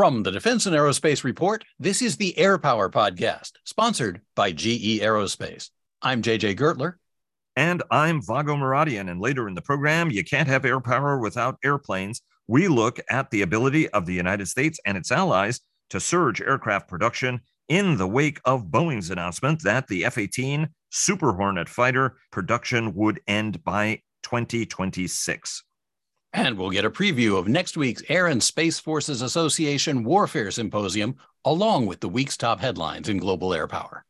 From 0.00 0.22
the 0.22 0.32
Defense 0.32 0.64
and 0.64 0.74
Aerospace 0.74 1.24
Report, 1.24 1.62
this 1.78 2.00
is 2.00 2.16
the 2.16 2.38
Air 2.38 2.56
Power 2.56 2.88
Podcast, 2.88 3.52
sponsored 3.66 4.22
by 4.34 4.50
GE 4.50 4.98
Aerospace. 5.02 5.68
I'm 6.00 6.22
JJ 6.22 6.56
Gertler. 6.56 6.94
And 7.54 7.82
I'm 7.90 8.22
Vago 8.22 8.56
Muradian. 8.56 9.10
And 9.10 9.20
later 9.20 9.46
in 9.46 9.54
the 9.54 9.60
program, 9.60 10.10
you 10.10 10.24
can't 10.24 10.48
have 10.48 10.64
air 10.64 10.80
power 10.80 11.18
without 11.18 11.58
airplanes. 11.62 12.22
We 12.48 12.66
look 12.66 12.98
at 13.10 13.30
the 13.30 13.42
ability 13.42 13.90
of 13.90 14.06
the 14.06 14.14
United 14.14 14.48
States 14.48 14.80
and 14.86 14.96
its 14.96 15.12
allies 15.12 15.60
to 15.90 16.00
surge 16.00 16.40
aircraft 16.40 16.88
production 16.88 17.42
in 17.68 17.98
the 17.98 18.08
wake 18.08 18.40
of 18.46 18.68
Boeing's 18.70 19.10
announcement 19.10 19.62
that 19.64 19.86
the 19.88 20.06
F 20.06 20.16
18 20.16 20.66
Super 20.88 21.34
Hornet 21.34 21.68
fighter 21.68 22.16
production 22.32 22.94
would 22.94 23.20
end 23.28 23.62
by 23.64 24.00
2026. 24.22 25.62
And 26.32 26.56
we'll 26.56 26.70
get 26.70 26.84
a 26.84 26.90
preview 26.90 27.36
of 27.38 27.48
next 27.48 27.76
week's 27.76 28.04
Air 28.08 28.28
and 28.28 28.42
Space 28.42 28.78
Forces 28.78 29.20
Association 29.20 30.04
Warfare 30.04 30.50
Symposium, 30.50 31.16
along 31.44 31.86
with 31.86 32.00
the 32.00 32.08
week's 32.08 32.36
top 32.36 32.60
headlines 32.60 33.08
in 33.08 33.18
global 33.18 33.52
air 33.52 33.66
power. 33.66 34.04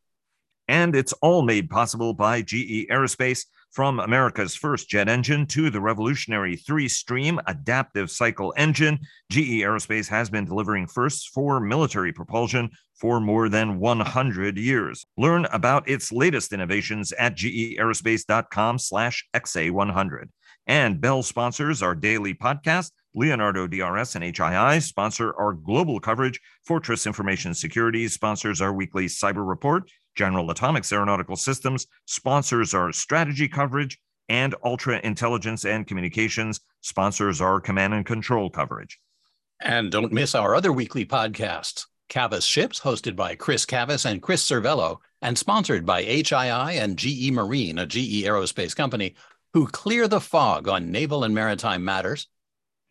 And 0.68 0.94
it's 0.94 1.14
all 1.14 1.42
made 1.42 1.70
possible 1.70 2.12
by 2.14 2.42
GE 2.42 2.86
Aerospace. 2.90 3.46
From 3.72 4.00
America's 4.00 4.56
first 4.56 4.88
jet 4.88 5.08
engine 5.08 5.46
to 5.46 5.70
the 5.70 5.80
revolutionary 5.80 6.56
three 6.56 6.88
stream 6.88 7.40
adaptive 7.46 8.10
cycle 8.10 8.52
engine, 8.56 8.98
GE 9.30 9.62
Aerospace 9.62 10.08
has 10.08 10.28
been 10.28 10.44
delivering 10.44 10.88
firsts 10.88 11.26
for 11.26 11.60
military 11.60 12.12
propulsion 12.12 12.70
for 12.94 13.20
more 13.20 13.48
than 13.48 13.78
100 13.78 14.58
years. 14.58 15.06
Learn 15.16 15.46
about 15.52 15.88
its 15.88 16.10
latest 16.10 16.52
innovations 16.52 17.12
at 17.12 17.36
geaerospace.com/slash 17.36 19.28
XA100. 19.34 20.28
And 20.66 21.00
Bell 21.00 21.22
sponsors 21.22 21.82
our 21.82 21.94
daily 21.94 22.34
podcast. 22.34 22.92
Leonardo 23.14 23.66
DRS 23.66 24.14
and 24.14 24.24
HII 24.24 24.82
sponsor 24.82 25.34
our 25.36 25.52
global 25.52 25.98
coverage. 25.98 26.40
Fortress 26.64 27.06
Information 27.06 27.54
Security 27.54 28.06
sponsors 28.08 28.60
our 28.60 28.72
weekly 28.72 29.06
cyber 29.06 29.46
report. 29.46 29.90
General 30.14 30.50
Atomics 30.50 30.92
Aeronautical 30.92 31.36
Systems 31.36 31.86
sponsors 32.06 32.74
our 32.74 32.92
strategy 32.92 33.48
coverage. 33.48 33.98
And 34.28 34.54
Ultra 34.64 35.00
Intelligence 35.02 35.64
and 35.64 35.86
Communications 35.86 36.60
sponsors 36.82 37.40
our 37.40 37.60
command 37.60 37.94
and 37.94 38.06
control 38.06 38.48
coverage. 38.48 39.00
And 39.60 39.90
don't 39.90 40.12
miss 40.12 40.34
our 40.34 40.54
other 40.54 40.72
weekly 40.72 41.04
podcasts. 41.04 41.86
Cavas 42.08 42.44
Ships, 42.44 42.80
hosted 42.80 43.14
by 43.14 43.34
Chris 43.36 43.64
Cavas 43.64 44.04
and 44.04 44.20
Chris 44.20 44.44
Servello, 44.44 44.98
and 45.22 45.38
sponsored 45.38 45.86
by 45.86 46.02
HII 46.04 46.80
and 46.80 46.96
GE 46.96 47.30
Marine, 47.32 47.78
a 47.78 47.86
GE 47.86 48.24
aerospace 48.24 48.74
company, 48.74 49.14
who 49.52 49.66
clear 49.66 50.08
the 50.08 50.20
fog 50.20 50.68
on 50.68 50.90
naval 50.90 51.24
and 51.24 51.34
maritime 51.34 51.84
matters. 51.84 52.28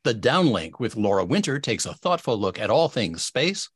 The 0.04 0.14
Downlink 0.14 0.80
with 0.80 0.96
Laura 0.96 1.26
Winter 1.26 1.60
takes 1.60 1.86
a 1.86 1.94
thoughtful 1.94 2.38
look 2.38 2.60
at 2.60 2.70
all 2.70 2.90
things 2.90 3.24
space. 3.24 3.70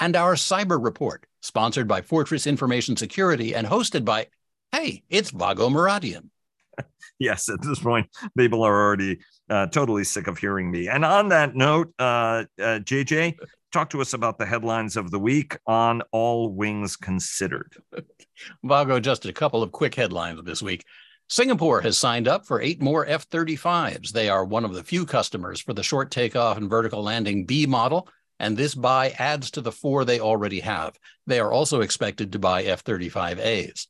And 0.00 0.16
our 0.16 0.34
cyber 0.34 0.82
report, 0.82 1.26
sponsored 1.40 1.86
by 1.86 2.02
Fortress 2.02 2.46
Information 2.46 2.96
Security 2.96 3.54
and 3.54 3.66
hosted 3.66 4.04
by, 4.04 4.26
hey, 4.72 5.02
it's 5.08 5.30
Vago 5.30 5.68
Muradian. 5.68 6.30
yes, 7.18 7.48
at 7.48 7.62
this 7.62 7.78
point, 7.78 8.08
people 8.36 8.62
are 8.62 8.74
already 8.74 9.20
uh, 9.48 9.66
totally 9.66 10.04
sick 10.04 10.26
of 10.26 10.38
hearing 10.38 10.70
me. 10.70 10.88
And 10.88 11.04
on 11.04 11.28
that 11.28 11.54
note, 11.54 11.92
uh, 11.98 12.44
uh, 12.58 12.80
JJ, 12.80 13.36
talk 13.72 13.90
to 13.90 14.00
us 14.00 14.14
about 14.14 14.38
the 14.38 14.46
headlines 14.46 14.96
of 14.96 15.10
the 15.10 15.18
week 15.18 15.58
on 15.66 16.02
All 16.12 16.48
Wings 16.48 16.96
Considered. 16.96 17.76
Vago, 18.64 19.00
just 19.00 19.26
a 19.26 19.32
couple 19.32 19.62
of 19.62 19.72
quick 19.72 19.94
headlines 19.94 20.40
this 20.44 20.62
week. 20.62 20.84
Singapore 21.28 21.80
has 21.80 21.98
signed 21.98 22.28
up 22.28 22.46
for 22.46 22.60
eight 22.60 22.82
more 22.82 23.06
F 23.06 23.28
35s. 23.30 24.10
They 24.10 24.28
are 24.28 24.44
one 24.44 24.64
of 24.64 24.74
the 24.74 24.84
few 24.84 25.06
customers 25.06 25.60
for 25.60 25.72
the 25.72 25.82
short 25.82 26.10
takeoff 26.10 26.58
and 26.58 26.68
vertical 26.68 27.02
landing 27.02 27.46
B 27.46 27.66
model, 27.66 28.08
and 28.38 28.56
this 28.56 28.74
buy 28.74 29.10
adds 29.18 29.50
to 29.52 29.60
the 29.60 29.72
four 29.72 30.04
they 30.04 30.20
already 30.20 30.60
have. 30.60 30.98
They 31.26 31.40
are 31.40 31.52
also 31.52 31.80
expected 31.80 32.32
to 32.32 32.38
buy 32.38 32.64
F 32.64 32.84
35As. 32.84 33.86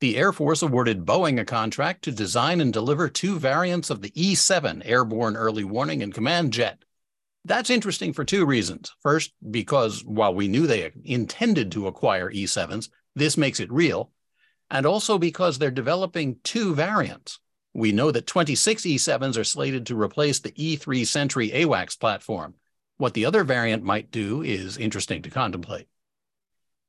The 0.00 0.16
Air 0.16 0.32
Force 0.32 0.62
awarded 0.62 1.06
Boeing 1.06 1.38
a 1.38 1.44
contract 1.44 2.02
to 2.04 2.10
design 2.10 2.60
and 2.60 2.72
deliver 2.72 3.08
two 3.08 3.38
variants 3.38 3.88
of 3.88 4.02
the 4.02 4.10
E 4.20 4.34
7 4.34 4.82
airborne 4.82 5.36
early 5.36 5.62
warning 5.62 6.02
and 6.02 6.12
command 6.12 6.52
jet. 6.52 6.82
That's 7.44 7.70
interesting 7.70 8.12
for 8.12 8.24
two 8.24 8.44
reasons. 8.44 8.92
First, 9.00 9.32
because 9.48 10.04
while 10.04 10.34
we 10.34 10.48
knew 10.48 10.66
they 10.66 10.90
intended 11.04 11.70
to 11.72 11.86
acquire 11.86 12.32
E 12.32 12.46
7s, 12.46 12.88
this 13.14 13.36
makes 13.36 13.60
it 13.60 13.70
real 13.70 14.10
and 14.72 14.86
also 14.86 15.18
because 15.18 15.58
they're 15.58 15.70
developing 15.70 16.38
two 16.42 16.74
variants. 16.74 17.38
We 17.74 17.92
know 17.92 18.10
that 18.10 18.26
26 18.26 18.82
E7s 18.82 19.38
are 19.38 19.44
slated 19.44 19.86
to 19.86 20.00
replace 20.00 20.40
the 20.40 20.50
E3 20.52 21.06
Sentry 21.06 21.50
AWACS 21.50 22.00
platform. 22.00 22.54
What 22.96 23.12
the 23.12 23.26
other 23.26 23.44
variant 23.44 23.84
might 23.84 24.10
do 24.10 24.42
is 24.42 24.78
interesting 24.78 25.20
to 25.22 25.30
contemplate. 25.30 25.88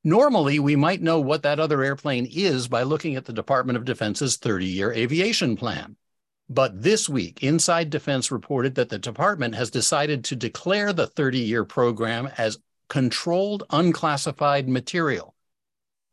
Normally, 0.02 0.58
we 0.58 0.76
might 0.76 1.02
know 1.02 1.20
what 1.20 1.42
that 1.42 1.60
other 1.60 1.82
airplane 1.82 2.26
is 2.30 2.68
by 2.68 2.82
looking 2.82 3.16
at 3.16 3.26
the 3.26 3.32
Department 3.32 3.76
of 3.76 3.84
Defense's 3.84 4.38
30 4.38 4.66
year 4.66 4.92
aviation 4.92 5.54
plan. 5.54 5.96
But 6.48 6.82
this 6.82 7.06
week, 7.08 7.42
Inside 7.42 7.90
Defense 7.90 8.30
reported 8.30 8.74
that 8.76 8.88
the 8.88 8.98
department 8.98 9.54
has 9.54 9.70
decided 9.70 10.24
to 10.24 10.36
declare 10.36 10.94
the 10.94 11.06
30 11.06 11.38
year 11.38 11.64
program 11.64 12.30
as 12.38 12.58
controlled 12.88 13.64
unclassified 13.70 14.68
material 14.68 15.33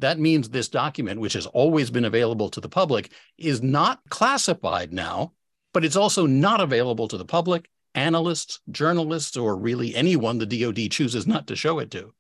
that 0.02 0.20
means 0.20 0.50
this 0.50 0.68
document, 0.68 1.20
which 1.20 1.34
has 1.34 1.46
always 1.48 1.90
been 1.90 2.06
available 2.06 2.50
to 2.50 2.62
the 2.62 2.70
public, 2.70 3.12
is 3.38 3.62
not 3.62 4.02
classified 4.10 4.94
now, 4.94 5.34
but 5.74 5.86
it's 5.86 5.96
also 5.96 6.26
not 6.26 6.62
available 6.62 7.08
to 7.08 7.18
the 7.18 7.26
public, 7.26 7.70
analysts, 7.96 8.60
journalists, 8.70 9.38
or 9.38 9.56
really 9.56 9.96
anyone 9.96 10.38
the 10.38 10.46
DoD 10.46 10.92
chooses 10.92 11.28
not 11.28 11.48
to 11.48 11.56
show 11.56 11.80
it 11.80 11.92
to. 11.92 12.14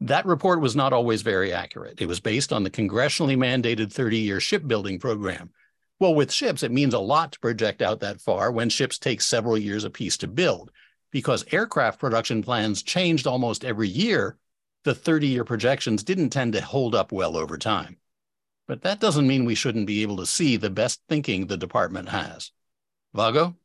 That 0.00 0.26
report 0.26 0.60
was 0.60 0.76
not 0.76 0.92
always 0.92 1.22
very 1.22 1.52
accurate. 1.52 2.00
It 2.00 2.06
was 2.06 2.20
based 2.20 2.52
on 2.52 2.64
the 2.64 2.70
congressionally 2.70 3.36
mandated 3.36 3.92
30 3.92 4.18
year 4.18 4.40
shipbuilding 4.40 4.98
program. 4.98 5.50
Well, 6.00 6.14
with 6.14 6.32
ships, 6.32 6.62
it 6.62 6.72
means 6.72 6.94
a 6.94 6.98
lot 6.98 7.32
to 7.32 7.40
project 7.40 7.80
out 7.80 8.00
that 8.00 8.20
far 8.20 8.50
when 8.50 8.68
ships 8.68 8.98
take 8.98 9.20
several 9.20 9.56
years 9.56 9.84
apiece 9.84 10.16
to 10.18 10.26
build, 10.26 10.72
because 11.12 11.44
aircraft 11.52 12.00
production 12.00 12.42
plans 12.42 12.82
changed 12.82 13.26
almost 13.26 13.64
every 13.64 13.88
year 13.88 14.36
the 14.84 14.94
30 14.94 15.26
year 15.26 15.44
projections 15.44 16.04
didn't 16.04 16.30
tend 16.30 16.52
to 16.52 16.60
hold 16.60 16.94
up 16.94 17.10
well 17.10 17.36
over 17.36 17.58
time. 17.58 17.96
But 18.66 18.82
that 18.82 19.00
doesn't 19.00 19.26
mean 19.26 19.44
we 19.44 19.54
shouldn't 19.54 19.86
be 19.86 20.02
able 20.02 20.16
to 20.18 20.26
see 20.26 20.56
the 20.56 20.70
best 20.70 21.02
thinking 21.08 21.46
the 21.46 21.56
department 21.56 22.08
has. 22.08 22.50
Vago? 23.14 23.56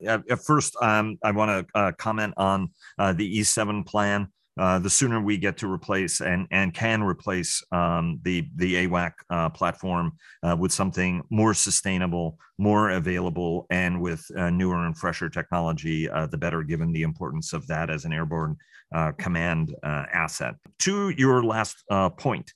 Yeah, 0.00 0.18
first, 0.44 0.76
um, 0.82 1.18
I 1.22 1.30
want 1.30 1.68
to 1.68 1.78
uh, 1.78 1.92
comment 1.92 2.34
on 2.36 2.70
uh, 2.98 3.12
the 3.12 3.40
E7 3.40 3.86
plan. 3.86 4.28
Uh, 4.58 4.78
the 4.78 4.88
sooner 4.88 5.20
we 5.20 5.36
get 5.36 5.58
to 5.58 5.70
replace 5.70 6.22
and 6.22 6.46
and 6.50 6.72
can 6.72 7.02
replace 7.02 7.62
um, 7.72 8.18
the 8.22 8.48
the 8.56 8.86
AWAC 8.86 9.12
uh, 9.28 9.50
platform 9.50 10.12
uh, 10.42 10.56
with 10.58 10.72
something 10.72 11.22
more 11.28 11.52
sustainable, 11.52 12.38
more 12.56 12.90
available, 12.90 13.66
and 13.68 14.00
with 14.00 14.24
uh, 14.34 14.48
newer 14.48 14.86
and 14.86 14.96
fresher 14.96 15.28
technology, 15.28 16.08
uh, 16.08 16.26
the 16.26 16.38
better. 16.38 16.62
Given 16.62 16.90
the 16.92 17.02
importance 17.02 17.52
of 17.52 17.66
that 17.66 17.90
as 17.90 18.06
an 18.06 18.14
airborne 18.14 18.56
uh, 18.94 19.12
command 19.12 19.74
asset. 19.82 20.54
To 20.80 21.10
your 21.10 21.44
last 21.44 21.76
uh, 21.90 22.10
point, 22.10 22.52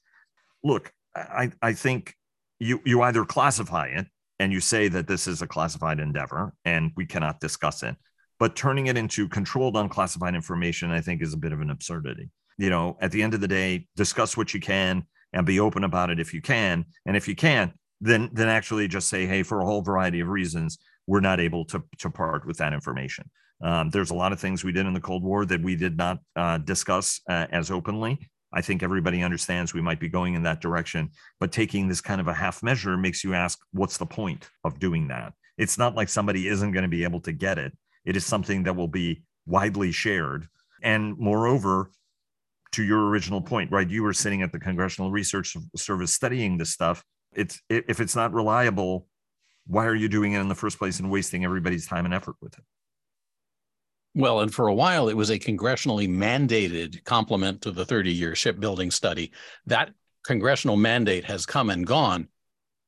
look, 0.63 0.93
I 1.15 1.51
I 1.61 1.73
think 1.73 2.15
you 2.59 2.81
you 2.85 3.03
either 3.03 3.25
classify 3.25 3.87
it 3.87 4.07
and 4.39 4.53
you 4.53 4.61
say 4.61 4.89
that 4.89 5.07
this 5.07 5.27
is 5.27 5.43
a 5.43 5.47
classified 5.47 5.99
endeavor 5.99 6.53
and 6.65 6.93
we 6.97 7.07
cannot 7.07 7.41
discuss 7.41 7.83
it 7.83 7.97
but 8.39 8.57
turning 8.57 8.87
it 8.87 8.97
into 8.97 9.29
controlled 9.29 9.77
unclassified 9.77 10.35
information 10.35 10.91
i 10.91 11.01
think 11.01 11.23
is 11.23 11.35
a 11.35 11.39
bit 11.39 11.53
of 11.53 11.61
an 11.61 11.71
absurdity. 11.71 12.31
You 12.59 12.71
know 12.71 12.97
at 13.01 13.11
the 13.11 13.23
end 13.23 13.35
of 13.35 13.41
the 13.41 13.49
day 13.49 13.87
discuss 13.97 14.37
what 14.37 14.55
you 14.55 14.61
can 14.61 15.05
and 15.33 15.47
be 15.47 15.61
open 15.61 15.85
about 15.85 16.11
it 16.11 16.19
if 16.19 16.35
you 16.35 16.43
can. 16.43 16.85
And 17.07 17.17
if 17.17 17.29
you 17.29 17.35
can't 17.35 17.73
then 18.01 18.31
then 18.33 18.49
actually 18.49 18.89
just 18.89 19.09
say 19.09 19.27
hey 19.27 19.43
for 19.43 19.61
a 19.61 19.67
whole 19.67 19.83
variety 19.83 20.21
of 20.21 20.29
reasons 20.29 20.79
we're 21.07 21.21
not 21.21 21.41
able 21.41 21.65
to 21.67 21.83
to 21.99 22.11
part 22.11 22.47
with 22.47 22.59
that 22.59 22.73
information 22.73 23.31
um, 23.63 23.91
there's 23.91 24.11
a 24.11 24.15
lot 24.15 24.33
of 24.33 24.41
things 24.41 24.65
we 24.65 24.73
did 24.73 24.87
in 24.87 24.95
the 24.95 25.01
cold 25.01 25.23
war 25.23 25.45
that 25.45 25.63
we 25.63 25.77
did 25.77 25.97
not 25.97 26.19
uh, 26.37 26.59
discuss 26.59 27.21
uh, 27.29 27.47
as 27.53 27.71
openly 27.71 28.19
i 28.53 28.61
think 28.61 28.83
everybody 28.83 29.23
understands 29.23 29.75
we 29.75 29.81
might 29.81 30.01
be 30.01 30.09
going 30.09 30.35
in 30.35 30.43
that 30.43 30.61
direction 30.61 31.11
but 31.39 31.53
taking 31.53 31.89
this 31.89 32.01
kind 32.01 32.21
of 32.21 32.29
a 32.29 32.35
half 32.35 32.63
measure 32.63 32.97
makes 32.97 33.23
you 33.25 33.35
ask 33.35 33.59
what's 33.73 33.99
the 33.99 34.07
point 34.07 34.49
of 34.65 34.79
doing 34.79 35.09
that 35.09 35.33
it's 35.59 35.79
not 35.79 35.95
like 35.95 36.09
somebody 36.09 36.49
isn't 36.49 36.73
going 36.73 36.83
to 36.83 36.89
be 36.89 37.05
able 37.05 37.21
to 37.21 37.33
get 37.33 37.59
it 37.59 37.73
it 38.05 38.17
is 38.17 38.25
something 38.25 38.63
that 38.65 38.77
will 38.77 38.89
be 38.89 39.23
widely 39.47 39.93
shared. 39.93 40.49
And 40.83 41.17
moreover, 41.19 41.91
to 42.73 42.83
your 42.83 43.09
original 43.09 43.41
point, 43.41 43.71
right? 43.73 43.89
You 43.89 44.03
were 44.03 44.13
sitting 44.13 44.43
at 44.43 44.53
the 44.53 44.61
Congressional 44.61 45.11
Research 45.11 45.57
Service 45.77 46.15
studying 46.15 46.57
this 46.57 46.71
stuff. 46.71 47.05
It's 47.35 47.61
if 47.69 48.01
it's 48.01 48.17
not 48.17 48.33
reliable, 48.33 49.07
why 49.67 49.87
are 49.87 49.95
you 49.95 50.09
doing 50.09 50.33
it 50.33 50.41
in 50.41 50.49
the 50.49 50.55
first 50.55 50.79
place 50.79 51.01
and 51.01 51.11
wasting 51.11 51.45
everybody's 51.45 51.87
time 51.87 52.05
and 52.05 52.15
effort 52.15 52.37
with 52.41 52.57
it? 52.57 52.65
Well, 54.15 54.41
and 54.41 54.53
for 54.53 54.67
a 54.67 54.75
while, 54.75 55.09
it 55.09 55.17
was 55.17 55.31
a 55.31 55.39
congressionally 55.39 56.09
mandated 56.09 57.05
complement 57.05 57.63
to 57.63 57.71
the 57.71 57.85
30 57.85 58.13
year 58.13 58.35
shipbuilding 58.35 58.91
study. 58.91 59.33
That 59.67 59.93
congressional 60.25 60.77
mandate 60.77 61.25
has 61.25 61.47
come 61.47 61.71
and 61.71 61.87
gone, 61.87 62.29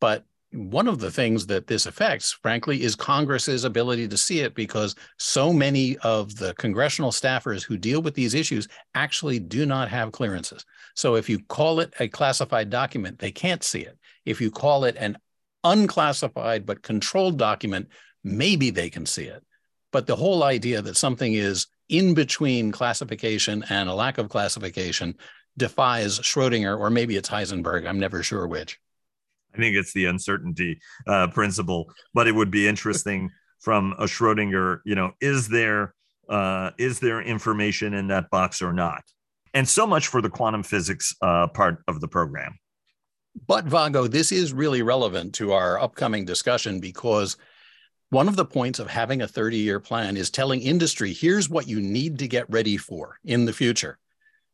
but 0.00 0.24
one 0.52 0.86
of 0.86 0.98
the 0.98 1.10
things 1.10 1.46
that 1.46 1.66
this 1.66 1.86
affects, 1.86 2.32
frankly, 2.32 2.82
is 2.82 2.94
Congress's 2.94 3.64
ability 3.64 4.06
to 4.08 4.18
see 4.18 4.40
it 4.40 4.54
because 4.54 4.94
so 5.16 5.50
many 5.50 5.96
of 5.98 6.36
the 6.36 6.52
congressional 6.54 7.10
staffers 7.10 7.62
who 7.62 7.78
deal 7.78 8.02
with 8.02 8.14
these 8.14 8.34
issues 8.34 8.68
actually 8.94 9.38
do 9.38 9.64
not 9.64 9.88
have 9.88 10.12
clearances. 10.12 10.66
So 10.94 11.14
if 11.14 11.28
you 11.30 11.38
call 11.44 11.80
it 11.80 11.94
a 12.00 12.08
classified 12.08 12.68
document, 12.68 13.18
they 13.18 13.32
can't 13.32 13.64
see 13.64 13.80
it. 13.80 13.96
If 14.26 14.42
you 14.42 14.50
call 14.50 14.84
it 14.84 14.96
an 14.98 15.16
unclassified 15.64 16.66
but 16.66 16.82
controlled 16.82 17.38
document, 17.38 17.88
maybe 18.22 18.68
they 18.70 18.90
can 18.90 19.06
see 19.06 19.24
it. 19.24 19.42
But 19.92 20.06
the 20.06 20.16
whole 20.16 20.42
idea 20.42 20.82
that 20.82 20.96
something 20.96 21.34
is 21.34 21.68
in 21.88 22.14
between 22.14 22.72
classification 22.72 23.64
and 23.68 23.88
a 23.88 23.94
lack 23.94 24.18
of 24.18 24.28
classification 24.28 25.14
defies 25.56 26.18
Schrodinger, 26.18 26.78
or 26.78 26.90
maybe 26.90 27.16
it's 27.16 27.28
Heisenberg. 27.28 27.86
I'm 27.86 28.00
never 28.00 28.22
sure 28.22 28.46
which. 28.46 28.80
I 29.54 29.58
think 29.58 29.76
it's 29.76 29.92
the 29.92 30.06
uncertainty 30.06 30.80
uh, 31.06 31.28
principle, 31.28 31.92
but 32.14 32.26
it 32.26 32.34
would 32.34 32.50
be 32.50 32.66
interesting 32.66 33.30
from 33.60 33.94
a 33.98 34.04
Schrodinger. 34.04 34.80
You 34.84 34.94
know, 34.94 35.12
is 35.20 35.48
there 35.48 35.94
uh, 36.28 36.70
is 36.78 36.98
there 37.00 37.20
information 37.20 37.92
in 37.94 38.08
that 38.08 38.30
box 38.30 38.62
or 38.62 38.72
not? 38.72 39.02
And 39.54 39.68
so 39.68 39.86
much 39.86 40.08
for 40.08 40.22
the 40.22 40.30
quantum 40.30 40.62
physics 40.62 41.14
uh, 41.20 41.48
part 41.48 41.82
of 41.86 42.00
the 42.00 42.08
program. 42.08 42.58
But 43.46 43.66
Vago, 43.66 44.06
this 44.06 44.32
is 44.32 44.52
really 44.52 44.82
relevant 44.82 45.34
to 45.34 45.52
our 45.52 45.78
upcoming 45.78 46.24
discussion 46.24 46.80
because 46.80 47.36
one 48.12 48.28
of 48.28 48.36
the 48.36 48.44
points 48.44 48.78
of 48.78 48.88
having 48.88 49.22
a 49.22 49.26
30 49.26 49.56
year 49.56 49.80
plan 49.80 50.18
is 50.18 50.28
telling 50.28 50.60
industry 50.60 51.14
here's 51.14 51.48
what 51.48 51.66
you 51.66 51.80
need 51.80 52.18
to 52.18 52.28
get 52.28 52.44
ready 52.50 52.76
for 52.76 53.18
in 53.24 53.46
the 53.46 53.54
future. 53.54 53.98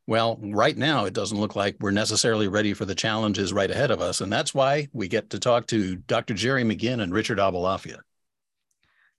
Well, 0.06 0.38
right 0.40 0.76
now, 0.76 1.06
it 1.06 1.12
doesn't 1.12 1.38
look 1.38 1.56
like 1.56 1.76
we're 1.80 1.90
necessarily 1.90 2.46
ready 2.46 2.72
for 2.72 2.84
the 2.84 2.94
challenges 2.94 3.52
right 3.52 3.70
ahead 3.70 3.90
of 3.90 4.00
us. 4.00 4.20
And 4.20 4.32
that's 4.32 4.54
why 4.54 4.88
we 4.92 5.08
get 5.08 5.30
to 5.30 5.40
talk 5.40 5.66
to 5.66 5.96
Dr. 5.96 6.34
Jerry 6.34 6.62
McGinn 6.62 7.02
and 7.02 7.12
Richard 7.12 7.38
Aboulafia. 7.38 7.98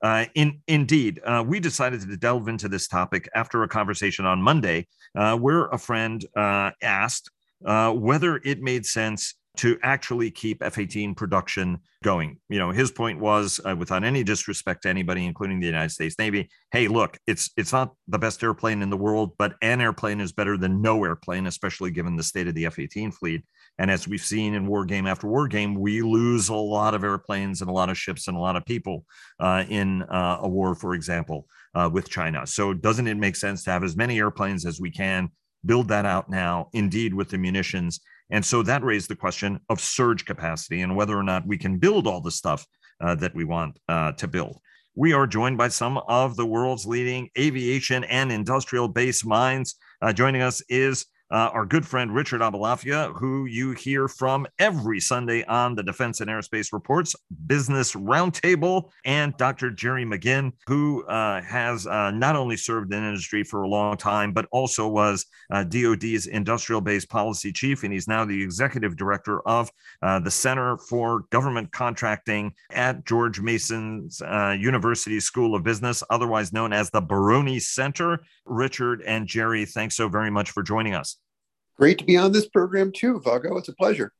Uh, 0.02 0.26
in, 0.36 0.62
indeed, 0.68 1.20
uh, 1.26 1.44
we 1.46 1.60
decided 1.60 2.00
to 2.00 2.16
delve 2.16 2.48
into 2.48 2.70
this 2.70 2.88
topic 2.88 3.28
after 3.36 3.64
a 3.64 3.68
conversation 3.68 4.26
on 4.26 4.42
Monday 4.42 4.88
uh, 5.18 5.36
where 5.36 5.66
a 5.66 5.78
friend 5.78 6.26
uh, 6.38 6.72
asked 6.82 7.30
uh, 7.66 7.92
whether 7.92 8.38
it 8.38 8.62
made 8.62 8.86
sense 8.86 9.36
to 9.57 9.78
actually 9.84 10.31
keep 10.31 10.63
F-18 10.63 11.16
production 11.18 11.80
going. 12.04 12.38
You 12.50 12.60
know, 12.60 12.72
his 12.72 12.92
point 12.92 13.19
was, 13.19 13.60
uh, 13.66 13.75
without 13.75 14.04
any 14.04 14.24
disrespect 14.24 14.84
to 14.84 14.90
anybody, 14.90 15.25
including 15.25 15.60
the 15.60 15.66
United 15.66 15.90
States 15.90 16.16
Navy, 16.18 16.50
hey, 16.72 16.88
look, 16.88 17.18
it's 17.28 17.51
it's 17.57 17.74
not 17.74 17.94
the 18.07 18.19
best 18.19 18.42
airplane 18.44 18.81
in 18.81 18.90
the 18.90 18.98
world, 18.98 19.31
but 19.38 19.56
an 19.62 19.81
airplane 19.81 20.22
is 20.22 20.31
better 20.31 20.57
than 20.57 20.81
no 20.81 21.04
airplane, 21.04 21.48
especially 21.48 21.92
given 21.92 22.16
the 22.16 22.24
state 22.24 22.48
of 22.48 22.56
the 22.56 22.66
F-18 22.68 23.13
fleet. 23.13 23.44
And 23.80 23.90
as 23.90 24.07
we've 24.07 24.22
seen 24.22 24.54
in 24.54 24.68
war 24.68 24.86
game 24.86 25.07
after 25.07 25.28
war 25.28 25.48
game, 25.48 25.75
we 25.75 26.02
lose 26.02 26.50
a 26.50 26.56
lot 26.56 26.94
of 26.94 27.04
airplanes 27.04 27.62
and 27.62 27.69
a 27.69 27.74
lot 27.74 27.90
of 27.90 27.98
ships 27.98 28.28
and 28.28 28.38
a 28.38 28.40
lot 28.40 28.56
of 28.56 28.66
people 28.66 29.06
uh, 29.40 29.66
in 29.68 30.04
uh, 30.04 30.40
a 30.42 30.48
war, 30.48 30.75
for 30.75 30.94
example, 30.94 31.48
uh, 31.75 31.90
with 31.92 32.10
China. 32.10 32.45
So 32.45 32.74
doesn't 32.74 33.07
it 33.07 33.18
make 33.18 33.36
sense 33.36 33.63
to 33.63 33.72
have 33.72 33.84
as 33.84 33.95
many 33.95 34.19
airplanes 34.19 34.66
as 34.66 34.80
we 34.80 34.92
can? 34.92 35.30
Build 35.66 35.90
that 35.90 36.06
out 36.06 36.30
now, 36.30 36.69
indeed, 36.72 37.13
with 37.13 37.30
the 37.30 37.38
munitions 37.38 38.00
and 38.30 38.46
so 38.46 38.64
that 38.64 38.84
raised 38.84 39.10
the 39.10 39.16
question 39.16 39.60
of 39.70 39.80
surge 39.80 40.26
capacity 40.26 40.81
and 40.81 40.96
whether 40.96 41.18
or 41.18 41.24
not 41.24 41.48
we 41.48 41.58
can 41.58 41.78
build 41.78 42.08
all 42.08 42.22
the 42.22 42.31
stuff 42.31 42.66
uh, 43.02 43.16
that 43.16 43.34
we 43.34 43.44
want 43.44 43.80
uh, 43.88 44.12
to 44.14 44.28
build. 44.28 44.60
We 44.96 45.14
are 45.14 45.28
joined 45.28 45.58
by 45.58 45.70
some 45.70 45.98
of 45.98 46.36
the 46.36 46.46
world's 46.46 46.86
leading 46.86 47.30
aviation 47.38 48.04
and 48.04 48.31
industrial 48.31 48.88
base 48.88 49.26
minds. 49.26 49.76
Uh, 50.02 50.14
joining 50.14 50.42
us 50.42 50.62
is 50.70 51.06
uh, 51.31 51.50
our 51.54 51.66
good 51.66 51.86
friend 51.86 52.14
Richard 52.14 52.42
Aboulafia, 52.42 53.18
who 53.18 53.46
you 53.46 53.72
hear 53.72 54.08
from 54.08 54.48
every 54.58 55.00
Sunday 55.00 55.44
on 55.46 55.76
the 55.76 55.84
Defense 55.84 56.22
and 56.22 56.30
Aerospace 56.30 56.74
Reports 56.74 57.16
Business 57.46 57.94
Roundtable, 57.94 58.90
and 59.06 59.36
Dr. 59.38 59.72
Jerry 59.72 60.06
McGinn, 60.06 60.52
who 60.68 61.06
uh, 61.06 61.42
has 61.42 61.86
uh, 61.86 62.12
not 62.12 62.36
only 62.36 62.58
served 62.58 62.94
in 62.94 63.04
industry 63.04 63.44
for 63.44 63.64
a 63.64 63.68
long 63.68 63.98
time, 63.98 64.34
but 64.34 64.48
also 64.52 64.88
was 64.88 65.26
DoD's 65.70 66.28
uh, 66.28 66.31
industrial 66.31 66.81
base 66.81 67.06
policy 67.06 67.52
chief, 67.52 67.84
and 67.84 67.94
he's 67.94 68.08
now 68.08 68.26
the 68.26 68.42
executive 68.42 68.98
director 68.98 69.42
of 69.48 69.70
uh, 70.02 70.20
the 70.20 70.31
Center 70.31 70.78
for 70.78 71.26
Government 71.30 71.72
Contracting 71.72 72.54
at 72.72 73.06
George 73.06 73.40
Mason's 73.40 74.22
uh, 74.22 74.56
University 74.60 75.20
School 75.20 75.56
of 75.56 75.64
Business, 75.64 76.04
otherwise 76.10 76.54
known 76.54 76.74
as 76.74 76.90
the 76.90 77.02
Baroni 77.02 77.60
Center. 77.60 78.20
Richard 78.50 79.01
and 79.01 79.28
Jerry, 79.28 79.66
thanks 79.66 79.96
so 79.96 80.10
very 80.10 80.30
much 80.30 80.51
for 80.51 80.63
joining 80.63 80.96
us. 80.96 81.18
Great 81.78 82.00
to 82.00 82.06
be 82.06 82.18
on 82.18 82.31
this 82.31 82.48
program 82.48 82.92
too, 82.92 83.22
Vago. 83.24 83.57
It's 83.57 83.69
a 83.69 83.75
pleasure. 83.75 84.12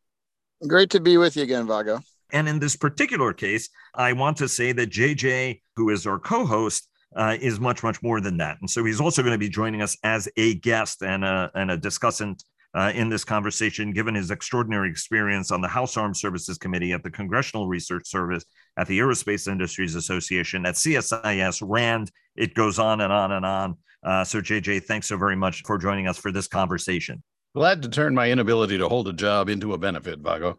Great 0.68 0.90
to 0.92 1.00
be 1.00 1.18
with 1.18 1.36
you 1.36 1.44
again, 1.44 1.68
Vago. 1.68 2.00
And 2.32 2.48
in 2.48 2.60
this 2.60 2.76
particular 2.76 3.34
case, 3.34 3.70
I 3.96 4.14
want 4.14 4.38
to 4.38 4.48
say 4.48 4.72
that 4.74 4.92
JJ, 4.92 5.62
who 5.76 5.90
is 5.90 6.06
our 6.06 6.20
co 6.20 6.46
host, 6.46 6.88
uh, 7.16 7.38
is 7.42 7.60
much, 7.60 7.82
much 7.82 8.04
more 8.04 8.22
than 8.22 8.38
that. 8.38 8.58
And 8.62 8.70
so 8.70 8.84
he's 8.84 9.02
also 9.02 9.22
going 9.24 9.34
to 9.34 9.40
be 9.40 9.50
joining 9.50 9.82
us 9.82 9.98
as 10.04 10.30
a 10.38 10.56
guest 10.56 11.02
and 11.02 11.26
a, 11.26 11.50
and 11.56 11.72
a 11.72 11.78
discussant 11.78 12.44
uh, 12.76 12.92
in 12.94 13.10
this 13.10 13.24
conversation, 13.24 13.92
given 13.92 14.16
his 14.16 14.32
extraordinary 14.32 14.90
experience 14.90 15.52
on 15.52 15.62
the 15.62 15.68
House 15.68 15.98
Armed 15.98 16.18
Services 16.18 16.58
Committee 16.58 16.92
at 16.92 17.04
the 17.04 17.10
Congressional 17.10 17.68
Research 17.68 18.08
Service, 18.08 18.46
at 18.78 18.88
the 18.88 19.00
Aerospace 19.00 19.48
Industries 19.48 19.96
Association, 19.96 20.66
at 20.66 20.76
CSIS, 20.76 21.64
RAND. 21.66 22.12
It 22.36 22.54
goes 22.54 22.78
on 22.80 23.02
and 23.02 23.12
on 23.12 23.32
and 23.32 23.46
on. 23.46 23.78
Uh, 24.04 24.24
so, 24.24 24.40
JJ, 24.40 24.84
thanks 24.84 25.08
so 25.08 25.18
very 25.18 25.36
much 25.36 25.64
for 25.64 25.78
joining 25.78 26.08
us 26.08 26.18
for 26.18 26.32
this 26.32 26.48
conversation. 26.48 27.24
Glad 27.56 27.82
to 27.82 27.90
turn 27.90 28.14
my 28.14 28.30
inability 28.30 28.78
to 28.78 28.88
hold 28.88 29.08
a 29.08 29.14
job 29.14 29.50
into 29.50 29.74
a 29.74 29.78
benefit, 29.78 30.20
Vago. 30.20 30.58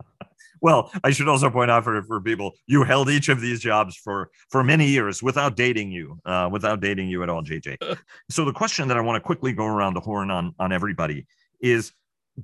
Well, 0.60 0.90
I 1.02 1.10
should 1.10 1.28
also 1.28 1.50
point 1.50 1.70
out 1.70 1.84
for, 1.84 2.02
for 2.04 2.22
people, 2.22 2.52
you 2.66 2.84
held 2.84 3.10
each 3.10 3.28
of 3.28 3.38
these 3.38 3.60
jobs 3.60 3.96
for 3.96 4.30
for 4.48 4.64
many 4.64 4.86
years 4.86 5.22
without 5.22 5.56
dating 5.56 5.92
you, 5.92 6.18
uh, 6.24 6.48
without 6.50 6.80
dating 6.80 7.08
you 7.08 7.22
at 7.22 7.28
all, 7.28 7.42
JJ. 7.42 7.76
so 8.30 8.46
the 8.46 8.52
question 8.52 8.88
that 8.88 8.96
I 8.96 9.02
want 9.02 9.16
to 9.16 9.20
quickly 9.20 9.52
go 9.52 9.66
around 9.66 9.92
the 9.92 10.00
horn 10.00 10.30
on 10.30 10.54
on 10.58 10.72
everybody 10.72 11.26
is: 11.64 11.92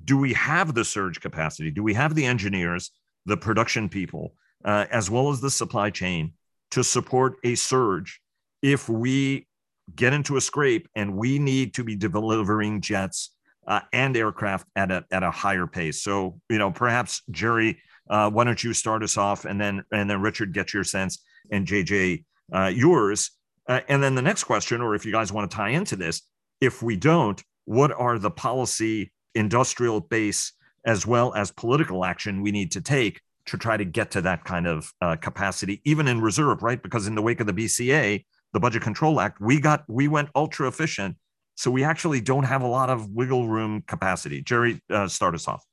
Do 0.05 0.17
we 0.17 0.33
have 0.33 0.73
the 0.73 0.85
surge 0.85 1.21
capacity? 1.21 1.71
Do 1.71 1.83
we 1.83 1.93
have 1.93 2.15
the 2.15 2.25
engineers, 2.25 2.91
the 3.25 3.37
production 3.37 3.87
people, 3.89 4.35
uh, 4.65 4.85
as 4.91 5.09
well 5.09 5.29
as 5.29 5.41
the 5.41 5.49
supply 5.49 5.89
chain 5.89 6.33
to 6.71 6.83
support 6.83 7.35
a 7.43 7.55
surge 7.55 8.21
if 8.61 8.87
we 8.89 9.47
get 9.95 10.13
into 10.13 10.37
a 10.37 10.41
scrape 10.41 10.87
and 10.95 11.15
we 11.15 11.39
need 11.39 11.73
to 11.73 11.83
be 11.83 11.95
delivering 11.95 12.81
jets 12.81 13.31
uh, 13.67 13.81
and 13.93 14.15
aircraft 14.17 14.67
at 14.75 14.91
a 14.91 15.05
at 15.11 15.23
a 15.23 15.31
higher 15.31 15.67
pace. 15.67 16.01
So 16.01 16.39
you 16.49 16.57
know, 16.57 16.71
perhaps 16.71 17.21
Jerry, 17.31 17.79
uh, 18.09 18.29
why 18.29 18.43
don't 18.43 18.63
you 18.63 18.73
start 18.73 19.03
us 19.03 19.17
off, 19.17 19.45
and 19.45 19.59
then 19.59 19.83
and 19.91 20.09
then 20.09 20.21
Richard, 20.21 20.53
get 20.53 20.73
your 20.73 20.83
sense, 20.83 21.23
and 21.51 21.67
JJ, 21.67 22.23
uh, 22.53 22.71
yours, 22.73 23.31
uh, 23.67 23.81
and 23.87 24.01
then 24.01 24.15
the 24.15 24.21
next 24.21 24.45
question, 24.45 24.81
or 24.81 24.95
if 24.95 25.05
you 25.05 25.11
guys 25.11 25.31
want 25.31 25.49
to 25.49 25.55
tie 25.55 25.69
into 25.69 25.95
this, 25.95 26.21
if 26.59 26.81
we 26.81 26.95
don't, 26.95 27.41
what 27.65 27.91
are 27.91 28.17
the 28.17 28.31
policy, 28.31 29.11
industrial 29.35 29.99
base, 29.99 30.53
as 30.85 31.05
well 31.05 31.33
as 31.33 31.51
political 31.51 32.03
action 32.03 32.41
we 32.41 32.51
need 32.51 32.71
to 32.71 32.81
take 32.81 33.21
to 33.45 33.57
try 33.57 33.77
to 33.77 33.85
get 33.85 34.11
to 34.11 34.21
that 34.21 34.43
kind 34.43 34.67
of 34.67 34.91
uh, 35.01 35.15
capacity, 35.15 35.81
even 35.85 36.07
in 36.07 36.21
reserve, 36.21 36.63
right? 36.63 36.81
Because 36.81 37.07
in 37.07 37.15
the 37.15 37.21
wake 37.21 37.39
of 37.39 37.47
the 37.47 37.53
BCA, 37.53 38.23
the 38.53 38.59
Budget 38.59 38.81
Control 38.81 39.19
Act, 39.19 39.39
we 39.41 39.59
got 39.59 39.83
we 39.87 40.07
went 40.07 40.29
ultra 40.35 40.67
efficient 40.67 41.15
so 41.55 41.69
we 41.69 41.83
actually 41.83 42.21
don't 42.21 42.43
have 42.43 42.63
a 42.63 42.67
lot 42.67 42.89
of 42.89 43.09
wiggle 43.11 43.47
room 43.47 43.83
capacity. 43.85 44.41
Jerry, 44.41 44.81
uh, 44.89 45.07
start 45.07 45.35
us 45.35 45.47
off. 45.47 45.63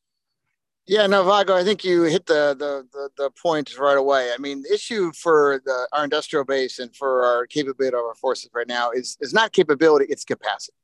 Yeah, 0.87 1.07
no, 1.07 1.23
Vago, 1.23 1.55
I 1.55 1.65
think 1.65 1.85
you 1.85 2.03
hit 2.03 2.27
the, 2.27 2.55
the 2.59 2.87
the 2.93 3.11
the 3.17 3.31
point 3.43 3.79
right 3.79 3.97
away. 3.97 4.33
I 4.35 4.39
mean, 4.39 4.63
the 4.63 4.73
issue 4.73 5.13
for 5.13 5.61
the, 5.65 5.89
our 5.93 6.05
industrial 6.05 6.45
base 6.45 6.79
and 6.79 6.95
for 6.97 7.25
our 7.25 7.47
capability 7.47 7.95
of 7.95 8.05
our 8.05 8.15
forces 8.15 8.51
right 8.55 8.67
now 8.67 8.91
is 8.91 9.17
is 9.21 9.35
not 9.35 9.53
capability; 9.53 10.07
it's 10.09 10.25
capacity. 10.25 10.77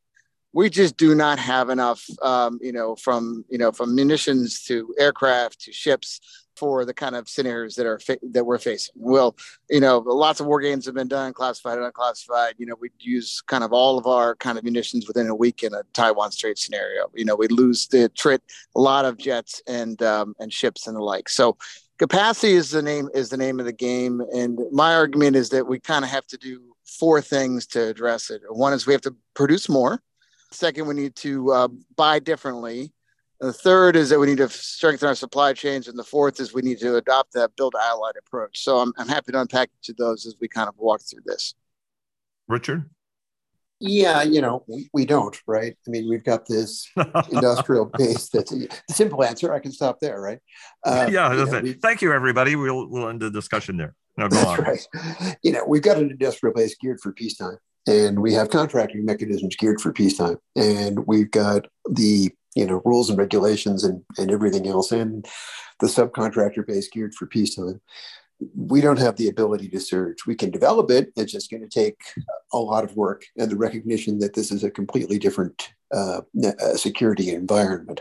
We 0.55 0.71
just 0.71 0.97
do 0.97 1.15
not 1.15 1.39
have 1.39 1.69
enough, 1.69 2.07
um, 2.23 2.59
you 2.63 2.73
know, 2.73 2.97
from 2.97 3.45
you 3.49 3.59
know 3.59 3.73
from 3.73 3.95
munitions 3.95 4.63
to 4.65 4.95
aircraft 4.99 5.61
to 5.63 5.73
ships 5.73 6.21
for 6.57 6.85
the 6.85 6.95
kind 6.95 7.17
of 7.17 7.29
scenarios 7.29 7.75
that 7.75 7.87
are 7.87 7.99
fa- 7.99 8.19
that 8.23 8.45
we're 8.45 8.59
facing. 8.59 8.95
Well, 8.97 9.37
you 9.69 9.81
know, 9.81 9.99
lots 9.99 10.41
of 10.41 10.47
war 10.47 10.61
games 10.61 10.87
have 10.87 10.95
been 10.95 11.09
done, 11.09 11.33
classified 11.33 11.79
and 11.79 11.87
unclassified. 11.87 12.55
You 12.59 12.67
know, 12.67 12.77
we 12.81 12.91
use 13.01 13.41
kind 13.41 13.65
of 13.65 13.73
all 13.73 13.99
of 13.99 14.07
our 14.07 14.37
kind 14.37 14.57
of 14.57 14.65
munitions 14.65 15.07
within 15.07 15.29
a 15.29 15.35
week 15.35 15.63
in 15.63 15.75
a 15.75 15.83
Taiwan 15.93 16.31
Strait 16.33 16.59
scenario. 16.59 17.11
You 17.15 17.25
know, 17.25 17.37
we 17.37 17.49
lose 17.49 17.87
the 17.89 18.09
trit 18.11 18.43
a 18.77 18.81
lot 18.81 19.05
of 19.05 19.19
jets 19.19 19.63
and 19.67 20.01
um, 20.03 20.35
and 20.39 20.53
ships 20.53 20.87
and 20.87 20.97
the 20.97 21.03
like. 21.03 21.29
So 21.29 21.57
capacity 21.99 22.53
is 22.53 22.71
the 22.71 22.83
name 22.83 23.09
is 23.15 23.29
the 23.29 23.37
name 23.37 23.59
of 23.59 23.67
the 23.67 23.73
game. 23.73 24.23
And 24.33 24.61
my 24.73 24.95
argument 24.95 25.37
is 25.37 25.51
that 25.51 25.67
we 25.67 25.81
kind 25.81 26.05
of 26.05 26.11
have 26.11 26.27
to 26.29 26.37
do 26.37 26.75
four 26.85 27.21
things 27.21 27.67
to 27.67 27.89
address 27.89 28.31
it. 28.31 28.43
One 28.49 28.73
is 28.73 28.87
we 28.87 28.93
have 28.93 29.03
to 29.03 29.17
produce 29.35 29.69
more. 29.69 30.01
Second, 30.55 30.87
we 30.87 30.95
need 30.95 31.17
to 31.17 31.53
uh, 31.53 31.69
buy 31.97 32.19
differently 32.19 32.93
the 33.41 33.53
third 33.53 33.97
is 33.97 34.09
that 34.11 34.19
we 34.19 34.27
need 34.27 34.39
to 34.39 34.49
strengthen 34.49 35.09
our 35.09 35.15
supply 35.15 35.53
chains. 35.53 35.89
And 35.89 35.99
the 35.99 36.05
fourth 36.05 36.41
is 36.41 36.55
we 36.55 36.63
need 36.63 36.79
to 36.79 36.97
adopt 36.97 37.33
that 37.35 37.55
build 37.57 37.75
allied 37.75 38.15
approach. 38.19 38.63
So 38.63 38.79
I'm, 38.79 38.93
I'm 38.97 39.09
happy 39.09 39.33
to 39.33 39.41
unpack 39.41 39.71
each 39.81 39.91
of 39.91 39.97
those 39.97 40.27
as 40.27 40.35
we 40.41 40.49
kind 40.49 40.69
of 40.69 40.75
walk 40.79 41.03
through 41.03 41.23
this. 41.27 41.55
Richard? 42.49 42.89
Yeah, 43.81 44.23
you 44.23 44.41
know, 44.41 44.65
we, 44.67 44.89
we 44.95 45.05
don't, 45.05 45.37
right? 45.47 45.77
I 45.87 45.91
mean, 45.91 46.09
we've 46.09 46.25
got 46.25 46.47
this 46.47 46.89
industrial 47.31 47.87
base 47.87 48.29
that's 48.31 48.51
the 48.51 48.69
simple 48.89 49.23
answer. 49.23 49.53
I 49.53 49.59
can 49.59 49.73
stop 49.73 50.01
there, 50.01 50.21
right? 50.21 50.39
Uh, 50.85 51.09
yeah, 51.11 51.33
you 51.33 51.45
know, 51.45 51.75
thank 51.83 52.01
you, 52.01 52.13
everybody. 52.13 52.57
We'll 52.57 52.89
we'll 52.89 53.09
end 53.09 53.21
the 53.21 53.31
discussion 53.31 53.77
there. 53.77 53.95
No, 54.17 54.29
go 54.29 54.39
on. 54.39 54.61
Right. 54.61 55.37
You 55.43 55.53
know, 55.53 55.65
we've 55.67 55.83
got 55.83 55.99
an 55.99 56.11
industrial 56.11 56.55
base 56.55 56.77
geared 56.81 57.01
for 57.01 57.13
peacetime, 57.13 57.59
and 57.87 58.21
we 58.21 58.33
have 58.33 58.51
contracting 58.51 59.05
mechanisms 59.05 59.57
geared 59.57 59.81
for 59.81 59.93
peacetime, 59.93 60.39
and 60.57 61.07
we've 61.07 61.31
got 61.31 61.67
the 61.89 62.31
you 62.55 62.67
know 62.67 62.81
rules 62.85 63.11
and 63.11 63.19
regulations 63.19 63.85
and 63.85 64.03
and 64.19 64.31
everything 64.31 64.67
else, 64.67 64.93
and 64.93 65.27
the 65.81 65.87
subcontractor 65.87 66.67
base 66.67 66.89
geared 66.89 67.15
for 67.15 67.27
peacetime 67.27 67.81
we 68.55 68.81
don't 68.81 68.99
have 68.99 69.17
the 69.17 69.29
ability 69.29 69.69
to 69.69 69.81
surge. 69.81 70.27
We 70.27 70.35
can 70.35 70.51
develop 70.51 70.91
it. 70.91 71.13
It's 71.17 71.33
just 71.33 71.51
going 71.51 71.63
to 71.63 71.69
take 71.69 72.01
a 72.53 72.59
lot 72.59 72.85
of 72.85 72.97
work 72.97 73.25
and 73.37 73.51
the 73.51 73.57
recognition 73.57 74.19
that 74.19 74.35
this 74.35 74.51
is 74.51 74.65
a 74.65 74.71
completely 74.71 75.19
different 75.19 75.71
uh, 75.93 76.23
uh, 76.45 76.75
security 76.77 77.31
environment. 77.31 78.01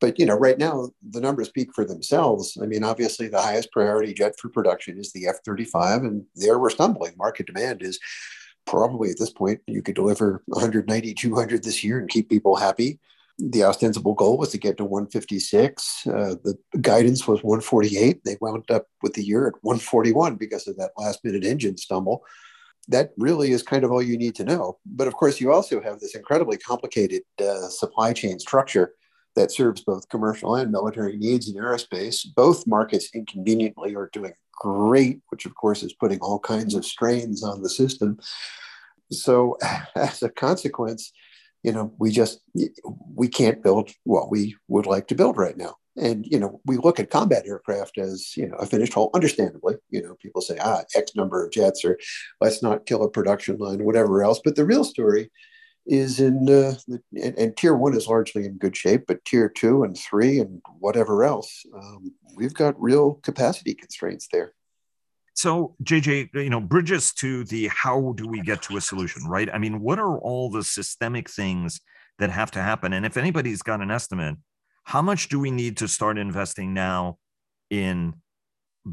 But 0.00 0.18
you 0.18 0.26
know, 0.26 0.36
right 0.36 0.58
now 0.58 0.90
the 1.10 1.20
numbers 1.20 1.48
speak 1.48 1.74
for 1.74 1.84
themselves. 1.84 2.56
I 2.62 2.66
mean, 2.66 2.82
obviously 2.84 3.28
the 3.28 3.40
highest 3.40 3.72
priority 3.72 4.14
jet 4.14 4.34
for 4.38 4.48
production 4.48 4.98
is 4.98 5.12
the 5.12 5.28
F-35, 5.28 5.98
and 5.98 6.24
there 6.34 6.58
we're 6.58 6.70
stumbling. 6.70 7.12
Market 7.18 7.46
demand 7.46 7.82
is 7.82 7.98
probably 8.66 9.10
at 9.10 9.18
this 9.18 9.30
point 9.30 9.60
you 9.66 9.82
could 9.82 9.94
deliver 9.94 10.42
190, 10.46 11.14
200 11.14 11.62
this 11.62 11.82
year 11.82 11.98
and 11.98 12.08
keep 12.08 12.28
people 12.28 12.56
happy 12.56 12.98
the 13.40 13.64
ostensible 13.64 14.14
goal 14.14 14.36
was 14.36 14.50
to 14.50 14.58
get 14.58 14.76
to 14.76 14.84
156. 14.84 16.06
Uh, 16.06 16.34
the 16.44 16.56
guidance 16.80 17.26
was 17.26 17.42
148. 17.42 18.22
They 18.24 18.36
wound 18.40 18.70
up 18.70 18.86
with 19.02 19.14
the 19.14 19.24
year 19.24 19.46
at 19.48 19.54
141 19.62 20.36
because 20.36 20.68
of 20.68 20.76
that 20.76 20.90
last 20.98 21.24
minute 21.24 21.44
engine 21.44 21.76
stumble. 21.76 22.22
That 22.88 23.10
really 23.16 23.52
is 23.52 23.62
kind 23.62 23.84
of 23.84 23.92
all 23.92 24.02
you 24.02 24.18
need 24.18 24.34
to 24.36 24.44
know. 24.44 24.78
But 24.84 25.08
of 25.08 25.14
course, 25.14 25.40
you 25.40 25.52
also 25.52 25.80
have 25.80 26.00
this 26.00 26.14
incredibly 26.14 26.58
complicated 26.58 27.22
uh, 27.40 27.68
supply 27.68 28.12
chain 28.12 28.38
structure 28.38 28.92
that 29.36 29.52
serves 29.52 29.82
both 29.82 30.08
commercial 30.08 30.56
and 30.56 30.72
military 30.72 31.16
needs 31.16 31.48
in 31.48 31.56
aerospace. 31.56 32.26
Both 32.34 32.66
markets 32.66 33.10
inconveniently 33.14 33.94
are 33.94 34.10
doing 34.12 34.32
great, 34.52 35.20
which 35.30 35.46
of 35.46 35.54
course 35.54 35.82
is 35.82 35.94
putting 35.94 36.20
all 36.20 36.38
kinds 36.38 36.74
of 36.74 36.84
strains 36.84 37.42
on 37.42 37.62
the 37.62 37.70
system. 37.70 38.18
So, 39.10 39.56
as 39.96 40.22
a 40.22 40.28
consequence, 40.28 41.12
you 41.62 41.72
know, 41.72 41.92
we 41.98 42.10
just 42.10 42.40
we 43.14 43.28
can't 43.28 43.62
build 43.62 43.90
what 44.04 44.30
we 44.30 44.56
would 44.68 44.86
like 44.86 45.08
to 45.08 45.14
build 45.14 45.36
right 45.36 45.56
now. 45.56 45.76
And 45.96 46.24
you 46.26 46.38
know, 46.38 46.60
we 46.64 46.78
look 46.78 46.98
at 46.98 47.10
combat 47.10 47.46
aircraft 47.46 47.98
as 47.98 48.34
you 48.36 48.48
know 48.48 48.56
a 48.56 48.66
finished 48.66 48.94
whole. 48.94 49.10
Understandably, 49.14 49.74
you 49.90 50.02
know, 50.02 50.16
people 50.22 50.40
say 50.40 50.56
ah 50.60 50.82
X 50.94 51.14
number 51.14 51.44
of 51.44 51.52
jets 51.52 51.84
or 51.84 51.98
let's 52.40 52.62
not 52.62 52.86
kill 52.86 53.02
a 53.02 53.10
production 53.10 53.58
line 53.58 53.84
whatever 53.84 54.22
else. 54.22 54.40
But 54.42 54.56
the 54.56 54.64
real 54.64 54.84
story 54.84 55.30
is 55.86 56.20
in 56.20 56.48
uh, 56.48 56.74
and, 57.14 57.38
and, 57.38 57.56
tier 57.56 57.74
one 57.74 57.96
is 57.96 58.06
largely 58.06 58.44
in 58.44 58.58
good 58.58 58.76
shape, 58.76 59.04
but 59.08 59.24
tier 59.24 59.48
two 59.48 59.82
and 59.82 59.96
three 59.96 60.38
and 60.38 60.60
whatever 60.78 61.24
else, 61.24 61.64
um, 61.74 62.12
we've 62.36 62.54
got 62.54 62.80
real 62.80 63.14
capacity 63.22 63.74
constraints 63.74 64.28
there. 64.32 64.52
So, 65.34 65.74
JJ, 65.82 66.34
you 66.34 66.50
know, 66.50 66.60
bridges 66.60 67.14
to 67.14 67.44
the 67.44 67.68
how 67.68 68.12
do 68.16 68.28
we 68.28 68.40
get 68.40 68.62
to 68.62 68.76
a 68.76 68.80
solution, 68.80 69.26
right? 69.26 69.48
I 69.52 69.58
mean, 69.58 69.80
what 69.80 69.98
are 69.98 70.18
all 70.18 70.50
the 70.50 70.62
systemic 70.62 71.30
things 71.30 71.80
that 72.18 72.30
have 72.30 72.50
to 72.52 72.62
happen? 72.62 72.92
And 72.92 73.06
if 73.06 73.16
anybody's 73.16 73.62
got 73.62 73.80
an 73.80 73.90
estimate, 73.90 74.36
how 74.84 75.00
much 75.00 75.28
do 75.28 75.40
we 75.40 75.50
need 75.50 75.78
to 75.78 75.88
start 75.88 76.18
investing 76.18 76.74
now 76.74 77.18
in 77.70 78.14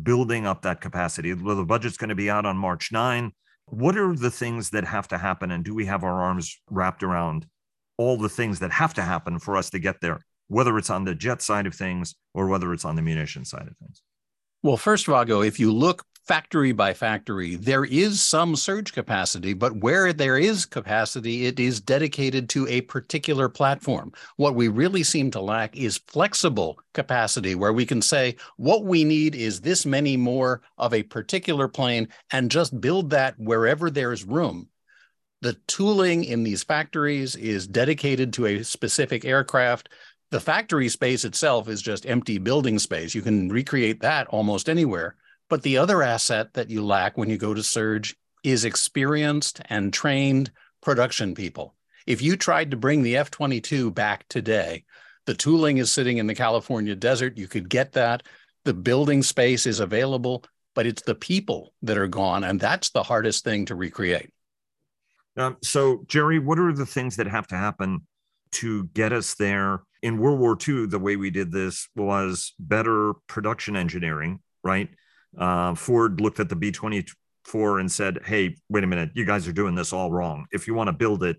building 0.04 0.46
up 0.46 0.62
that 0.62 0.80
capacity? 0.80 1.34
Well, 1.34 1.56
the 1.56 1.66
budget's 1.66 1.98
going 1.98 2.10
to 2.10 2.16
be 2.16 2.30
out 2.30 2.46
on 2.46 2.56
March 2.56 2.92
9. 2.92 3.32
What 3.68 3.98
are 3.98 4.16
the 4.16 4.32
things 4.32 4.72
that 4.72 4.86
have 4.86 5.08
to 5.10 5.18
happen? 5.18 5.52
And 5.52 5.64
do 5.64 5.76
we 5.76 5.86
have 5.86 6.04
our 6.04 6.22
arms 6.22 6.60
wrapped 6.70 7.04
around 7.04 7.46
all 7.98 8.18
the 8.18 8.30
things 8.30 8.60
that 8.60 8.72
have 8.72 8.94
to 8.96 9.02
happen 9.02 9.40
for 9.40 9.58
us 9.58 9.70
to 9.72 9.80
get 9.80 10.02
there, 10.02 10.22
whether 10.48 10.78
it's 10.78 10.90
on 10.90 11.04
the 11.04 11.16
jet 11.16 11.42
side 11.42 11.68
of 11.68 11.76
things 11.76 12.16
or 12.34 12.48
whether 12.48 12.74
it's 12.74 12.86
on 12.86 12.96
the 12.96 13.02
munition 13.02 13.44
side 13.44 13.68
of 13.68 13.78
things? 13.78 14.02
Well, 14.64 14.78
first, 14.78 15.08
of 15.08 15.14
Vago, 15.14 15.42
if 15.42 15.60
you 15.60 15.72
look 15.74 16.04
factory 16.28 16.74
by 16.74 16.94
factory, 16.94 17.56
there 17.56 17.86
is 17.86 18.22
some 18.22 18.56
surge 18.56 18.92
capacity, 18.92 19.54
but 19.54 19.78
where 19.78 20.12
there 20.12 20.38
is 20.38 20.66
capacity, 20.66 21.46
it 21.46 21.58
is 21.58 21.80
dedicated 21.80 22.50
to 22.50 22.68
a 22.68 22.82
particular 22.82 23.48
platform. 23.48 24.12
What 24.36 24.54
we 24.54 24.68
really 24.68 25.04
seem 25.04 25.32
to 25.32 25.40
lack 25.40 25.78
is 25.78 26.02
flexible 26.08 26.80
capacity, 26.94 27.56
where 27.56 27.72
we 27.72 27.86
can 27.86 28.02
say, 28.02 28.36
what 28.58 28.84
we 28.84 29.06
need 29.06 29.36
is 29.36 29.62
this 29.62 29.86
many 29.86 30.18
more 30.18 30.62
of 30.78 30.94
a 30.94 31.04
particular 31.04 31.70
plane 31.70 32.10
and 32.32 32.52
just 32.52 32.80
build 32.82 33.10
that 33.12 33.36
wherever 33.40 33.90
there's 33.90 34.26
room. 34.26 34.68
The 35.42 35.54
tooling 35.68 36.26
in 36.26 36.44
these 36.44 36.64
factories 36.64 37.38
is 37.38 37.68
dedicated 37.68 38.34
to 38.34 38.48
a 38.48 38.64
specific 38.64 39.24
aircraft. 39.24 39.90
The 40.32 40.42
factory 40.42 40.90
space 40.90 41.24
itself 41.24 41.70
is 41.70 41.82
just 41.82 42.06
empty 42.06 42.38
building 42.38 42.80
space. 42.80 43.16
You 43.16 43.22
can 43.22 43.48
recreate 43.48 44.02
that 44.02 44.28
almost 44.28 44.68
anywhere 44.68 45.16
but 45.50 45.64
the 45.64 45.78
other 45.78 46.04
asset 46.04 46.54
that 46.54 46.70
you 46.70 46.86
lack 46.86 47.18
when 47.18 47.30
you 47.30 47.38
go 47.38 47.54
to 47.54 47.64
Surge 47.64 48.16
is 48.44 48.66
experienced 48.66 49.62
and 49.66 49.94
trained 49.94 50.52
production 50.82 51.36
people. 51.36 51.76
If 52.06 52.22
you 52.22 52.38
tried 52.38 52.72
to 52.72 52.78
bring 52.78 53.04
the 53.04 53.18
F 53.18 53.30
22 53.32 53.92
back 53.92 54.28
today, 54.30 54.86
the 55.26 55.34
tooling 55.34 55.78
is 55.78 55.92
sitting 55.92 56.18
in 56.18 56.28
the 56.28 56.36
California 56.36 56.96
desert. 56.96 57.38
You 57.38 57.48
could 57.48 57.70
get 57.70 57.94
that. 57.94 58.24
The 58.64 58.74
building 58.74 59.24
space 59.24 59.66
is 59.66 59.82
available, 59.82 60.44
but 60.74 60.86
it's 60.86 61.02
the 61.02 61.16
people 61.16 61.74
that 61.82 61.98
are 61.98 62.08
gone. 62.08 62.46
And 62.46 62.60
that's 62.60 62.92
the 62.92 63.04
hardest 63.04 63.44
thing 63.44 63.66
to 63.66 63.76
recreate. 63.76 64.30
Um, 65.36 65.58
so, 65.62 66.06
Jerry, 66.08 66.40
what 66.40 66.60
are 66.60 66.72
the 66.72 66.86
things 66.86 67.18
that 67.18 67.28
have 67.28 67.48
to 67.48 67.58
happen 67.58 68.08
to 68.54 68.86
get 68.88 69.12
us 69.12 69.36
there? 69.36 69.82
In 70.02 70.18
World 70.18 70.40
War 70.40 70.58
II, 70.66 70.86
the 70.86 71.00
way 71.00 71.16
we 71.16 71.30
did 71.30 71.52
this 71.52 71.90
was 71.96 72.54
better 72.58 73.14
production 73.28 73.76
engineering, 73.76 74.40
right? 74.64 74.90
Uh, 75.38 75.76
Ford 75.76 76.20
looked 76.22 76.40
at 76.40 76.50
the 76.50 76.56
B 76.56 76.72
24 76.72 77.80
and 77.80 77.92
said, 77.92 78.20
Hey, 78.26 78.56
wait 78.70 78.84
a 78.84 78.88
minute, 78.88 79.12
you 79.14 79.26
guys 79.26 79.48
are 79.48 79.54
doing 79.54 79.76
this 79.76 79.94
all 79.94 80.12
wrong. 80.12 80.46
If 80.52 80.68
you 80.68 80.74
want 80.74 80.88
to 80.88 80.94
build 80.94 81.24
it, 81.24 81.38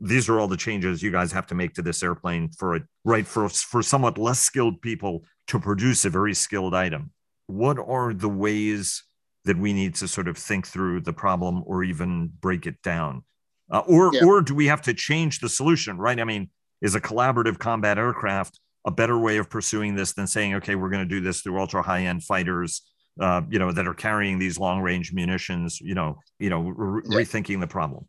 these 0.00 0.28
are 0.28 0.40
all 0.40 0.48
the 0.48 0.56
changes 0.56 1.02
you 1.02 1.12
guys 1.12 1.30
have 1.32 1.46
to 1.46 1.54
make 1.54 1.74
to 1.74 1.82
this 1.82 2.02
airplane 2.02 2.50
for 2.58 2.76
a 2.76 2.80
right 3.04 3.26
for 3.26 3.48
for 3.48 3.82
somewhat 3.82 4.18
less 4.18 4.40
skilled 4.40 4.82
people 4.82 5.24
to 5.46 5.60
produce 5.60 6.04
a 6.04 6.10
very 6.10 6.34
skilled 6.34 6.74
item. 6.74 7.12
What 7.46 7.78
are 7.78 8.12
the 8.12 8.28
ways 8.28 9.04
that 9.44 9.58
we 9.58 9.72
need 9.72 9.94
to 9.96 10.08
sort 10.08 10.28
of 10.28 10.36
think 10.36 10.66
through 10.66 11.02
the 11.02 11.12
problem 11.12 11.62
or 11.66 11.84
even 11.84 12.32
break 12.40 12.66
it 12.66 12.82
down? 12.82 13.22
Uh, 13.70 13.82
or 13.86 14.10
yeah. 14.12 14.24
or 14.24 14.42
do 14.42 14.54
we 14.54 14.66
have 14.66 14.82
to 14.82 14.94
change 14.94 15.38
the 15.38 15.48
solution? 15.48 15.98
Right? 15.98 16.18
I 16.18 16.24
mean, 16.24 16.50
is 16.80 16.96
a 16.96 17.00
collaborative 17.00 17.58
combat 17.58 17.98
aircraft 17.98 18.58
a 18.84 18.90
better 18.90 19.18
way 19.18 19.36
of 19.36 19.48
pursuing 19.48 19.94
this 19.94 20.12
than 20.12 20.26
saying, 20.26 20.54
okay, 20.54 20.74
we're 20.74 20.90
going 20.90 21.08
to 21.08 21.14
do 21.14 21.20
this 21.20 21.40
through 21.40 21.60
ultra 21.60 21.82
high 21.82 22.06
end 22.06 22.24
fighters 22.24 22.82
uh, 23.20 23.42
you 23.50 23.58
know, 23.58 23.72
that 23.72 23.86
are 23.86 23.94
carrying 23.94 24.38
these 24.38 24.58
long 24.58 24.80
range 24.80 25.12
munitions, 25.12 25.80
you 25.80 25.94
know, 25.94 26.18
you 26.38 26.50
know, 26.50 26.60
re- 26.60 27.02
yeah. 27.06 27.18
rethinking 27.18 27.60
the 27.60 27.66
problem. 27.66 28.06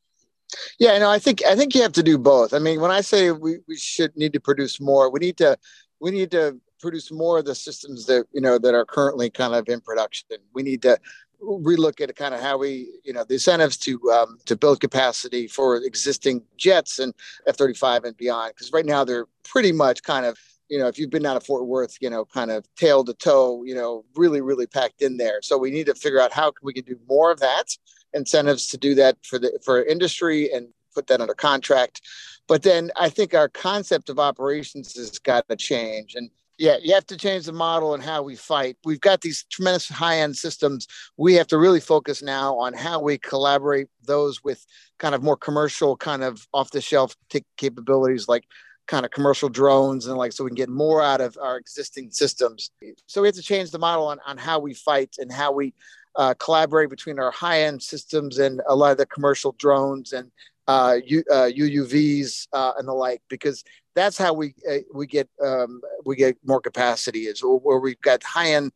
Yeah, 0.79 0.97
no, 0.99 1.09
I 1.09 1.19
think 1.19 1.43
I 1.45 1.55
think 1.55 1.73
you 1.73 1.81
have 1.81 1.93
to 1.93 2.03
do 2.03 2.17
both. 2.17 2.53
I 2.53 2.59
mean, 2.59 2.79
when 2.79 2.91
I 2.91 3.01
say 3.01 3.31
we, 3.31 3.57
we 3.67 3.75
should 3.75 4.15
need 4.15 4.33
to 4.33 4.39
produce 4.39 4.79
more, 4.79 5.09
we 5.09 5.19
need 5.19 5.37
to 5.37 5.57
we 5.99 6.11
need 6.11 6.31
to 6.31 6.59
produce 6.79 7.11
more 7.11 7.39
of 7.39 7.45
the 7.45 7.55
systems 7.55 8.05
that 8.05 8.25
you 8.33 8.41
know 8.41 8.57
that 8.59 8.75
are 8.75 8.85
currently 8.85 9.29
kind 9.29 9.55
of 9.55 9.67
in 9.67 9.81
production. 9.81 10.29
We 10.53 10.63
need 10.63 10.81
to 10.83 10.99
relook 11.41 11.99
at 12.01 12.15
kind 12.15 12.33
of 12.33 12.41
how 12.41 12.57
we 12.57 12.89
you 13.03 13.13
know 13.13 13.23
the 13.23 13.35
incentives 13.35 13.77
to 13.77 13.99
um, 14.11 14.37
to 14.45 14.55
build 14.55 14.79
capacity 14.79 15.47
for 15.47 15.77
existing 15.77 16.43
jets 16.57 16.99
and 16.99 17.13
F-35 17.47 18.05
and 18.05 18.17
beyond 18.17 18.53
because 18.53 18.71
right 18.71 18.85
now 18.85 19.03
they're 19.03 19.27
pretty 19.43 19.71
much 19.71 20.03
kind 20.03 20.25
of 20.25 20.37
you 20.73 20.79
know, 20.79 20.87
if 20.87 20.97
you've 20.97 21.11
been 21.11 21.27
out 21.27 21.37
of 21.37 21.45
Fort 21.45 21.67
Worth, 21.67 21.97
you 22.01 22.09
know, 22.09 22.25
kind 22.25 22.49
of 22.49 22.65
tail 22.75 23.03
to 23.03 23.13
toe, 23.13 23.63
you 23.63 23.75
know, 23.75 24.05
really, 24.15 24.41
really 24.41 24.65
packed 24.65 25.03
in 25.03 25.17
there. 25.17 25.39
So 25.43 25.55
we 25.55 25.69
need 25.69 25.85
to 25.85 25.93
figure 25.93 26.19
out 26.19 26.33
how 26.33 26.51
we 26.63 26.73
can 26.73 26.83
do 26.83 26.97
more 27.07 27.31
of 27.31 27.39
that, 27.41 27.65
incentives 28.11 28.65
to 28.69 28.77
do 28.77 28.95
that 28.95 29.17
for 29.23 29.37
the 29.37 29.59
for 29.63 29.83
industry 29.83 30.51
and 30.51 30.69
put 30.95 31.05
that 31.07 31.21
under 31.21 31.35
contract. 31.35 32.01
But 32.47 32.63
then 32.63 32.89
I 32.95 33.09
think 33.09 33.35
our 33.35 33.49
concept 33.49 34.09
of 34.09 34.17
operations 34.17 34.95
has 34.95 35.19
got 35.19 35.47
to 35.47 35.55
change. 35.55 36.15
And 36.15 36.31
yeah, 36.57 36.77
you 36.81 36.95
have 36.95 37.05
to 37.05 37.17
change 37.17 37.45
the 37.45 37.53
model 37.53 37.93
and 37.93 38.01
how 38.01 38.23
we 38.23 38.35
fight. 38.35 38.75
We've 38.83 38.99
got 38.99 39.21
these 39.21 39.45
tremendous 39.51 39.87
high 39.87 40.21
end 40.21 40.37
systems. 40.37 40.87
We 41.17 41.35
have 41.35 41.47
to 41.49 41.59
really 41.59 41.81
focus 41.81 42.23
now 42.23 42.57
on 42.57 42.73
how 42.73 42.99
we 42.99 43.19
collaborate 43.19 43.89
those 44.03 44.43
with 44.43 44.65
kind 44.97 45.13
of 45.13 45.21
more 45.21 45.37
commercial, 45.37 45.95
kind 45.97 46.23
of 46.23 46.47
off 46.51 46.71
the 46.71 46.81
shelf 46.81 47.15
capabilities 47.57 48.27
like 48.27 48.45
kind 48.87 49.05
of 49.05 49.11
commercial 49.11 49.49
drones 49.49 50.07
and 50.07 50.17
like 50.17 50.33
so 50.33 50.43
we 50.43 50.49
can 50.49 50.55
get 50.55 50.69
more 50.69 51.01
out 51.01 51.21
of 51.21 51.37
our 51.41 51.57
existing 51.57 52.11
systems. 52.11 52.71
So 53.07 53.21
we 53.21 53.27
have 53.27 53.35
to 53.35 53.41
change 53.41 53.71
the 53.71 53.79
model 53.79 54.07
on, 54.07 54.19
on 54.25 54.37
how 54.37 54.59
we 54.59 54.73
fight 54.73 55.15
and 55.19 55.31
how 55.31 55.51
we 55.51 55.73
uh, 56.15 56.33
collaborate 56.35 56.89
between 56.89 57.19
our 57.19 57.31
high 57.31 57.61
end 57.61 57.81
systems 57.81 58.39
and 58.39 58.61
a 58.67 58.75
lot 58.75 58.91
of 58.91 58.97
the 58.97 59.05
commercial 59.05 59.53
drones 59.53 60.13
and 60.13 60.31
uh, 60.67 60.97
U, 61.05 61.23
uh, 61.29 61.49
UUVs 61.53 62.47
uh, 62.53 62.73
and 62.77 62.87
the 62.87 62.93
like, 62.93 63.21
because 63.29 63.63
that's 63.95 64.17
how 64.17 64.33
we 64.33 64.55
uh, 64.69 64.77
we 64.93 65.05
get 65.05 65.29
um, 65.43 65.81
we 66.05 66.15
get 66.15 66.37
more 66.43 66.61
capacity 66.61 67.25
is 67.25 67.41
where 67.41 67.79
we've 67.79 68.01
got 68.01 68.23
high 68.23 68.51
end 68.51 68.71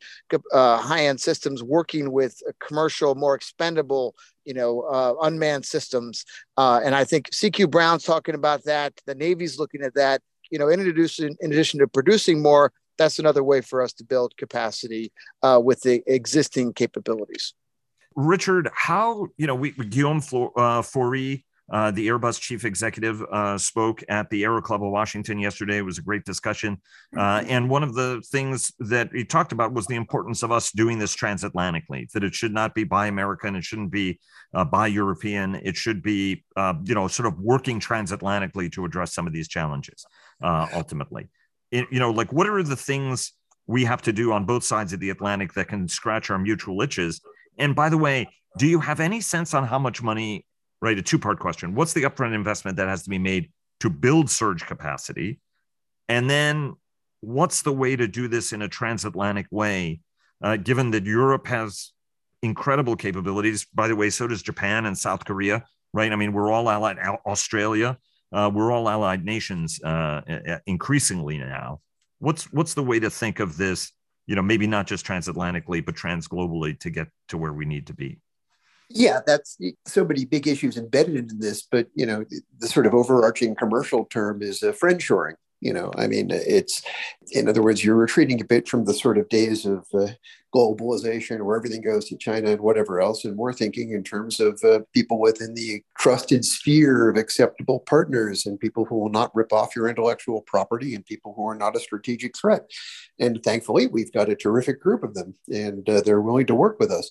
uh, 0.52 0.78
high 0.78 1.06
end 1.06 1.20
systems 1.20 1.62
working 1.62 2.12
with 2.12 2.40
commercial, 2.60 3.14
more 3.14 3.34
expendable 3.34 4.14
you 4.48 4.54
know, 4.54 4.80
uh, 4.80 5.14
unmanned 5.20 5.66
systems. 5.66 6.24
Uh, 6.56 6.80
and 6.82 6.94
I 6.94 7.04
think 7.04 7.28
CQ 7.30 7.70
Brown's 7.70 8.02
talking 8.02 8.34
about 8.34 8.64
that. 8.64 8.94
The 9.04 9.14
Navy's 9.14 9.58
looking 9.58 9.82
at 9.82 9.94
that. 9.94 10.22
You 10.50 10.58
know, 10.58 10.68
in 10.68 10.80
addition, 10.80 11.36
in 11.40 11.52
addition 11.52 11.80
to 11.80 11.86
producing 11.86 12.40
more, 12.40 12.72
that's 12.96 13.18
another 13.18 13.44
way 13.44 13.60
for 13.60 13.82
us 13.82 13.92
to 13.92 14.04
build 14.04 14.34
capacity 14.38 15.12
uh, 15.42 15.60
with 15.62 15.82
the 15.82 16.02
existing 16.06 16.72
capabilities. 16.72 17.52
Richard, 18.16 18.70
how 18.74 19.26
you 19.36 19.46
know 19.46 19.54
we 19.54 19.72
Guillaume 19.72 20.22
uh, 20.56 20.80
Faury 20.80 21.44
uh, 21.70 21.90
the 21.90 22.08
Airbus 22.08 22.40
chief 22.40 22.64
executive 22.64 23.22
uh, 23.22 23.58
spoke 23.58 24.02
at 24.08 24.30
the 24.30 24.44
Aero 24.44 24.62
Club 24.62 24.82
of 24.82 24.90
Washington 24.90 25.38
yesterday. 25.38 25.78
It 25.78 25.84
was 25.84 25.98
a 25.98 26.02
great 26.02 26.24
discussion. 26.24 26.80
Uh, 27.16 27.44
and 27.46 27.68
one 27.68 27.82
of 27.82 27.94
the 27.94 28.22
things 28.30 28.72
that 28.78 29.10
he 29.12 29.24
talked 29.24 29.52
about 29.52 29.72
was 29.72 29.86
the 29.86 29.96
importance 29.96 30.42
of 30.42 30.50
us 30.50 30.72
doing 30.72 30.98
this 30.98 31.14
transatlantically, 31.14 32.10
that 32.12 32.24
it 32.24 32.34
should 32.34 32.52
not 32.52 32.74
be 32.74 32.84
by 32.84 33.06
American, 33.06 33.54
it 33.54 33.64
shouldn't 33.64 33.90
be 33.90 34.18
uh, 34.54 34.64
buy 34.64 34.86
European, 34.86 35.56
it 35.56 35.76
should 35.76 36.02
be, 36.02 36.44
uh, 36.56 36.74
you 36.84 36.94
know, 36.94 37.06
sort 37.06 37.26
of 37.26 37.38
working 37.38 37.80
transatlantically 37.80 38.72
to 38.72 38.84
address 38.84 39.12
some 39.12 39.26
of 39.26 39.32
these 39.32 39.48
challenges 39.48 40.06
uh, 40.42 40.66
ultimately. 40.72 41.28
It, 41.70 41.86
you 41.90 41.98
know, 41.98 42.10
like 42.10 42.32
what 42.32 42.48
are 42.48 42.62
the 42.62 42.76
things 42.76 43.32
we 43.66 43.84
have 43.84 44.00
to 44.02 44.12
do 44.12 44.32
on 44.32 44.46
both 44.46 44.64
sides 44.64 44.94
of 44.94 45.00
the 45.00 45.10
Atlantic 45.10 45.52
that 45.52 45.68
can 45.68 45.86
scratch 45.86 46.30
our 46.30 46.38
mutual 46.38 46.80
itches? 46.80 47.20
And 47.58 47.76
by 47.76 47.90
the 47.90 47.98
way, 47.98 48.28
do 48.56 48.66
you 48.66 48.80
have 48.80 49.00
any 49.00 49.20
sense 49.20 49.52
on 49.52 49.64
how 49.64 49.78
much 49.78 50.02
money 50.02 50.46
right? 50.80 50.98
A 50.98 51.02
two 51.02 51.18
part 51.18 51.38
question. 51.38 51.74
What's 51.74 51.92
the 51.92 52.02
upfront 52.02 52.34
investment 52.34 52.76
that 52.76 52.88
has 52.88 53.02
to 53.04 53.10
be 53.10 53.18
made 53.18 53.50
to 53.80 53.90
build 53.90 54.30
surge 54.30 54.66
capacity? 54.66 55.40
And 56.08 56.28
then 56.28 56.74
what's 57.20 57.62
the 57.62 57.72
way 57.72 57.96
to 57.96 58.06
do 58.06 58.28
this 58.28 58.52
in 58.52 58.62
a 58.62 58.68
transatlantic 58.68 59.46
way, 59.50 60.00
uh, 60.42 60.56
given 60.56 60.90
that 60.92 61.04
Europe 61.04 61.46
has 61.46 61.92
incredible 62.42 62.96
capabilities? 62.96 63.66
By 63.74 63.88
the 63.88 63.96
way, 63.96 64.10
so 64.10 64.26
does 64.26 64.42
Japan 64.42 64.86
and 64.86 64.96
South 64.96 65.24
Korea, 65.24 65.64
right? 65.92 66.12
I 66.12 66.16
mean, 66.16 66.32
we're 66.32 66.50
all 66.50 66.70
allied, 66.70 66.98
Australia, 67.26 67.98
uh, 68.32 68.50
we're 68.52 68.70
all 68.70 68.88
allied 68.88 69.24
nations 69.24 69.82
uh, 69.82 70.20
increasingly 70.66 71.38
now. 71.38 71.80
What's 72.20 72.52
what's 72.52 72.74
the 72.74 72.82
way 72.82 72.98
to 73.00 73.10
think 73.10 73.40
of 73.40 73.56
this? 73.56 73.92
You 74.26 74.34
know, 74.36 74.42
maybe 74.42 74.66
not 74.66 74.86
just 74.86 75.06
transatlantically, 75.06 75.84
but 75.84 75.94
transglobally 75.94 76.78
to 76.80 76.90
get 76.90 77.08
to 77.28 77.38
where 77.38 77.52
we 77.52 77.64
need 77.64 77.86
to 77.86 77.94
be 77.94 78.20
yeah 78.88 79.20
that's 79.26 79.58
so 79.86 80.04
many 80.04 80.24
big 80.24 80.46
issues 80.46 80.76
embedded 80.76 81.30
in 81.30 81.38
this 81.38 81.62
but 81.62 81.86
you 81.94 82.06
know 82.06 82.24
the, 82.28 82.40
the 82.58 82.68
sort 82.68 82.86
of 82.86 82.94
overarching 82.94 83.54
commercial 83.54 84.04
term 84.06 84.42
is 84.42 84.62
uh, 84.62 84.72
friend 84.72 85.02
shoring 85.02 85.36
you 85.60 85.72
know? 85.72 85.90
I 85.96 86.06
mean 86.06 86.30
it's 86.30 86.82
in 87.32 87.48
other 87.48 87.62
words 87.62 87.84
you're 87.84 87.96
retreating 87.96 88.40
a 88.40 88.44
bit 88.44 88.68
from 88.68 88.84
the 88.84 88.94
sort 88.94 89.18
of 89.18 89.28
days 89.28 89.66
of 89.66 89.86
uh, 89.92 90.08
globalization 90.54 91.42
where 91.42 91.56
everything 91.56 91.82
goes 91.82 92.06
to 92.08 92.16
china 92.16 92.50
and 92.50 92.60
whatever 92.60 93.00
else 93.00 93.24
and 93.24 93.36
more 93.36 93.52
thinking 93.52 93.90
in 93.90 94.02
terms 94.02 94.40
of 94.40 94.58
uh, 94.64 94.80
people 94.94 95.20
within 95.20 95.52
the 95.54 95.82
trusted 95.98 96.44
sphere 96.44 97.10
of 97.10 97.16
acceptable 97.16 97.80
partners 97.80 98.46
and 98.46 98.58
people 98.58 98.84
who 98.84 98.96
will 98.96 99.10
not 99.10 99.34
rip 99.34 99.52
off 99.52 99.76
your 99.76 99.88
intellectual 99.88 100.40
property 100.42 100.94
and 100.94 101.04
people 101.04 101.34
who 101.36 101.46
are 101.46 101.54
not 101.54 101.76
a 101.76 101.80
strategic 101.80 102.36
threat. 102.38 102.62
And 103.18 103.42
thankfully 103.42 103.88
we've 103.88 104.12
got 104.12 104.30
a 104.30 104.36
terrific 104.36 104.80
group 104.80 105.02
of 105.02 105.14
them 105.14 105.34
and 105.48 105.86
uh, 105.88 106.00
they're 106.00 106.22
willing 106.22 106.46
to 106.46 106.54
work 106.54 106.78
with 106.78 106.90
us 106.90 107.10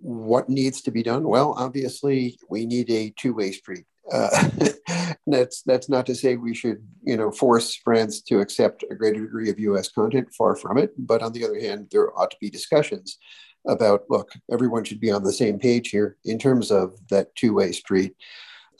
what 0.00 0.48
needs 0.48 0.80
to 0.82 0.90
be 0.90 1.02
done? 1.02 1.28
Well, 1.28 1.54
obviously, 1.56 2.38
we 2.48 2.66
need 2.66 2.90
a 2.90 3.12
two-way 3.18 3.52
street. 3.52 3.84
Uh, 4.12 4.48
that's 5.26 5.62
that's 5.62 5.88
not 5.88 6.06
to 6.06 6.14
say 6.14 6.36
we 6.36 6.54
should, 6.54 6.78
you 7.02 7.16
know, 7.16 7.30
force 7.30 7.74
France 7.76 8.20
to 8.22 8.40
accept 8.40 8.84
a 8.90 8.94
greater 8.94 9.20
degree 9.20 9.50
of 9.50 9.58
U.S. 9.60 9.88
content. 9.90 10.32
Far 10.36 10.56
from 10.56 10.78
it. 10.78 10.92
But 10.98 11.22
on 11.22 11.32
the 11.32 11.44
other 11.44 11.60
hand, 11.60 11.88
there 11.90 12.16
ought 12.18 12.30
to 12.30 12.36
be 12.40 12.50
discussions 12.50 13.18
about 13.66 14.04
look, 14.08 14.30
everyone 14.50 14.84
should 14.84 15.00
be 15.00 15.10
on 15.10 15.22
the 15.22 15.32
same 15.32 15.58
page 15.58 15.90
here 15.90 16.16
in 16.24 16.38
terms 16.38 16.70
of 16.70 16.94
that 17.10 17.34
two-way 17.36 17.72
street. 17.72 18.14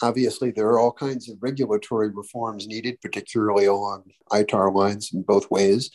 Obviously, 0.03 0.51
there 0.51 0.69
are 0.69 0.79
all 0.79 0.93
kinds 0.93 1.29
of 1.29 1.37
regulatory 1.43 2.09
reforms 2.09 2.67
needed, 2.67 2.99
particularly 3.03 3.67
along 3.67 4.05
ITAR 4.33 4.75
lines 4.75 5.11
in 5.13 5.23
both 5.23 5.51
ways. 5.51 5.91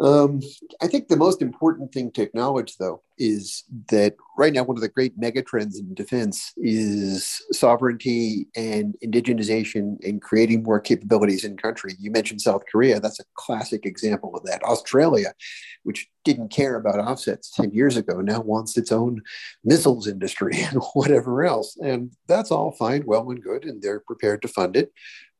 Um, 0.00 0.40
I 0.80 0.86
think 0.86 1.08
the 1.08 1.16
most 1.16 1.42
important 1.42 1.92
thing 1.92 2.10
to 2.12 2.22
acknowledge, 2.22 2.76
though, 2.78 3.02
is 3.18 3.64
that 3.90 4.16
right 4.38 4.52
now 4.52 4.62
one 4.62 4.76
of 4.76 4.80
the 4.80 4.88
great 4.88 5.18
megatrends 5.20 5.78
in 5.78 5.92
defense 5.94 6.52
is 6.56 7.42
sovereignty 7.52 8.48
and 8.56 8.96
indigenization 9.04 10.02
and 10.02 10.22
creating 10.22 10.62
more 10.62 10.80
capabilities 10.80 11.44
in 11.44 11.56
country. 11.56 11.94
You 12.00 12.10
mentioned 12.10 12.40
South 12.40 12.62
Korea; 12.70 13.00
that's 13.00 13.20
a 13.20 13.24
classic 13.34 13.84
example 13.84 14.34
of 14.34 14.44
that. 14.44 14.62
Australia, 14.64 15.34
which 15.82 16.08
didn't 16.24 16.50
care 16.50 16.76
about 16.76 16.98
offsets 16.98 17.50
10 17.50 17.72
years 17.72 17.96
ago, 17.96 18.20
now 18.20 18.40
wants 18.40 18.76
its 18.76 18.92
own 18.92 19.22
missiles 19.64 20.06
industry 20.06 20.52
and 20.56 20.80
whatever 20.94 21.44
else. 21.44 21.76
And 21.82 22.12
that's 22.28 22.50
all 22.50 22.72
fine, 22.72 23.04
well, 23.06 23.30
and 23.30 23.42
good, 23.42 23.64
and 23.64 23.82
they're 23.82 24.00
prepared 24.00 24.42
to 24.42 24.48
fund 24.48 24.76
it 24.76 24.92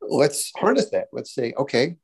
let's 0.09 0.53
harness 0.57 0.91
that. 0.91 1.09
Let's 1.13 1.35
say, 1.35 1.53
okay, 1.59 1.97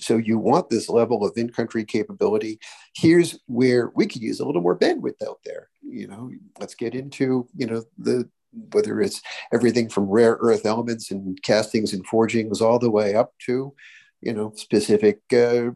so 0.00 0.16
you 0.16 0.38
want 0.38 0.70
this 0.70 0.88
level 0.88 1.24
of 1.24 1.36
in-country 1.36 1.84
capability. 1.84 2.58
Here's 2.94 3.38
where 3.46 3.92
we 3.94 4.06
could 4.06 4.22
use 4.22 4.40
a 4.40 4.46
little 4.46 4.62
more 4.62 4.78
bandwidth 4.78 5.22
out 5.26 5.38
there. 5.44 5.68
You 5.82 6.06
know, 6.06 6.30
let's 6.58 6.74
get 6.74 6.94
into 6.94 7.48
you 7.56 7.66
know 7.66 7.84
the 7.98 8.28
whether 8.72 9.00
it's 9.00 9.22
everything 9.52 9.88
from 9.88 10.08
rare 10.08 10.36
earth 10.40 10.66
elements 10.66 11.10
and 11.10 11.40
castings 11.42 11.92
and 11.92 12.04
forgings 12.06 12.60
all 12.60 12.80
the 12.80 12.90
way 12.90 13.14
up 13.14 13.32
to 13.46 13.72
you 14.20 14.32
know 14.32 14.52
specific 14.56 15.20
uh, 15.32 15.70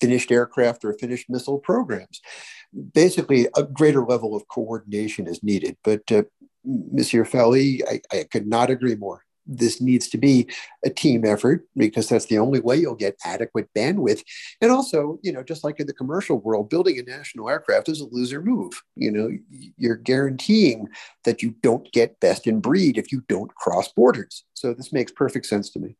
finished 0.00 0.30
aircraft 0.30 0.84
or 0.84 0.92
finished 0.94 1.28
missile 1.28 1.58
programs. 1.58 2.20
Basically, 2.94 3.48
a 3.56 3.62
greater 3.62 4.04
level 4.04 4.36
of 4.36 4.46
coordination 4.48 5.26
is 5.26 5.42
needed. 5.42 5.76
But 5.82 6.10
uh, 6.12 6.24
Monsieur 6.64 7.24
Faury, 7.24 7.82
I, 7.88 8.00
I 8.12 8.24
could 8.30 8.46
not 8.46 8.70
agree 8.70 8.94
more 8.94 9.24
this 9.48 9.80
needs 9.80 10.08
to 10.08 10.18
be 10.18 10.46
a 10.84 10.90
team 10.90 11.24
effort 11.24 11.66
because 11.76 12.08
that's 12.08 12.26
the 12.26 12.38
only 12.38 12.60
way 12.60 12.76
you'll 12.76 12.94
get 12.94 13.16
adequate 13.24 13.68
bandwidth. 13.74 14.22
And 14.60 14.70
also, 14.70 15.18
you 15.22 15.32
know, 15.32 15.42
just 15.42 15.64
like 15.64 15.80
in 15.80 15.86
the 15.86 15.94
commercial 15.94 16.38
world, 16.38 16.68
building 16.68 16.98
a 16.98 17.02
national 17.02 17.48
aircraft 17.48 17.88
is 17.88 18.00
a 18.00 18.06
loser 18.06 18.42
move. 18.42 18.82
You 18.94 19.10
know, 19.10 19.30
you're 19.78 19.96
guaranteeing 19.96 20.88
that 21.24 21.42
you 21.42 21.54
don't 21.62 21.90
get 21.92 22.20
best 22.20 22.46
in 22.46 22.60
breed 22.60 22.98
if 22.98 23.10
you 23.10 23.22
don't 23.28 23.54
cross 23.54 23.90
borders. 23.90 24.44
So 24.52 24.74
this 24.74 24.92
makes 24.92 25.10
perfect 25.10 25.46
sense 25.46 25.70
to 25.70 25.80
me. 25.80 25.96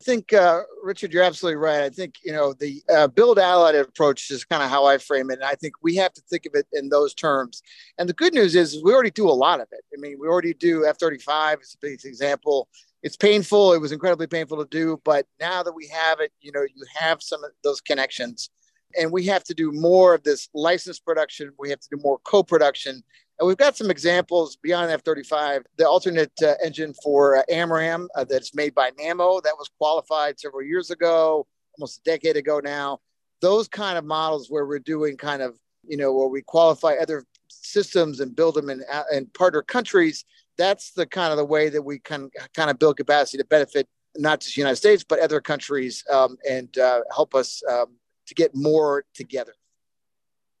I 0.00 0.04
think, 0.04 0.32
uh, 0.32 0.62
Richard, 0.82 1.12
you're 1.12 1.22
absolutely 1.22 1.56
right. 1.56 1.82
I 1.82 1.88
think, 1.88 2.16
you 2.24 2.32
know, 2.32 2.52
the 2.52 2.82
uh, 2.92 3.06
build 3.06 3.38
allied 3.38 3.76
approach 3.76 4.30
is 4.30 4.44
kind 4.44 4.62
of 4.62 4.68
how 4.68 4.84
I 4.84 4.98
frame 4.98 5.30
it. 5.30 5.34
And 5.34 5.44
I 5.44 5.54
think 5.54 5.74
we 5.82 5.94
have 5.96 6.12
to 6.14 6.20
think 6.22 6.46
of 6.46 6.54
it 6.54 6.66
in 6.72 6.88
those 6.88 7.14
terms. 7.14 7.62
And 7.98 8.08
the 8.08 8.12
good 8.12 8.34
news 8.34 8.54
is, 8.56 8.82
we 8.82 8.92
already 8.92 9.12
do 9.12 9.28
a 9.28 9.32
lot 9.32 9.60
of 9.60 9.68
it. 9.70 9.84
I 9.96 10.00
mean, 10.00 10.18
we 10.20 10.26
already 10.26 10.52
do 10.52 10.84
F 10.84 10.98
35 10.98 11.60
is 11.62 11.74
a 11.74 11.86
big 11.86 12.04
example. 12.04 12.68
It's 13.02 13.16
painful. 13.16 13.72
It 13.72 13.80
was 13.80 13.92
incredibly 13.92 14.26
painful 14.26 14.58
to 14.58 14.68
do. 14.68 15.00
But 15.04 15.26
now 15.40 15.62
that 15.62 15.72
we 15.72 15.88
have 15.88 16.20
it, 16.20 16.32
you 16.40 16.50
know, 16.52 16.62
you 16.62 16.84
have 16.96 17.22
some 17.22 17.44
of 17.44 17.52
those 17.62 17.80
connections. 17.80 18.50
And 18.98 19.12
we 19.12 19.24
have 19.26 19.44
to 19.44 19.54
do 19.54 19.72
more 19.72 20.14
of 20.14 20.22
this 20.22 20.48
licensed 20.54 21.04
production. 21.04 21.50
We 21.58 21.70
have 21.70 21.80
to 21.80 21.88
do 21.96 22.02
more 22.02 22.18
co 22.24 22.42
production 22.42 23.02
and 23.38 23.48
we've 23.48 23.56
got 23.56 23.76
some 23.76 23.90
examples 23.90 24.56
beyond 24.56 24.90
F 24.90 25.02
35. 25.02 25.64
The 25.76 25.88
alternate 25.88 26.32
uh, 26.42 26.54
engine 26.64 26.94
for 27.02 27.38
uh, 27.38 27.42
AMRAAM 27.50 28.06
uh, 28.14 28.24
that's 28.24 28.54
made 28.54 28.74
by 28.74 28.90
Nammo 28.92 29.42
that 29.42 29.54
was 29.58 29.68
qualified 29.78 30.38
several 30.38 30.62
years 30.62 30.90
ago, 30.90 31.46
almost 31.76 32.00
a 32.00 32.02
decade 32.10 32.36
ago 32.36 32.60
now. 32.62 33.00
Those 33.40 33.66
kind 33.66 33.98
of 33.98 34.04
models 34.04 34.48
where 34.50 34.66
we're 34.66 34.78
doing 34.78 35.16
kind 35.16 35.42
of, 35.42 35.58
you 35.86 35.96
know, 35.96 36.12
where 36.12 36.28
we 36.28 36.42
qualify 36.42 36.94
other 36.94 37.24
systems 37.48 38.20
and 38.20 38.36
build 38.36 38.54
them 38.54 38.70
in, 38.70 38.82
uh, 38.90 39.02
in 39.12 39.26
partner 39.26 39.62
countries. 39.62 40.24
That's 40.56 40.92
the 40.92 41.04
kind 41.04 41.32
of 41.32 41.36
the 41.36 41.44
way 41.44 41.68
that 41.68 41.82
we 41.82 41.98
can 41.98 42.30
kind 42.54 42.70
of 42.70 42.78
build 42.78 42.96
capacity 42.96 43.38
to 43.38 43.44
benefit 43.44 43.88
not 44.16 44.40
just 44.40 44.54
the 44.54 44.60
United 44.60 44.76
States, 44.76 45.02
but 45.02 45.18
other 45.18 45.40
countries 45.40 46.04
um, 46.12 46.36
and 46.48 46.78
uh, 46.78 47.00
help 47.12 47.34
us 47.34 47.62
um, 47.68 47.96
to 48.26 48.34
get 48.34 48.54
more 48.54 49.04
together. 49.12 49.54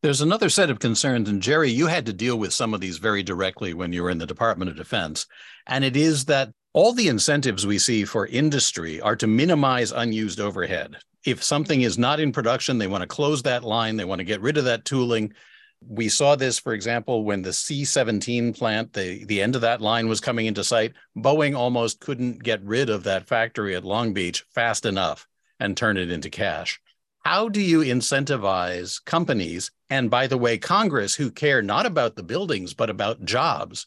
There's 0.04 0.20
another 0.20 0.50
set 0.50 0.68
of 0.68 0.80
concerns, 0.80 1.30
and 1.30 1.40
Jerry, 1.40 1.70
you 1.70 1.86
had 1.86 2.04
to 2.04 2.12
deal 2.12 2.36
with 2.36 2.52
some 2.52 2.74
of 2.74 2.82
these 2.82 2.98
very 2.98 3.22
directly 3.22 3.72
when 3.72 3.90
you 3.90 4.02
were 4.02 4.10
in 4.10 4.18
the 4.18 4.26
Department 4.26 4.70
of 4.70 4.76
Defense. 4.76 5.26
And 5.66 5.82
it 5.82 5.96
is 5.96 6.26
that 6.26 6.52
all 6.74 6.92
the 6.92 7.08
incentives 7.08 7.66
we 7.66 7.78
see 7.78 8.04
for 8.04 8.26
industry 8.26 9.00
are 9.00 9.16
to 9.16 9.26
minimize 9.26 9.92
unused 9.92 10.40
overhead. 10.40 10.96
If 11.24 11.42
something 11.42 11.80
is 11.80 11.96
not 11.96 12.20
in 12.20 12.32
production, 12.32 12.76
they 12.76 12.86
want 12.86 13.00
to 13.00 13.06
close 13.06 13.42
that 13.44 13.64
line, 13.64 13.96
they 13.96 14.04
want 14.04 14.18
to 14.18 14.26
get 14.26 14.42
rid 14.42 14.58
of 14.58 14.66
that 14.66 14.84
tooling. 14.84 15.32
We 15.80 16.10
saw 16.10 16.36
this, 16.36 16.58
for 16.58 16.74
example, 16.74 17.24
when 17.24 17.40
the 17.40 17.54
C 17.54 17.86
17 17.86 18.52
plant, 18.52 18.92
the, 18.92 19.24
the 19.24 19.40
end 19.40 19.54
of 19.54 19.62
that 19.62 19.80
line 19.80 20.06
was 20.06 20.20
coming 20.20 20.44
into 20.44 20.64
sight. 20.64 20.92
Boeing 21.16 21.56
almost 21.56 22.00
couldn't 22.00 22.42
get 22.42 22.62
rid 22.62 22.90
of 22.90 23.04
that 23.04 23.26
factory 23.26 23.74
at 23.74 23.86
Long 23.86 24.12
Beach 24.12 24.44
fast 24.54 24.84
enough 24.84 25.26
and 25.58 25.74
turn 25.74 25.96
it 25.96 26.10
into 26.10 26.28
cash. 26.28 26.78
How 27.24 27.48
do 27.48 27.62
you 27.62 27.80
incentivize 27.80 29.02
companies, 29.02 29.70
and 29.94 30.10
by 30.10 30.26
the 30.26 30.36
way, 30.36 30.58
Congress, 30.58 31.14
who 31.14 31.30
care 31.30 31.62
not 31.62 31.86
about 31.86 32.16
the 32.16 32.24
buildings, 32.24 32.74
but 32.74 32.90
about 32.90 33.24
jobs, 33.24 33.86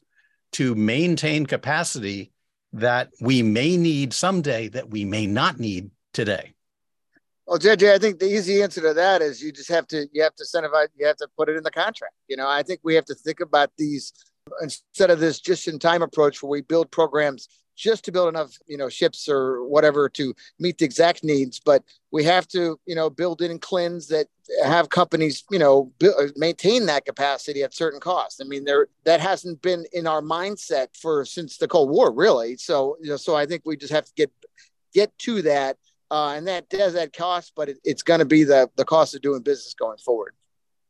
to 0.53 0.73
maintain 0.73 1.45
capacity 1.45 2.31
that 2.71 3.09
we 3.19 3.43
may 3.43 3.75
need 3.75 4.13
someday 4.13 4.69
that 4.69 4.89
we 4.89 5.03
may 5.03 5.27
not 5.27 5.59
need 5.59 5.91
today? 6.13 6.53
Well, 7.45 7.59
JJ, 7.59 7.93
I 7.93 7.97
think 7.97 8.19
the 8.19 8.25
easy 8.25 8.63
answer 8.63 8.79
to 8.83 8.93
that 8.93 9.21
is 9.21 9.41
you 9.41 9.51
just 9.51 9.67
have 9.69 9.85
to 9.87 10.07
you 10.13 10.23
have 10.23 10.33
to 10.35 10.45
incentivize 10.45 10.87
you 10.97 11.05
have 11.05 11.17
to 11.17 11.27
put 11.37 11.49
it 11.49 11.57
in 11.57 11.63
the 11.63 11.71
contract. 11.71 12.15
You 12.29 12.37
know, 12.37 12.47
I 12.47 12.63
think 12.63 12.79
we 12.83 12.95
have 12.95 13.05
to 13.05 13.15
think 13.15 13.41
about 13.41 13.71
these 13.77 14.13
instead 14.61 15.11
of 15.11 15.19
this 15.19 15.41
just 15.41 15.67
in 15.67 15.77
time 15.77 16.01
approach 16.01 16.41
where 16.41 16.49
we 16.49 16.61
build 16.61 16.89
programs 16.89 17.49
just 17.77 18.03
to 18.03 18.11
build 18.11 18.27
enough 18.27 18.57
you 18.67 18.77
know 18.77 18.89
ships 18.89 19.29
or 19.29 19.63
whatever 19.65 20.09
to 20.09 20.33
meet 20.59 20.77
the 20.77 20.85
exact 20.85 21.23
needs 21.23 21.59
but 21.59 21.83
we 22.11 22.23
have 22.23 22.47
to 22.47 22.79
you 22.85 22.95
know 22.95 23.09
build 23.09 23.41
in 23.41 23.59
CLINs 23.59 24.07
that 24.07 24.27
have 24.63 24.89
companies 24.89 25.43
you 25.51 25.59
know 25.59 25.91
build, 25.99 26.31
maintain 26.35 26.85
that 26.87 27.05
capacity 27.05 27.63
at 27.63 27.73
certain 27.73 27.99
costs. 27.99 28.41
I 28.41 28.45
mean 28.45 28.65
there 28.65 28.87
that 29.03 29.19
hasn't 29.19 29.61
been 29.61 29.85
in 29.93 30.07
our 30.07 30.21
mindset 30.21 30.87
for 30.99 31.23
since 31.25 31.57
the 31.57 31.67
cold 31.67 31.89
war 31.89 32.11
really. 32.11 32.57
So 32.57 32.97
you 33.01 33.09
know 33.09 33.17
so 33.17 33.35
i 33.35 33.45
think 33.45 33.61
we 33.65 33.77
just 33.77 33.93
have 33.93 34.05
to 34.05 34.13
get 34.15 34.31
get 34.93 35.17
to 35.19 35.41
that 35.43 35.77
uh, 36.09 36.33
and 36.35 36.47
that 36.47 36.69
does 36.69 36.95
add 36.95 37.13
cost 37.13 37.53
but 37.55 37.69
it, 37.69 37.77
it's 37.83 38.03
going 38.03 38.19
to 38.19 38.25
be 38.25 38.43
the 38.43 38.69
the 38.75 38.85
cost 38.85 39.15
of 39.15 39.21
doing 39.21 39.41
business 39.41 39.73
going 39.73 39.97
forward. 39.97 40.33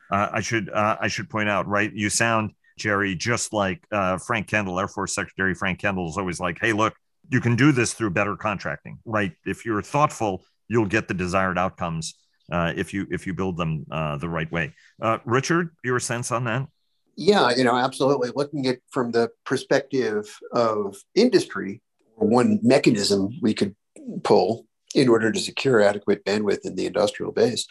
Uh, 0.09 0.29
i 0.31 0.39
should 0.39 0.69
uh, 0.69 0.95
i 1.01 1.07
should 1.07 1.29
point 1.29 1.49
out 1.49 1.67
right 1.67 1.91
you 1.93 2.09
sound 2.09 2.51
Jerry, 2.77 3.15
just 3.15 3.53
like 3.53 3.85
uh, 3.91 4.17
Frank 4.17 4.47
Kendall, 4.47 4.79
Air 4.79 4.87
Force 4.87 5.13
Secretary 5.13 5.53
Frank 5.53 5.79
Kendall 5.79 6.09
is 6.09 6.17
always 6.17 6.39
like, 6.39 6.59
hey, 6.59 6.73
look, 6.73 6.93
you 7.29 7.41
can 7.41 7.55
do 7.55 7.71
this 7.71 7.93
through 7.93 8.11
better 8.11 8.35
contracting, 8.35 8.99
right? 9.05 9.33
If 9.45 9.65
you're 9.65 9.81
thoughtful, 9.81 10.43
you'll 10.67 10.85
get 10.85 11.07
the 11.07 11.13
desired 11.13 11.57
outcomes 11.57 12.15
uh, 12.51 12.73
if 12.75 12.93
you 12.93 13.05
if 13.11 13.27
you 13.27 13.33
build 13.33 13.57
them 13.57 13.85
uh, 13.91 14.17
the 14.17 14.29
right 14.29 14.49
way. 14.51 14.73
Uh, 15.01 15.17
Richard, 15.25 15.75
your 15.83 15.99
sense 15.99 16.31
on 16.31 16.45
that? 16.45 16.67
Yeah, 17.15 17.51
you 17.55 17.63
know, 17.63 17.75
absolutely. 17.75 18.31
Looking 18.35 18.67
at 18.67 18.77
from 18.89 19.11
the 19.11 19.29
perspective 19.45 20.37
of 20.53 20.95
industry, 21.15 21.81
one 22.15 22.59
mechanism 22.61 23.29
we 23.41 23.53
could 23.53 23.75
pull 24.23 24.65
in 24.95 25.09
order 25.09 25.31
to 25.31 25.39
secure 25.39 25.81
adequate 25.81 26.23
bandwidth 26.25 26.65
in 26.65 26.75
the 26.75 26.85
industrial 26.85 27.31
base 27.31 27.67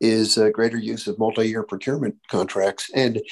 is 0.00 0.36
a 0.36 0.50
greater 0.50 0.76
use 0.76 1.06
of 1.06 1.18
multi-year 1.18 1.62
procurement 1.62 2.16
contracts. 2.30 2.90
And 2.94 3.22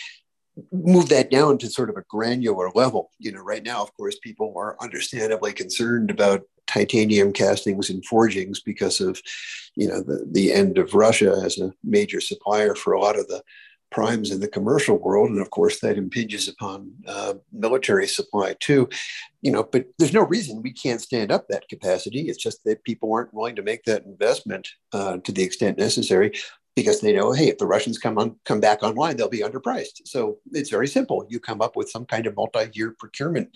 move 0.71 1.09
that 1.09 1.31
down 1.31 1.59
to 1.59 1.71
sort 1.71 1.91
of 1.91 1.97
a 1.97 2.05
granular 2.09 2.71
level. 2.75 3.11
You 3.19 3.33
know, 3.33 3.41
right 3.41 3.63
now, 3.63 3.83
of 3.83 3.95
course, 3.97 4.19
people 4.19 4.53
are 4.57 4.77
understandably 4.81 5.53
concerned 5.53 6.11
about 6.11 6.43
titanium 6.67 7.33
castings 7.33 7.91
and 7.91 8.05
forgings 8.05 8.61
because 8.61 9.01
of, 9.01 9.21
you 9.75 9.89
know, 9.89 10.01
the, 10.01 10.27
the 10.31 10.53
end 10.53 10.79
of 10.79 10.95
Russia 10.95 11.41
as 11.45 11.59
a 11.59 11.73
major 11.83 12.21
supplier 12.21 12.75
for 12.75 12.93
a 12.93 13.01
lot 13.01 13.19
of 13.19 13.27
the 13.29 13.43
primes 13.91 14.31
in 14.31 14.41
the 14.41 14.49
commercial 14.49 14.97
world. 14.97 15.31
And 15.31 15.41
of 15.41 15.51
course, 15.51 15.81
that 15.81 15.99
impinges 15.99 16.49
upon 16.49 16.93
uh, 17.07 17.35
military 17.53 18.07
supply 18.07 18.57
too. 18.59 18.89
You 19.43 19.53
know, 19.53 19.63
but 19.65 19.87
there's 19.99 20.15
no 20.15 20.25
reason 20.25 20.63
we 20.63 20.73
can't 20.73 21.01
stand 21.01 21.31
up 21.31 21.47
that 21.49 21.69
capacity. 21.69 22.29
It's 22.29 22.43
just 22.43 22.65
that 22.65 22.85
people 22.85 23.13
aren't 23.13 23.35
willing 23.35 23.57
to 23.57 23.63
make 23.63 23.85
that 23.85 24.05
investment 24.05 24.69
uh, 24.93 25.19
to 25.19 25.33
the 25.33 25.43
extent 25.43 25.79
necessary 25.79 26.33
because 26.75 27.01
they 27.01 27.13
know, 27.13 27.33
hey, 27.33 27.49
if 27.49 27.59
the 27.59 27.67
Russians 27.67 27.99
come 27.99 28.19
on 28.19 28.37
come 28.45 28.61
back 28.61 28.83
online, 28.83 29.17
they'll 29.17 29.29
be 29.29 29.41
underpriced. 29.41 30.07
So 30.07 30.39
it's 30.53 30.71
very 30.71 30.89
simple. 30.89 31.27
You 31.29 31.41
come 31.41 31.61
up 31.61 31.77
with 31.77 31.91
some 31.91 32.07
kind 32.07 32.27
of 32.27 32.37
multi-year 32.37 32.95
procurement 32.99 33.51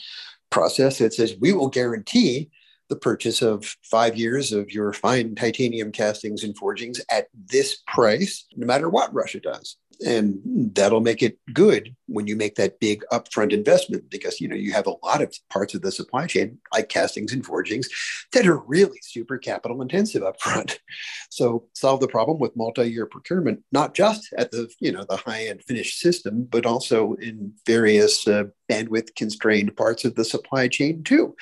process 0.51 0.99
that 0.99 1.15
says 1.15 1.37
we 1.41 1.53
will 1.53 1.69
guarantee 1.69 2.51
the 2.89 2.97
purchase 2.97 3.43
of 3.43 3.65
five 3.83 4.17
years 4.17 4.53
of 4.53 4.71
your 4.71 4.93
fine 4.93 5.35
titanium 5.35 5.91
castings 5.91 6.45
and 6.45 6.57
forgings 6.57 7.01
at 7.11 7.27
this 7.35 7.83
price, 7.89 8.47
no 8.55 8.67
matter 8.67 8.89
what 8.89 9.13
Russia 9.13 9.41
does 9.41 9.77
and 10.05 10.41
that'll 10.75 11.01
make 11.01 11.23
it 11.23 11.39
good 11.53 11.95
when 12.07 12.27
you 12.27 12.37
make 12.37 12.55
that 12.57 12.79
big 12.81 13.03
upfront 13.13 13.53
investment 13.53 14.09
because 14.11 14.41
you 14.41 14.49
know 14.49 14.57
you 14.57 14.73
have 14.73 14.87
a 14.87 14.97
lot 15.05 15.23
of 15.23 15.35
parts 15.51 15.75
of 15.75 15.83
the 15.83 15.93
supply 15.93 16.27
chain 16.27 16.59
like 16.73 16.89
castings 16.89 17.33
and 17.33 17.45
forgings 17.45 17.89
that 18.33 18.47
are 18.47 18.59
really 18.59 18.99
super 19.03 19.39
capital 19.39 19.83
intensive 19.83 20.23
upfront. 20.23 20.79
So 21.29 21.69
solve 21.75 22.01
the 22.01 22.09
problem 22.09 22.39
with 22.39 22.57
multi-year 22.57 23.05
procurement 23.05 23.63
not 23.71 23.95
just 23.95 24.33
at 24.39 24.53
the 24.53 24.71
you 24.81 24.91
know 24.91 25.05
the 25.09 25.17
high 25.17 25.47
end 25.47 25.63
finished 25.63 25.99
system 25.99 26.49
but 26.51 26.65
also 26.65 27.15
in 27.15 27.53
various 27.67 28.27
uh, 28.27 28.45
bandwidth 28.71 29.15
constrained 29.17 29.77
parts 29.77 30.05
of 30.05 30.15
the 30.15 30.25
supply 30.25 30.69
chain 30.69 31.03
too. 31.03 31.35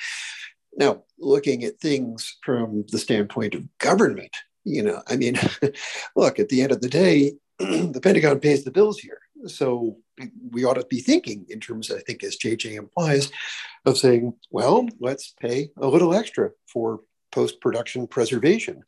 Now 0.75 1.03
looking 1.17 1.63
at 1.63 1.79
things 1.79 2.35
from 2.43 2.85
the 2.91 2.99
standpoint 2.99 3.55
of 3.55 3.67
government 3.77 4.35
you 4.65 4.83
know 4.83 5.01
i 5.07 5.15
mean 5.15 5.37
look 6.15 6.39
at 6.39 6.49
the 6.49 6.61
end 6.61 6.71
of 6.71 6.81
the 6.81 6.89
day 6.89 7.33
the 7.59 8.01
Pentagon 8.03 8.39
pays 8.39 8.63
the 8.63 8.71
bills 8.71 8.99
here. 8.99 9.19
So 9.47 9.97
we 10.51 10.65
ought 10.65 10.73
to 10.73 10.85
be 10.89 10.99
thinking 10.99 11.45
in 11.49 11.61
terms, 11.61 11.89
I 11.89 11.99
think, 11.99 12.23
as 12.23 12.37
JJ 12.37 12.75
implies, 12.75 13.31
of 13.85 13.97
saying, 13.97 14.33
well, 14.49 14.87
let's 14.99 15.33
pay 15.39 15.69
a 15.77 15.87
little 15.87 16.13
extra 16.13 16.51
for 16.67 17.01
post 17.31 17.61
production 17.61 18.07
preservation 18.07 18.83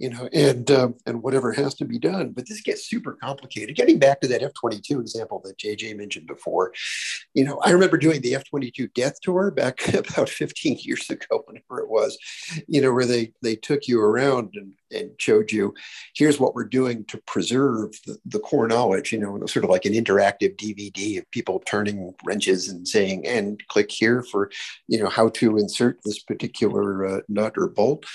you 0.00 0.08
know, 0.08 0.30
and 0.32 0.70
um, 0.70 0.94
and 1.04 1.22
whatever 1.22 1.52
has 1.52 1.74
to 1.74 1.84
be 1.84 1.98
done. 1.98 2.30
But 2.30 2.48
this 2.48 2.62
gets 2.62 2.88
super 2.88 3.18
complicated. 3.22 3.76
Getting 3.76 3.98
back 3.98 4.22
to 4.22 4.28
that 4.28 4.42
F 4.42 4.54
twenty 4.54 4.80
two 4.80 4.98
example 4.98 5.42
that 5.44 5.58
JJ 5.58 5.94
mentioned 5.94 6.26
before, 6.26 6.72
you 7.34 7.44
know, 7.44 7.60
I 7.62 7.70
remember 7.72 7.98
doing 7.98 8.22
the 8.22 8.34
F 8.34 8.44
twenty 8.44 8.70
two 8.70 8.88
death 8.88 9.20
tour 9.20 9.50
back 9.50 9.86
about 9.94 10.30
fifteen 10.30 10.78
years 10.80 11.08
ago, 11.10 11.42
whenever 11.46 11.80
it 11.82 11.90
was, 11.90 12.16
you 12.66 12.80
know, 12.80 12.94
where 12.94 13.04
they 13.04 13.32
they 13.42 13.56
took 13.56 13.86
you 13.86 14.00
around 14.00 14.54
and 14.54 14.72
and 14.90 15.10
showed 15.18 15.52
you, 15.52 15.74
here's 16.16 16.40
what 16.40 16.54
we're 16.54 16.64
doing 16.64 17.04
to 17.04 17.18
preserve 17.26 17.90
the, 18.06 18.18
the 18.24 18.40
core 18.40 18.66
knowledge. 18.66 19.12
You 19.12 19.18
know, 19.18 19.44
sort 19.44 19.64
of 19.64 19.70
like 19.70 19.84
an 19.84 19.92
interactive 19.92 20.56
DVD 20.56 21.18
of 21.18 21.30
people 21.30 21.62
turning 21.66 22.14
wrenches 22.24 22.70
and 22.70 22.88
saying, 22.88 23.26
and 23.26 23.60
click 23.68 23.90
here 23.90 24.22
for, 24.22 24.50
you 24.88 24.98
know, 24.98 25.10
how 25.10 25.28
to 25.28 25.58
insert 25.58 25.98
this 26.06 26.22
particular 26.22 27.06
uh, 27.06 27.20
nut 27.28 27.52
or 27.58 27.68
bolt 27.68 28.06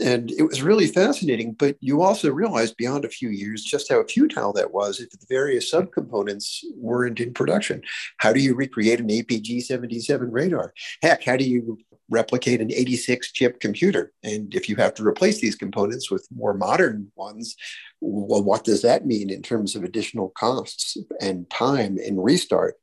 and 0.00 0.30
it 0.30 0.42
was 0.42 0.62
really 0.62 0.86
fascinating. 0.86 1.52
But 1.52 1.76
you 1.80 2.02
also 2.02 2.30
realized 2.30 2.76
beyond 2.76 3.04
a 3.04 3.10
few 3.10 3.30
years 3.30 3.62
just 3.62 3.90
how 3.90 4.04
futile 4.04 4.52
that 4.54 4.72
was 4.72 5.00
if 5.00 5.10
the 5.10 5.26
various 5.28 5.72
subcomponents 5.72 6.60
weren't 6.76 7.20
in 7.20 7.32
production. 7.34 7.82
How 8.18 8.32
do 8.32 8.40
you 8.40 8.54
recreate 8.54 9.00
an 9.00 9.08
APG 9.08 9.62
77 9.62 10.30
radar? 10.30 10.72
Heck, 11.02 11.24
how 11.24 11.36
do 11.36 11.44
you 11.44 11.78
replicate 12.10 12.60
an 12.60 12.72
86 12.72 13.32
chip 13.32 13.60
computer? 13.60 14.12
And 14.22 14.54
if 14.54 14.68
you 14.68 14.76
have 14.76 14.94
to 14.94 15.06
replace 15.06 15.40
these 15.40 15.56
components 15.56 16.10
with 16.10 16.26
more 16.34 16.54
modern 16.54 17.10
ones, 17.16 17.54
well, 18.00 18.42
what 18.42 18.64
does 18.64 18.82
that 18.82 19.06
mean 19.06 19.30
in 19.30 19.42
terms 19.42 19.74
of 19.74 19.84
additional 19.84 20.30
costs 20.30 20.96
and 21.20 21.48
time 21.50 21.98
and 22.04 22.22
restart? 22.22 22.76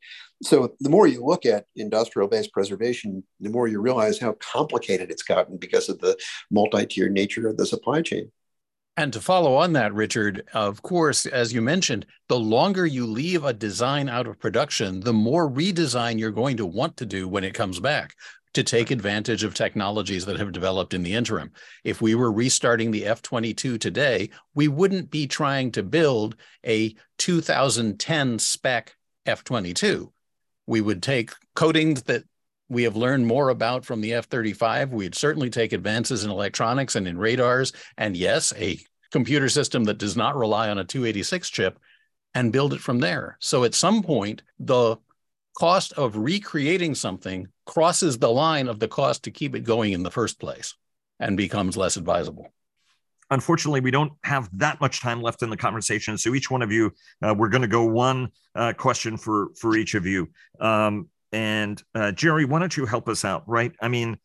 So 0.43 0.75
the 0.79 0.89
more 0.89 1.07
you 1.07 1.23
look 1.23 1.45
at 1.45 1.65
industrial 1.75 2.27
based 2.27 2.51
preservation, 2.51 3.23
the 3.39 3.49
more 3.49 3.67
you 3.67 3.79
realize 3.79 4.19
how 4.19 4.33
complicated 4.33 5.09
it's 5.09 5.23
gotten 5.23 5.57
because 5.57 5.89
of 5.89 5.99
the 5.99 6.17
multi-tier 6.51 7.09
nature 7.09 7.47
of 7.47 7.57
the 7.57 7.65
supply 7.65 8.01
chain. 8.01 8.31
And 8.97 9.11
to 9.11 9.19
follow 9.19 9.55
on 9.55 9.73
that, 9.73 9.93
Richard, 9.93 10.47
of 10.53 10.81
course, 10.81 11.25
as 11.25 11.53
you 11.53 11.61
mentioned, 11.61 12.05
the 12.29 12.39
longer 12.39 12.85
you 12.85 13.05
leave 13.05 13.43
a 13.43 13.53
design 13.53 14.07
out 14.07 14.25
of 14.25 14.39
production, 14.39 15.01
the 15.01 15.13
more 15.13 15.49
redesign 15.49 16.17
you're 16.17 16.31
going 16.31 16.57
to 16.57 16.65
want 16.65 16.95
to 16.97 17.05
do 17.05 17.27
when 17.27 17.43
it 17.43 17.53
comes 17.53 17.79
back 17.79 18.15
to 18.53 18.63
take 18.63 18.91
advantage 18.91 19.43
of 19.43 19.53
technologies 19.53 20.25
that 20.25 20.39
have 20.39 20.53
developed 20.53 20.93
in 20.93 21.03
the 21.03 21.13
interim. 21.13 21.51
If 21.83 22.01
we 22.01 22.15
were 22.15 22.31
restarting 22.31 22.91
the 22.91 23.05
F 23.05 23.21
22 23.21 23.77
today, 23.77 24.29
we 24.53 24.69
wouldn't 24.69 25.11
be 25.11 25.27
trying 25.27 25.71
to 25.73 25.83
build 25.83 26.37
a 26.65 26.95
2010 27.17 28.39
spec 28.39 28.95
F 29.25 29.43
22 29.43 30.13
we 30.67 30.81
would 30.81 31.03
take 31.03 31.31
coatings 31.55 32.03
that 32.03 32.23
we 32.69 32.83
have 32.83 32.95
learned 32.95 33.27
more 33.27 33.49
about 33.49 33.85
from 33.85 34.01
the 34.01 34.13
F 34.13 34.25
35. 34.25 34.91
We'd 34.91 35.15
certainly 35.15 35.49
take 35.49 35.73
advances 35.73 36.23
in 36.23 36.31
electronics 36.31 36.95
and 36.95 37.07
in 37.07 37.17
radars. 37.17 37.73
And 37.97 38.17
yes, 38.17 38.53
a 38.57 38.79
computer 39.11 39.49
system 39.49 39.83
that 39.85 39.99
does 39.99 40.17
not 40.17 40.35
rely 40.35 40.69
on 40.69 40.79
a 40.79 40.83
286 40.83 41.49
chip 41.49 41.79
and 42.33 42.51
build 42.51 42.73
it 42.73 42.81
from 42.81 42.99
there. 42.99 43.37
So 43.39 43.63
at 43.63 43.75
some 43.75 44.01
point, 44.01 44.41
the 44.59 44.97
cost 45.57 45.93
of 45.93 46.17
recreating 46.17 46.95
something 46.95 47.47
crosses 47.65 48.17
the 48.17 48.31
line 48.31 48.67
of 48.67 48.79
the 48.79 48.87
cost 48.87 49.23
to 49.23 49.31
keep 49.31 49.55
it 49.55 49.61
going 49.61 49.93
in 49.93 50.03
the 50.03 50.11
first 50.11 50.39
place 50.39 50.75
and 51.19 51.37
becomes 51.37 51.77
less 51.77 51.97
advisable 51.97 52.51
unfortunately, 53.31 53.81
we 53.81 53.91
don't 53.91 54.13
have 54.23 54.49
that 54.57 54.79
much 54.81 55.01
time 55.01 55.21
left 55.21 55.41
in 55.43 55.49
the 55.49 55.57
conversation. 55.57 56.17
So 56.17 56.33
each 56.35 56.51
one 56.51 56.61
of 56.61 56.71
you, 56.71 56.93
uh, 57.21 57.33
we're 57.37 57.49
going 57.49 57.61
to 57.61 57.67
go 57.67 57.85
one 57.85 58.29
uh, 58.55 58.73
question 58.73 59.17
for 59.17 59.49
for 59.59 59.75
each 59.75 59.95
of 59.95 60.05
you. 60.05 60.29
Um, 60.59 61.09
and 61.31 61.81
uh, 61.93 62.11
Jerry, 62.11 62.45
why 62.45 62.59
don't 62.59 62.75
you 62.75 62.85
help 62.85 63.09
us 63.09 63.25
out? 63.25 63.43
Right? 63.47 63.73
I 63.81 63.87
mean, 63.87 64.17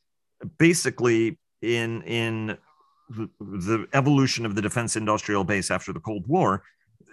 basically, 0.58 1.38
in 1.62 2.02
in 2.02 2.58
the, 3.08 3.28
the 3.40 3.86
evolution 3.92 4.46
of 4.46 4.54
the 4.54 4.62
defense 4.62 4.96
industrial 4.96 5.44
base 5.44 5.70
after 5.70 5.92
the 5.92 6.00
Cold 6.00 6.26
War, 6.28 6.62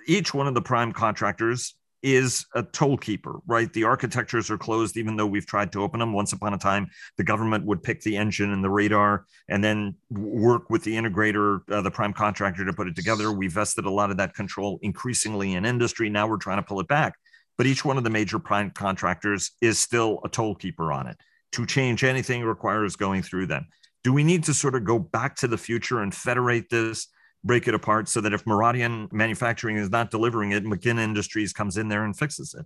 each 0.08 0.34
one 0.34 0.47
of 0.47 0.54
the 0.54 0.62
prime 0.62 0.91
contractors 0.91 1.76
is 2.04 2.46
a 2.54 2.64
toll 2.64 2.98
keeper, 2.98 3.40
right? 3.48 3.72
The 3.74 3.84
architectures 3.84 4.50
are 4.50 4.58
closed, 4.58 4.98
even 4.98 5.16
though 5.16 5.26
we've 5.26 5.46
tried 5.46 5.72
to 5.72 5.82
open 5.82 6.00
them. 6.00 6.14
Once 6.14 6.34
upon 6.34 6.54
a 6.54 6.58
time, 6.58 6.88
the 7.18 7.24
government 7.24 7.66
would 7.66 7.82
pick 7.82 8.02
the 8.02 8.18
engine 8.18 8.52
and 8.52 8.64
the 8.64 8.70
radar 8.70 9.26
and 9.50 9.64
then 9.64 9.96
work 10.10 10.70
with 10.70 10.84
the 10.84 10.96
integrator, 10.96 11.60
uh, 11.72 11.82
the 11.82 11.92
prime 11.92 12.14
contractor 12.14 12.66
to 12.66 12.74
put 12.74 12.88
it 12.88 12.96
together. 12.96 13.32
We 13.32 13.48
vested 13.48 13.86
a 13.86 13.92
lot 13.92 14.12
of 14.12 14.18
that 14.18 14.36
control 14.36 14.80
increasingly 14.82 15.54
in 15.54 15.66
industry. 15.66 16.10
Now 16.10 16.28
we're 16.28 16.38
trying 16.38 16.60
to 16.60 16.64
pull 16.64 16.80
it 16.80 16.88
back. 16.88 17.14
But 17.58 17.66
each 17.66 17.84
one 17.84 17.98
of 17.98 18.04
the 18.04 18.10
major 18.10 18.38
prime 18.38 18.70
contractors 18.72 19.52
is 19.62 19.80
still 19.80 20.22
a 20.24 20.30
toll 20.30 20.56
keeper 20.56 20.92
on 20.92 21.08
it. 21.08 21.18
To 21.54 21.66
change 21.66 22.04
anything 22.04 22.44
requires 22.44 22.96
going 22.96 23.24
through 23.24 23.48
them. 23.48 23.68
Do 24.04 24.14
we 24.14 24.24
need 24.24 24.44
to 24.44 24.54
sort 24.54 24.76
of 24.76 24.84
go 24.84 25.00
back 25.00 25.36
to 25.38 25.48
the 25.48 25.58
future 25.58 26.02
and 26.02 26.14
federate 26.14 26.70
this? 26.70 27.08
Break 27.43 27.67
it 27.67 27.73
apart 27.73 28.10
so 28.10 28.21
that 28.21 28.34
if 28.34 28.45
Meridian 28.45 29.08
Manufacturing 29.12 29.78
is 29.78 29.89
not 29.89 30.12
delivering 30.12 30.52
it, 30.52 30.63
McKinnon 30.63 31.04
Industries 31.04 31.54
comes 31.54 31.78
in 31.78 31.88
there 31.88 32.04
and 32.04 32.17
fixes 32.17 32.56
it? 32.58 32.65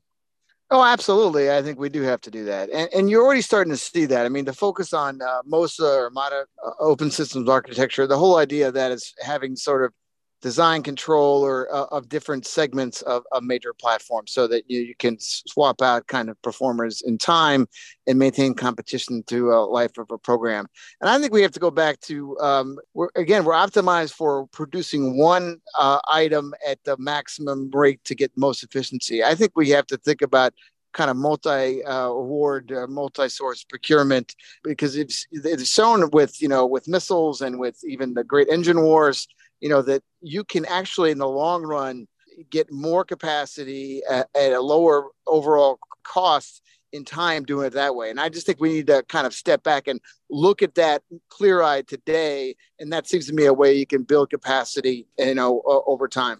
Oh, 0.73 0.83
absolutely. 0.83 1.51
I 1.51 1.61
think 1.61 1.79
we 1.79 1.89
do 1.89 2.01
have 2.03 2.21
to 2.21 2.31
do 2.31 2.45
that. 2.45 2.69
And, 2.71 2.89
and 2.93 3.09
you're 3.09 3.23
already 3.23 3.41
starting 3.41 3.73
to 3.73 3.77
see 3.77 4.05
that. 4.05 4.25
I 4.25 4.29
mean, 4.29 4.45
the 4.45 4.53
focus 4.53 4.93
on 4.93 5.21
uh, 5.21 5.41
MOSA 5.45 5.83
or 5.83 6.09
MADA 6.11 6.45
uh, 6.65 6.71
open 6.79 7.11
systems 7.11 7.49
architecture, 7.49 8.07
the 8.07 8.17
whole 8.17 8.37
idea 8.37 8.71
that 8.71 8.89
is 8.91 9.13
having 9.21 9.57
sort 9.57 9.83
of 9.83 9.91
design 10.41 10.81
control 10.81 11.43
or 11.43 11.73
uh, 11.73 11.85
of 11.91 12.09
different 12.09 12.45
segments 12.45 13.01
of 13.03 13.23
a 13.31 13.41
major 13.41 13.73
platform 13.73 14.25
so 14.27 14.47
that 14.47 14.63
you, 14.69 14.81
you 14.81 14.95
can 14.95 15.17
swap 15.19 15.81
out 15.81 16.07
kind 16.07 16.29
of 16.29 16.41
performers 16.41 17.01
in 17.01 17.17
time 17.17 17.67
and 18.07 18.17
maintain 18.17 18.53
competition 18.53 19.23
through 19.27 19.53
a 19.55 19.61
life 19.61 19.97
of 19.97 20.09
a 20.11 20.17
program. 20.17 20.65
And 20.99 21.09
I 21.09 21.19
think 21.19 21.33
we 21.33 21.43
have 21.43 21.51
to 21.51 21.59
go 21.59 21.71
back 21.71 21.99
to, 22.01 22.37
um, 22.39 22.77
we're, 22.93 23.09
again, 23.15 23.45
we're 23.45 23.53
optimized 23.53 24.13
for 24.13 24.47
producing 24.47 25.17
one 25.17 25.61
uh, 25.77 25.99
item 26.11 26.53
at 26.67 26.83
the 26.83 26.97
maximum 26.97 27.69
rate 27.71 28.03
to 28.05 28.15
get 28.15 28.31
most 28.35 28.63
efficiency. 28.63 29.23
I 29.23 29.35
think 29.35 29.51
we 29.55 29.69
have 29.69 29.85
to 29.87 29.97
think 29.97 30.21
about 30.21 30.53
kind 30.93 31.09
of 31.09 31.15
multi 31.15 31.83
uh, 31.85 32.07
award, 32.07 32.71
uh, 32.71 32.87
multi 32.87 33.29
source 33.29 33.63
procurement 33.63 34.35
because 34.63 34.97
it's, 34.97 35.25
it's 35.31 35.69
shown 35.69 36.09
with, 36.11 36.41
you 36.41 36.47
know, 36.47 36.65
with 36.65 36.87
missiles 36.87 37.41
and 37.41 37.59
with 37.59 37.77
even 37.85 38.13
the 38.13 38.23
great 38.23 38.49
engine 38.49 38.81
wars 38.81 39.27
you 39.61 39.69
know 39.69 39.81
that 39.81 40.03
you 40.21 40.43
can 40.43 40.65
actually 40.65 41.11
in 41.11 41.17
the 41.17 41.27
long 41.27 41.63
run 41.63 42.07
get 42.49 42.71
more 42.71 43.05
capacity 43.05 44.01
at, 44.09 44.27
at 44.35 44.51
a 44.51 44.61
lower 44.61 45.09
overall 45.27 45.79
cost 46.03 46.61
in 46.91 47.05
time 47.05 47.43
doing 47.43 47.67
it 47.67 47.73
that 47.73 47.95
way. 47.95 48.09
And 48.09 48.19
I 48.19 48.29
just 48.29 48.45
think 48.45 48.59
we 48.59 48.73
need 48.73 48.87
to 48.87 49.03
kind 49.07 49.25
of 49.25 49.33
step 49.33 49.63
back 49.63 49.87
and 49.87 49.99
look 50.29 50.61
at 50.61 50.75
that 50.75 51.03
clear 51.29 51.61
eyed 51.61 51.87
today. 51.87 52.55
And 52.79 52.91
that 52.91 53.07
seems 53.07 53.27
to 53.27 53.33
me 53.33 53.45
a 53.45 53.53
way 53.53 53.73
you 53.73 53.85
can 53.85 54.03
build 54.03 54.29
capacity, 54.29 55.07
you 55.17 55.35
know, 55.35 55.61
over 55.65 56.07
time. 56.07 56.39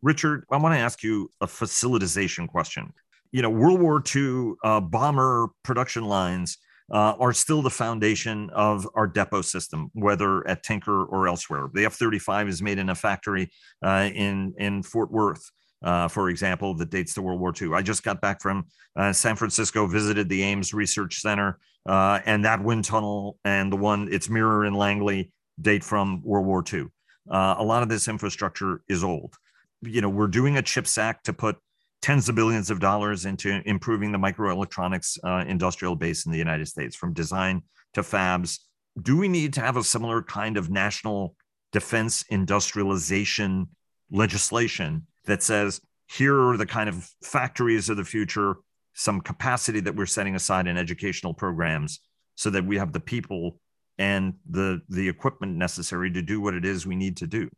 Richard, 0.00 0.44
I 0.50 0.56
want 0.56 0.74
to 0.74 0.78
ask 0.78 1.02
you 1.02 1.30
a 1.40 1.46
facilitization 1.46 2.48
question. 2.48 2.92
You 3.32 3.42
know, 3.42 3.50
World 3.50 3.80
War 3.80 4.02
II 4.14 4.54
uh, 4.64 4.80
bomber 4.80 5.48
production 5.62 6.04
lines 6.04 6.56
uh, 6.92 7.14
are 7.18 7.32
still 7.32 7.62
the 7.62 7.70
foundation 7.70 8.50
of 8.50 8.88
our 8.94 9.06
depot 9.06 9.42
system, 9.42 9.90
whether 9.94 10.46
at 10.48 10.62
Tinker 10.62 11.04
or 11.04 11.28
elsewhere. 11.28 11.68
The 11.72 11.84
F 11.84 11.94
35 11.94 12.48
is 12.48 12.62
made 12.62 12.78
in 12.78 12.88
a 12.90 12.94
factory 12.94 13.50
uh, 13.84 14.08
in, 14.14 14.54
in 14.58 14.82
Fort 14.82 15.10
Worth. 15.10 15.50
Uh, 15.82 16.08
for 16.08 16.28
example, 16.28 16.74
that 16.74 16.90
dates 16.90 17.14
to 17.14 17.22
World 17.22 17.38
War 17.38 17.52
II. 17.60 17.72
I 17.72 17.82
just 17.82 18.02
got 18.02 18.20
back 18.20 18.42
from 18.42 18.66
uh, 18.96 19.12
San 19.12 19.36
Francisco, 19.36 19.86
visited 19.86 20.28
the 20.28 20.42
Ames 20.42 20.74
Research 20.74 21.20
Center, 21.20 21.58
uh, 21.86 22.18
and 22.26 22.44
that 22.44 22.62
wind 22.62 22.84
tunnel 22.84 23.38
and 23.44 23.72
the 23.72 23.76
one, 23.76 24.12
its 24.12 24.28
mirror 24.28 24.64
in 24.64 24.74
Langley, 24.74 25.32
date 25.60 25.84
from 25.84 26.20
World 26.24 26.46
War 26.46 26.64
II. 26.72 26.86
Uh, 27.30 27.54
a 27.58 27.64
lot 27.64 27.82
of 27.82 27.88
this 27.88 28.08
infrastructure 28.08 28.82
is 28.88 29.04
old. 29.04 29.34
You 29.82 30.00
know, 30.00 30.08
we're 30.08 30.26
doing 30.26 30.56
a 30.56 30.62
CHIPS 30.62 30.98
Act 30.98 31.26
to 31.26 31.32
put 31.32 31.58
tens 32.00 32.28
of 32.28 32.34
billions 32.34 32.70
of 32.70 32.80
dollars 32.80 33.24
into 33.24 33.60
improving 33.66 34.12
the 34.12 34.18
microelectronics 34.18 35.18
uh, 35.24 35.44
industrial 35.46 35.96
base 35.96 36.26
in 36.26 36.32
the 36.32 36.38
United 36.38 36.66
States, 36.66 36.96
from 36.96 37.12
design 37.12 37.62
to 37.94 38.02
fabs. 38.02 38.60
Do 39.00 39.16
we 39.16 39.28
need 39.28 39.52
to 39.54 39.60
have 39.60 39.76
a 39.76 39.84
similar 39.84 40.22
kind 40.22 40.56
of 40.56 40.70
national 40.70 41.34
defense 41.72 42.24
industrialization 42.30 43.68
legislation 44.10 45.06
that 45.26 45.42
says 45.42 45.80
here 46.06 46.48
are 46.48 46.56
the 46.56 46.66
kind 46.66 46.88
of 46.88 47.08
factories 47.22 47.88
of 47.88 47.96
the 47.96 48.04
future, 48.04 48.56
some 48.94 49.20
capacity 49.20 49.80
that 49.80 49.94
we're 49.94 50.06
setting 50.06 50.34
aside 50.34 50.66
in 50.66 50.76
educational 50.76 51.34
programs 51.34 52.00
so 52.34 52.50
that 52.50 52.64
we 52.64 52.78
have 52.78 52.92
the 52.92 53.00
people 53.00 53.60
and 53.98 54.34
the 54.48 54.80
the 54.88 55.08
equipment 55.08 55.56
necessary 55.56 56.10
to 56.10 56.22
do 56.22 56.40
what 56.40 56.54
it 56.54 56.64
is 56.64 56.86
we 56.86 56.96
need 56.96 57.16
to 57.18 57.26
do? 57.26 57.48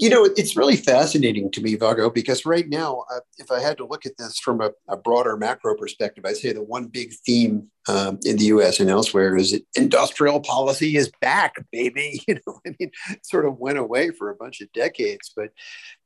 You 0.00 0.08
know, 0.08 0.24
it's 0.24 0.56
really 0.56 0.76
fascinating 0.76 1.50
to 1.50 1.60
me, 1.60 1.76
Vago, 1.76 2.08
because 2.08 2.46
right 2.46 2.66
now, 2.66 3.04
uh, 3.14 3.20
if 3.36 3.50
I 3.50 3.60
had 3.60 3.76
to 3.76 3.86
look 3.86 4.06
at 4.06 4.16
this 4.16 4.38
from 4.38 4.62
a, 4.62 4.70
a, 4.88 4.96
broader 4.96 5.36
macro 5.36 5.76
perspective, 5.76 6.24
I'd 6.24 6.38
say 6.38 6.54
the 6.54 6.62
one 6.62 6.86
big 6.86 7.12
theme 7.26 7.68
um, 7.88 8.18
in 8.24 8.36
the 8.36 8.44
U.S. 8.46 8.78
and 8.78 8.90
elsewhere 8.90 9.36
is 9.36 9.58
industrial 9.74 10.40
policy 10.40 10.96
is 10.96 11.10
back, 11.20 11.54
baby. 11.72 12.22
You 12.30 12.34
know, 12.46 12.60
I 12.64 12.76
mean, 12.78 12.92
sort 13.22 13.46
of 13.46 13.58
went 13.58 13.78
away 13.78 14.10
for 14.10 14.30
a 14.30 14.36
bunch 14.36 14.60
of 14.60 14.70
decades, 14.72 15.32
but 15.34 15.50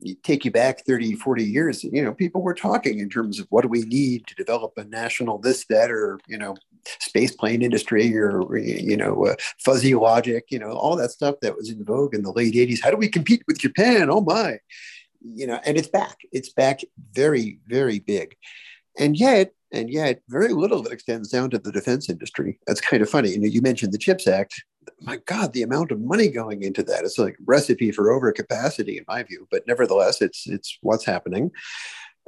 you 0.00 0.14
take 0.22 0.44
you 0.44 0.50
back 0.50 0.84
30, 0.86 1.16
40 1.16 1.44
years, 1.44 1.84
you 1.84 2.02
know, 2.02 2.14
people 2.14 2.40
were 2.40 2.54
talking 2.54 2.98
in 2.98 3.10
terms 3.10 3.38
of 3.38 3.46
what 3.50 3.62
do 3.62 3.68
we 3.68 3.82
need 3.82 4.26
to 4.28 4.34
develop 4.34 4.72
a 4.76 4.84
national 4.84 5.38
this, 5.38 5.66
that, 5.68 5.90
or, 5.90 6.18
you 6.28 6.38
know, 6.38 6.56
space 7.00 7.34
plane 7.34 7.60
industry 7.62 8.16
or, 8.16 8.56
you 8.56 8.96
know, 8.96 9.26
uh, 9.26 9.34
fuzzy 9.58 9.94
logic, 9.94 10.44
you 10.50 10.58
know, 10.58 10.70
all 10.70 10.96
that 10.96 11.10
stuff 11.10 11.34
that 11.42 11.56
was 11.56 11.68
in 11.68 11.84
vogue 11.84 12.14
in 12.14 12.22
the 12.22 12.32
late 12.32 12.54
80s. 12.54 12.82
How 12.82 12.90
do 12.90 12.96
we 12.96 13.08
compete 13.08 13.42
with 13.46 13.58
Japan? 13.58 14.08
Oh 14.08 14.22
my, 14.22 14.58
you 15.20 15.46
know, 15.46 15.60
and 15.66 15.76
it's 15.76 15.88
back. 15.88 16.18
It's 16.32 16.52
back 16.52 16.80
very, 17.12 17.58
very 17.66 17.98
big. 17.98 18.36
And 18.98 19.18
yet, 19.18 19.52
and 19.74 19.90
yet, 19.90 20.20
very 20.28 20.52
little 20.52 20.82
that 20.82 20.92
extends 20.92 21.28
down 21.30 21.50
to 21.50 21.58
the 21.58 21.72
defense 21.72 22.08
industry. 22.08 22.58
That's 22.66 22.80
kind 22.80 23.02
of 23.02 23.10
funny. 23.10 23.30
You 23.30 23.40
know, 23.40 23.48
you 23.48 23.60
mentioned 23.60 23.92
the 23.92 23.98
CHIPS 23.98 24.26
Act. 24.26 24.62
My 25.00 25.18
God, 25.26 25.52
the 25.52 25.62
amount 25.62 25.90
of 25.90 26.00
money 26.00 26.28
going 26.28 26.62
into 26.62 26.82
that 26.84 27.04
is 27.04 27.18
like 27.18 27.34
a 27.34 27.44
recipe 27.46 27.90
for 27.90 28.04
overcapacity, 28.04 28.98
in 28.98 29.04
my 29.08 29.22
view. 29.22 29.48
But 29.50 29.66
nevertheless, 29.66 30.22
it's 30.22 30.46
it's 30.46 30.78
what's 30.82 31.04
happening 31.04 31.50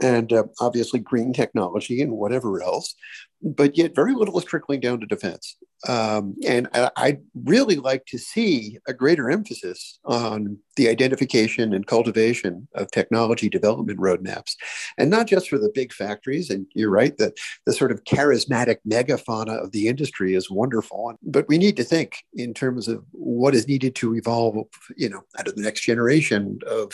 and 0.02 0.32
uh, 0.32 0.44
obviously 0.60 1.00
green 1.00 1.32
technology 1.32 2.02
and 2.02 2.12
whatever 2.12 2.62
else. 2.62 2.94
But 3.42 3.76
yet, 3.76 3.94
very 3.94 4.14
little 4.14 4.38
is 4.38 4.44
trickling 4.44 4.80
down 4.80 5.00
to 5.00 5.06
defense. 5.06 5.56
Um, 5.88 6.34
and 6.46 6.68
I, 6.72 6.90
would 6.96 7.22
really 7.44 7.76
like 7.76 8.06
to 8.06 8.18
see 8.18 8.78
a 8.88 8.94
greater 8.94 9.30
emphasis 9.30 9.98
on 10.04 10.58
the 10.76 10.88
identification 10.88 11.72
and 11.72 11.86
cultivation 11.86 12.66
of 12.74 12.90
technology 12.90 13.48
development 13.48 13.98
roadmaps, 13.98 14.54
and 14.98 15.10
not 15.10 15.26
just 15.26 15.48
for 15.48 15.58
the 15.58 15.70
big 15.74 15.92
factories. 15.92 16.50
And 16.50 16.66
you're 16.74 16.90
right 16.90 17.16
that 17.18 17.34
the 17.66 17.72
sort 17.72 17.92
of 17.92 18.04
charismatic 18.04 18.78
megafauna 18.88 19.62
of 19.62 19.72
the 19.72 19.88
industry 19.88 20.34
is 20.34 20.50
wonderful, 20.50 21.14
but 21.22 21.46
we 21.48 21.58
need 21.58 21.76
to 21.76 21.84
think 21.84 22.24
in 22.34 22.54
terms 22.54 22.88
of 22.88 23.04
what 23.12 23.54
is 23.54 23.68
needed 23.68 23.94
to 23.96 24.14
evolve, 24.14 24.56
you 24.96 25.08
know, 25.08 25.22
out 25.38 25.48
of 25.48 25.56
the 25.56 25.62
next 25.62 25.82
generation 25.82 26.58
of 26.66 26.92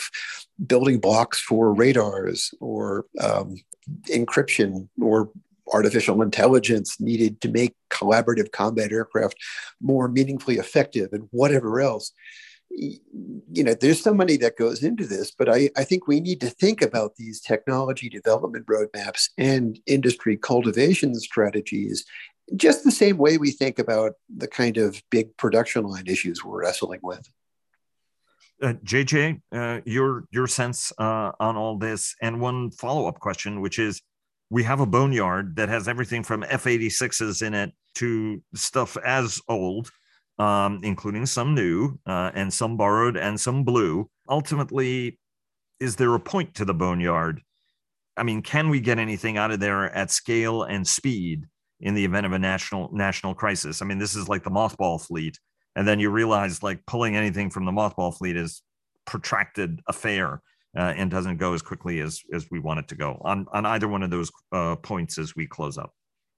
building 0.67 0.99
blocks 0.99 1.39
for 1.39 1.73
radars 1.73 2.53
or 2.59 3.05
um, 3.19 3.55
encryption 4.09 4.87
or 5.01 5.29
artificial 5.71 6.21
intelligence 6.21 6.99
needed 6.99 7.39
to 7.41 7.49
make 7.49 7.75
collaborative 7.91 8.51
combat 8.51 8.91
aircraft 8.91 9.37
more 9.81 10.07
meaningfully 10.07 10.57
effective 10.57 11.09
and 11.13 11.27
whatever 11.31 11.79
else. 11.79 12.11
You 12.69 13.63
know 13.63 13.75
there's 13.75 14.01
so 14.01 14.15
money 14.15 14.35
that 14.37 14.57
goes 14.57 14.81
into 14.81 15.05
this 15.05 15.31
but 15.37 15.47
I, 15.47 15.69
I 15.77 15.83
think 15.83 16.07
we 16.07 16.19
need 16.19 16.41
to 16.41 16.49
think 16.49 16.81
about 16.81 17.15
these 17.17 17.39
technology 17.39 18.09
development 18.09 18.65
roadmaps 18.65 19.29
and 19.37 19.79
industry 19.85 20.37
cultivation 20.37 21.13
strategies 21.13 22.03
just 22.55 22.83
the 22.83 22.91
same 22.91 23.17
way 23.17 23.37
we 23.37 23.51
think 23.51 23.79
about 23.79 24.13
the 24.35 24.47
kind 24.47 24.77
of 24.77 25.01
big 25.09 25.35
production 25.37 25.83
line 25.85 26.07
issues 26.07 26.43
we're 26.43 26.61
wrestling 26.61 26.99
with. 27.01 27.27
Uh, 28.61 28.73
JJ, 28.85 29.41
uh, 29.51 29.81
your 29.85 30.25
your 30.31 30.47
sense 30.47 30.93
uh, 30.97 31.31
on 31.39 31.57
all 31.57 31.77
this, 31.77 32.15
and 32.21 32.39
one 32.39 32.71
follow 32.71 33.07
up 33.07 33.19
question, 33.19 33.61
which 33.61 33.79
is, 33.79 34.01
we 34.53 34.61
have 34.61 34.79
a 34.79 34.85
boneyard 34.85 35.55
that 35.55 35.67
has 35.67 35.87
everything 35.87 36.21
from 36.21 36.45
F-86s 36.47 37.41
in 37.41 37.55
it 37.55 37.71
to 37.95 38.39
stuff 38.53 38.95
as 39.03 39.41
old, 39.47 39.89
um, 40.37 40.79
including 40.83 41.25
some 41.25 41.55
new 41.55 41.97
uh, 42.05 42.29
and 42.35 42.53
some 42.53 42.77
borrowed 42.77 43.17
and 43.17 43.41
some 43.41 43.63
blue. 43.63 44.07
Ultimately, 44.29 45.17
is 45.79 45.95
there 45.95 46.13
a 46.13 46.19
point 46.19 46.53
to 46.53 46.65
the 46.65 46.73
boneyard? 46.73 47.41
I 48.15 48.21
mean, 48.21 48.43
can 48.43 48.69
we 48.69 48.79
get 48.79 48.99
anything 48.99 49.37
out 49.37 49.49
of 49.49 49.59
there 49.59 49.89
at 49.89 50.11
scale 50.11 50.61
and 50.61 50.87
speed 50.87 51.47
in 51.79 51.95
the 51.95 52.05
event 52.05 52.27
of 52.27 52.31
a 52.33 52.39
national 52.39 52.91
national 52.93 53.33
crisis? 53.33 53.81
I 53.81 53.85
mean, 53.85 53.97
this 53.97 54.15
is 54.15 54.29
like 54.29 54.43
the 54.43 54.51
mothball 54.51 55.03
fleet 55.03 55.39
and 55.75 55.87
then 55.87 55.99
you 55.99 56.11
realize 56.11 56.61
like 56.61 56.85
pulling 56.85 57.15
anything 57.15 57.49
from 57.49 57.65
the 57.65 57.71
mothball 57.71 58.15
fleet 58.15 58.37
is 58.37 58.61
protracted 59.05 59.81
affair 59.87 60.43
uh, 60.77 60.93
and 60.95 61.11
doesn't 61.11 61.37
go 61.37 61.53
as 61.53 61.61
quickly 61.61 61.99
as 61.99 62.21
as 62.33 62.47
we 62.49 62.59
want 62.59 62.79
it 62.79 62.87
to 62.87 62.95
go 62.95 63.21
on 63.23 63.45
on 63.53 63.65
either 63.65 63.87
one 63.87 64.03
of 64.03 64.09
those 64.09 64.31
uh, 64.51 64.75
points 64.77 65.17
as 65.17 65.35
we 65.35 65.47
close 65.47 65.77
up. 65.77 65.93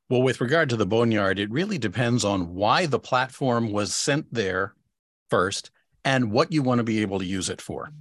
Well, 0.09 0.21
with 0.21 0.41
regard 0.41 0.69
to 0.69 0.75
the 0.75 0.85
boneyard, 0.85 1.39
it 1.39 1.49
really 1.49 1.79
depends 1.79 2.23
on 2.23 2.53
why 2.53 2.85
the 2.85 2.99
platform 2.99 3.71
was 3.71 3.95
sent 3.95 4.31
there 4.31 4.75
first 5.29 5.71
and 6.03 6.31
what 6.31 6.51
you 6.51 6.61
want 6.61 6.77
to 6.77 6.83
be 6.83 7.01
able 7.01 7.17
to 7.17 7.25
use 7.25 7.49
it 7.49 7.59
for. 7.59 7.91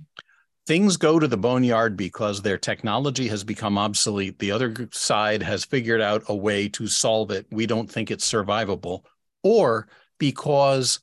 Things 0.66 0.96
go 0.96 1.18
to 1.18 1.26
the 1.26 1.36
boneyard 1.36 1.96
because 1.96 2.42
their 2.42 2.58
technology 2.58 3.28
has 3.28 3.44
become 3.44 3.78
obsolete. 3.78 4.38
The 4.38 4.50
other 4.50 4.88
side 4.92 5.42
has 5.42 5.64
figured 5.64 6.00
out 6.00 6.24
a 6.28 6.36
way 6.36 6.68
to 6.70 6.86
solve 6.86 7.30
it. 7.30 7.46
We 7.50 7.66
don't 7.66 7.90
think 7.90 8.10
it's 8.10 8.30
survivable, 8.30 9.04
or 9.42 9.88
because 10.18 11.00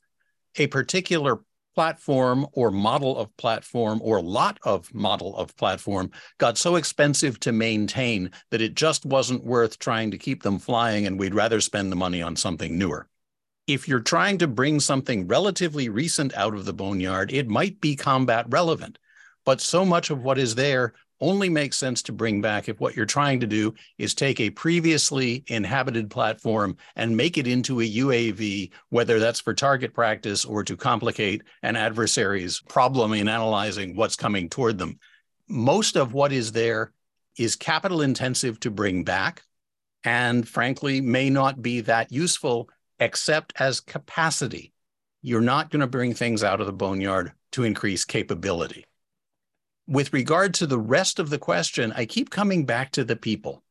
a 0.56 0.66
particular 0.68 1.40
platform 1.74 2.46
or 2.52 2.70
model 2.70 3.16
of 3.16 3.34
platform 3.36 4.00
or 4.02 4.20
lot 4.20 4.58
of 4.64 4.92
model 4.94 5.36
of 5.36 5.56
platform 5.56 6.10
got 6.38 6.58
so 6.58 6.76
expensive 6.76 7.38
to 7.40 7.52
maintain 7.52 8.30
that 8.50 8.60
it 8.60 8.74
just 8.74 9.06
wasn't 9.06 9.44
worth 9.44 9.78
trying 9.78 10.10
to 10.10 10.18
keep 10.18 10.42
them 10.42 10.58
flying 10.58 11.06
and 11.06 11.18
we'd 11.18 11.34
rather 11.34 11.60
spend 11.60 11.90
the 11.90 11.96
money 11.96 12.22
on 12.22 12.36
something 12.36 12.78
newer. 12.78 13.08
If 13.66 13.86
you're 13.88 14.00
trying 14.00 14.38
to 14.38 14.48
bring 14.48 14.80
something 14.80 15.26
relatively 15.26 15.88
recent 15.88 16.34
out 16.34 16.54
of 16.54 16.64
the 16.64 16.72
boneyard, 16.72 17.32
it 17.32 17.48
might 17.48 17.80
be 17.80 17.94
combat 17.94 18.46
relevant, 18.48 18.98
but 19.44 19.60
so 19.60 19.84
much 19.84 20.10
of 20.10 20.22
what 20.22 20.38
is 20.38 20.54
there 20.54 20.94
only 21.22 21.48
makes 21.48 21.78
sense 21.78 22.02
to 22.02 22.12
bring 22.12 22.42
back 22.42 22.68
if 22.68 22.80
what 22.80 22.96
you're 22.96 23.06
trying 23.06 23.40
to 23.40 23.46
do 23.46 23.72
is 23.96 24.12
take 24.12 24.40
a 24.40 24.50
previously 24.50 25.44
inhabited 25.46 26.10
platform 26.10 26.76
and 26.96 27.16
make 27.16 27.38
it 27.38 27.46
into 27.46 27.80
a 27.80 27.88
UAV, 27.88 28.72
whether 28.90 29.18
that's 29.18 29.40
for 29.40 29.54
target 29.54 29.94
practice 29.94 30.44
or 30.44 30.64
to 30.64 30.76
complicate 30.76 31.42
an 31.62 31.76
adversary's 31.76 32.60
problem 32.68 33.12
in 33.14 33.28
analyzing 33.28 33.94
what's 33.94 34.16
coming 34.16 34.48
toward 34.48 34.76
them. 34.76 34.98
Most 35.48 35.96
of 35.96 36.12
what 36.12 36.32
is 36.32 36.52
there 36.52 36.92
is 37.38 37.56
capital 37.56 38.02
intensive 38.02 38.58
to 38.60 38.70
bring 38.70 39.04
back 39.04 39.42
and 40.04 40.46
frankly 40.46 41.00
may 41.00 41.30
not 41.30 41.62
be 41.62 41.80
that 41.82 42.10
useful 42.10 42.68
except 42.98 43.52
as 43.60 43.80
capacity. 43.80 44.72
You're 45.22 45.40
not 45.40 45.70
going 45.70 45.80
to 45.80 45.86
bring 45.86 46.14
things 46.14 46.42
out 46.42 46.60
of 46.60 46.66
the 46.66 46.72
boneyard 46.72 47.32
to 47.52 47.62
increase 47.62 48.04
capability. 48.04 48.86
With 49.88 50.12
regard 50.12 50.54
to 50.54 50.66
the 50.66 50.78
rest 50.78 51.18
of 51.18 51.30
the 51.30 51.38
question, 51.38 51.92
I 51.96 52.06
keep 52.06 52.30
coming 52.30 52.64
back 52.64 52.92
to 52.92 53.04
the 53.04 53.16
people. 53.16 53.64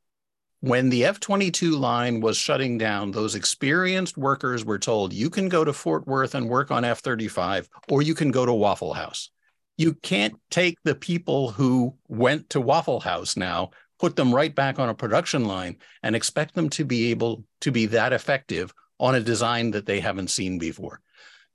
When 0.60 0.90
the 0.90 1.06
F 1.06 1.20
22 1.20 1.72
line 1.72 2.22
was 2.22 2.38
shutting 2.38 2.78
down, 2.78 3.12
those 3.12 3.34
experienced 3.34 4.18
workers 4.18 4.64
were 4.64 4.78
told, 4.78 5.14
you 5.14 5.30
can 5.30 5.50
go 5.50 5.64
to 5.64 5.74
Fort 5.74 6.06
Worth 6.06 6.36
and 6.36 6.50
work 6.50 6.70
on 6.70 6.86
F 6.86 7.00
35, 7.00 7.68
or 7.90 8.02
you 8.02 8.14
can 8.14 8.30
go 8.30 8.46
to 8.46 8.54
Waffle 8.54 8.94
House. 8.94 9.32
You 9.78 9.94
can't 9.96 10.36
take 10.52 10.78
the 10.84 10.94
people 10.94 11.50
who 11.50 11.96
went 12.08 12.50
to 12.52 12.62
Waffle 12.62 13.00
House 13.00 13.36
now, 13.36 13.72
put 13.98 14.16
them 14.16 14.36
right 14.36 14.54
back 14.54 14.78
on 14.78 14.90
a 14.90 14.94
production 14.94 15.46
line, 15.46 15.78
and 16.04 16.16
expect 16.16 16.54
them 16.54 16.70
to 16.72 16.86
be 16.86 17.10
able 17.10 17.44
to 17.62 17.72
be 17.72 17.88
that 17.88 18.14
effective 18.14 18.74
on 19.00 19.16
a 19.16 19.22
design 19.22 19.72
that 19.72 19.88
they 19.88 20.00
haven't 20.00 20.30
seen 20.30 20.60
before. 20.60 21.02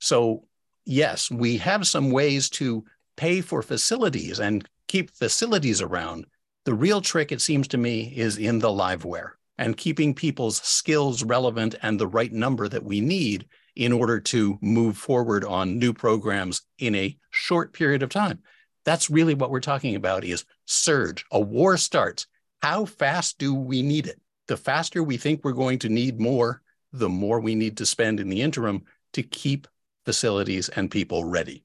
So, 0.00 0.46
yes, 0.84 1.30
we 1.30 1.58
have 1.58 1.86
some 1.86 2.10
ways 2.10 2.50
to 2.50 2.84
pay 3.16 3.40
for 3.40 3.62
facilities 3.62 4.38
and 4.40 4.68
keep 4.88 5.10
facilities 5.10 5.82
around. 5.82 6.26
The 6.64 6.74
real 6.74 7.00
trick, 7.00 7.32
it 7.32 7.40
seems 7.40 7.68
to 7.68 7.78
me, 7.78 8.12
is 8.16 8.38
in 8.38 8.58
the 8.58 8.68
liveware 8.68 9.32
and 9.58 9.76
keeping 9.76 10.14
people's 10.14 10.58
skills 10.58 11.22
relevant 11.22 11.74
and 11.82 11.98
the 11.98 12.06
right 12.06 12.32
number 12.32 12.68
that 12.68 12.84
we 12.84 13.00
need 13.00 13.46
in 13.74 13.92
order 13.92 14.20
to 14.20 14.58
move 14.60 14.96
forward 14.96 15.44
on 15.44 15.78
new 15.78 15.92
programs 15.92 16.62
in 16.78 16.94
a 16.94 17.16
short 17.30 17.72
period 17.72 18.02
of 18.02 18.10
time. 18.10 18.40
That's 18.84 19.10
really 19.10 19.34
what 19.34 19.50
we're 19.50 19.60
talking 19.60 19.96
about 19.96 20.24
is 20.24 20.44
surge. 20.64 21.24
A 21.30 21.40
war 21.40 21.76
starts. 21.76 22.26
How 22.62 22.84
fast 22.84 23.38
do 23.38 23.54
we 23.54 23.82
need 23.82 24.06
it? 24.06 24.20
The 24.48 24.56
faster 24.56 25.02
we 25.02 25.16
think 25.16 25.42
we're 25.42 25.52
going 25.52 25.78
to 25.80 25.88
need 25.88 26.20
more, 26.20 26.62
the 26.92 27.08
more 27.08 27.40
we 27.40 27.54
need 27.54 27.76
to 27.78 27.86
spend 27.86 28.20
in 28.20 28.28
the 28.28 28.42
interim 28.42 28.84
to 29.12 29.22
keep 29.22 29.66
facilities 30.04 30.68
and 30.70 30.90
people 30.90 31.24
ready. 31.24 31.64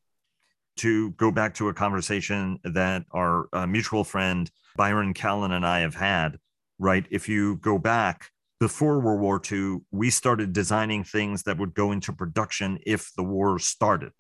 To 0.82 1.12
go 1.12 1.30
back 1.32 1.54
to 1.56 1.70
a 1.70 1.74
conversation 1.76 2.58
that 2.63 3.06
our 3.12 3.48
uh, 3.54 3.67
mutual 3.67 4.04
friend 4.04 4.50
Byron 4.76 5.13
Callan 5.13 5.52
and 5.52 5.65
I 5.65 5.82
have 5.82 5.94
had, 5.94 6.39
right? 6.80 7.06
If 7.12 7.30
you 7.30 7.58
go 7.58 7.78
back 7.78 8.32
before 8.60 9.00
World 9.00 9.22
War 9.22 9.41
II, 9.52 9.82
we 9.91 10.10
started 10.10 10.54
designing 10.54 11.04
things 11.04 11.44
that 11.44 11.58
would 11.60 11.74
go 11.74 11.91
into 11.91 12.13
production 12.13 12.80
if 12.86 13.12
the 13.15 13.24
war 13.24 13.60
started. 13.60 14.12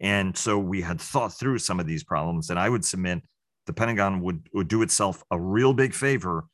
And 0.00 0.36
so 0.36 0.58
we 0.58 0.82
had 0.82 1.00
thought 1.00 1.32
through 1.32 1.58
some 1.58 1.80
of 1.80 1.86
these 1.86 2.04
problems. 2.04 2.50
And 2.50 2.58
I 2.58 2.68
would 2.68 2.84
submit 2.84 3.22
the 3.66 3.72
Pentagon 3.72 4.20
would, 4.20 4.48
would 4.52 4.68
do 4.68 4.82
itself 4.82 5.22
a 5.30 5.40
real 5.40 5.72
big 5.72 5.94
favor 5.94 6.46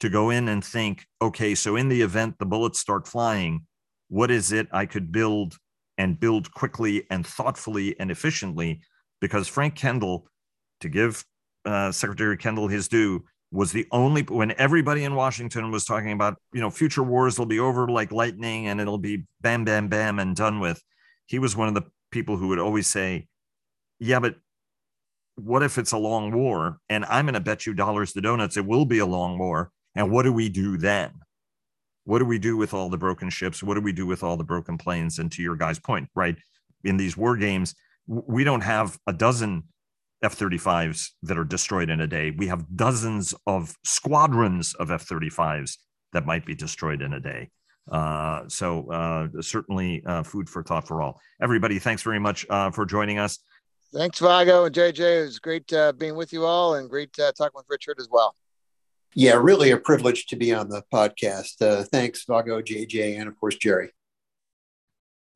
to 0.00 0.08
go 0.08 0.30
in 0.30 0.48
and 0.48 0.64
think, 0.64 1.06
okay, 1.20 1.54
so 1.54 1.76
in 1.76 1.88
the 1.88 2.02
event 2.02 2.36
the 2.38 2.46
bullets 2.46 2.78
start 2.78 3.08
flying, 3.08 3.66
what 4.08 4.30
is 4.30 4.52
it 4.52 4.68
I 4.72 4.86
could 4.86 5.10
build 5.10 5.56
and 5.96 6.20
build 6.20 6.52
quickly 6.52 7.04
and 7.10 7.26
thoughtfully 7.26 7.98
and 7.98 8.10
efficiently? 8.10 8.80
Because 9.20 9.48
Frank 9.48 9.74
Kendall, 9.74 10.28
to 10.80 10.88
give 10.88 11.24
uh, 11.64 11.90
Secretary 11.92 12.36
Kendall 12.36 12.68
his 12.68 12.88
due, 12.88 13.24
was 13.50 13.72
the 13.72 13.86
only 13.90 14.22
when 14.22 14.52
everybody 14.58 15.04
in 15.04 15.14
Washington 15.14 15.70
was 15.70 15.84
talking 15.84 16.12
about, 16.12 16.36
you 16.52 16.60
know, 16.60 16.70
future 16.70 17.02
wars 17.02 17.38
will 17.38 17.46
be 17.46 17.58
over 17.58 17.88
like 17.88 18.12
lightning 18.12 18.68
and 18.68 18.80
it'll 18.80 18.98
be 18.98 19.24
bam, 19.40 19.64
bam, 19.64 19.88
bam 19.88 20.18
and 20.18 20.36
done 20.36 20.60
with. 20.60 20.82
He 21.26 21.38
was 21.38 21.56
one 21.56 21.68
of 21.68 21.74
the 21.74 21.84
people 22.10 22.36
who 22.36 22.48
would 22.48 22.58
always 22.58 22.86
say, 22.86 23.26
yeah, 23.98 24.20
but 24.20 24.36
what 25.36 25.62
if 25.62 25.78
it's 25.78 25.92
a 25.92 25.98
long 25.98 26.32
war? 26.32 26.78
And 26.88 27.04
I'm 27.06 27.24
going 27.24 27.34
to 27.34 27.40
bet 27.40 27.64
you 27.64 27.72
dollars 27.72 28.12
to 28.12 28.20
donuts 28.20 28.56
it 28.56 28.66
will 28.66 28.84
be 28.84 28.98
a 28.98 29.06
long 29.06 29.38
war. 29.38 29.70
And 29.94 30.10
what 30.10 30.24
do 30.24 30.32
we 30.32 30.48
do 30.48 30.76
then? 30.76 31.12
What 32.04 32.18
do 32.18 32.24
we 32.24 32.38
do 32.38 32.56
with 32.56 32.74
all 32.74 32.88
the 32.88 32.98
broken 32.98 33.30
ships? 33.30 33.62
What 33.62 33.74
do 33.74 33.80
we 33.80 33.92
do 33.92 34.06
with 34.06 34.22
all 34.22 34.36
the 34.36 34.44
broken 34.44 34.78
planes? 34.78 35.18
And 35.18 35.30
to 35.32 35.42
your 35.42 35.56
guy's 35.56 35.78
point, 35.78 36.08
right? 36.14 36.36
In 36.84 36.96
these 36.96 37.16
war 37.16 37.36
games, 37.36 37.74
we 38.08 38.42
don't 38.42 38.62
have 38.62 38.98
a 39.06 39.12
dozen 39.12 39.64
F 40.22 40.36
35s 40.36 41.10
that 41.22 41.38
are 41.38 41.44
destroyed 41.44 41.90
in 41.90 42.00
a 42.00 42.06
day. 42.06 42.30
We 42.30 42.48
have 42.48 42.64
dozens 42.74 43.34
of 43.46 43.76
squadrons 43.84 44.74
of 44.74 44.90
F 44.90 45.06
35s 45.06 45.76
that 46.12 46.26
might 46.26 46.44
be 46.44 46.54
destroyed 46.54 47.02
in 47.02 47.12
a 47.12 47.20
day. 47.20 47.50
Uh, 47.90 48.42
so, 48.48 48.90
uh, 48.90 49.28
certainly 49.40 50.02
uh, 50.04 50.22
food 50.22 50.48
for 50.48 50.62
thought 50.62 50.86
for 50.86 51.02
all. 51.02 51.20
Everybody, 51.40 51.78
thanks 51.78 52.02
very 52.02 52.18
much 52.18 52.44
uh, 52.50 52.70
for 52.70 52.84
joining 52.84 53.18
us. 53.18 53.38
Thanks, 53.94 54.18
Vago 54.18 54.66
and 54.66 54.74
JJ. 54.74 55.20
It 55.20 55.24
was 55.24 55.38
great 55.38 55.72
uh, 55.72 55.92
being 55.92 56.14
with 56.14 56.32
you 56.32 56.44
all 56.44 56.74
and 56.74 56.90
great 56.90 57.18
uh, 57.18 57.32
talking 57.32 57.54
with 57.54 57.66
Richard 57.70 57.98
as 57.98 58.08
well. 58.10 58.34
Yeah, 59.14 59.34
really 59.40 59.70
a 59.70 59.78
privilege 59.78 60.26
to 60.26 60.36
be 60.36 60.52
on 60.52 60.68
the 60.68 60.82
podcast. 60.92 61.62
Uh, 61.62 61.84
thanks, 61.84 62.24
Vago, 62.24 62.60
JJ, 62.60 63.18
and 63.18 63.28
of 63.28 63.38
course, 63.40 63.56
Jerry. 63.56 63.90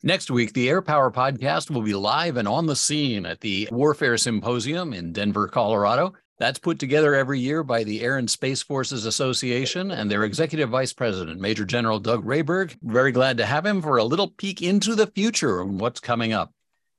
Next 0.04 0.32
week, 0.32 0.52
the 0.52 0.68
Air 0.68 0.82
Power 0.82 1.12
Podcast 1.12 1.70
will 1.70 1.82
be 1.82 1.94
live 1.94 2.36
and 2.36 2.48
on 2.48 2.66
the 2.66 2.74
scene 2.74 3.24
at 3.24 3.40
the 3.40 3.68
Warfare 3.70 4.16
Symposium 4.16 4.92
in 4.92 5.12
Denver, 5.12 5.46
Colorado. 5.46 6.14
That's 6.40 6.58
put 6.58 6.80
together 6.80 7.14
every 7.14 7.38
year 7.38 7.62
by 7.62 7.84
the 7.84 8.00
Air 8.00 8.18
and 8.18 8.28
Space 8.28 8.62
Forces 8.62 9.06
Association 9.06 9.92
and 9.92 10.10
their 10.10 10.24
Executive 10.24 10.70
Vice 10.70 10.92
President, 10.92 11.40
Major 11.40 11.64
General 11.64 12.00
Doug 12.00 12.24
Raaberg. 12.24 12.76
Very 12.82 13.12
glad 13.12 13.36
to 13.36 13.46
have 13.46 13.64
him 13.64 13.80
for 13.80 13.96
a 13.96 14.02
little 14.02 14.26
peek 14.26 14.60
into 14.60 14.96
the 14.96 15.06
future 15.06 15.60
and 15.60 15.78
what's 15.78 16.00
coming 16.00 16.32
up. 16.32 16.52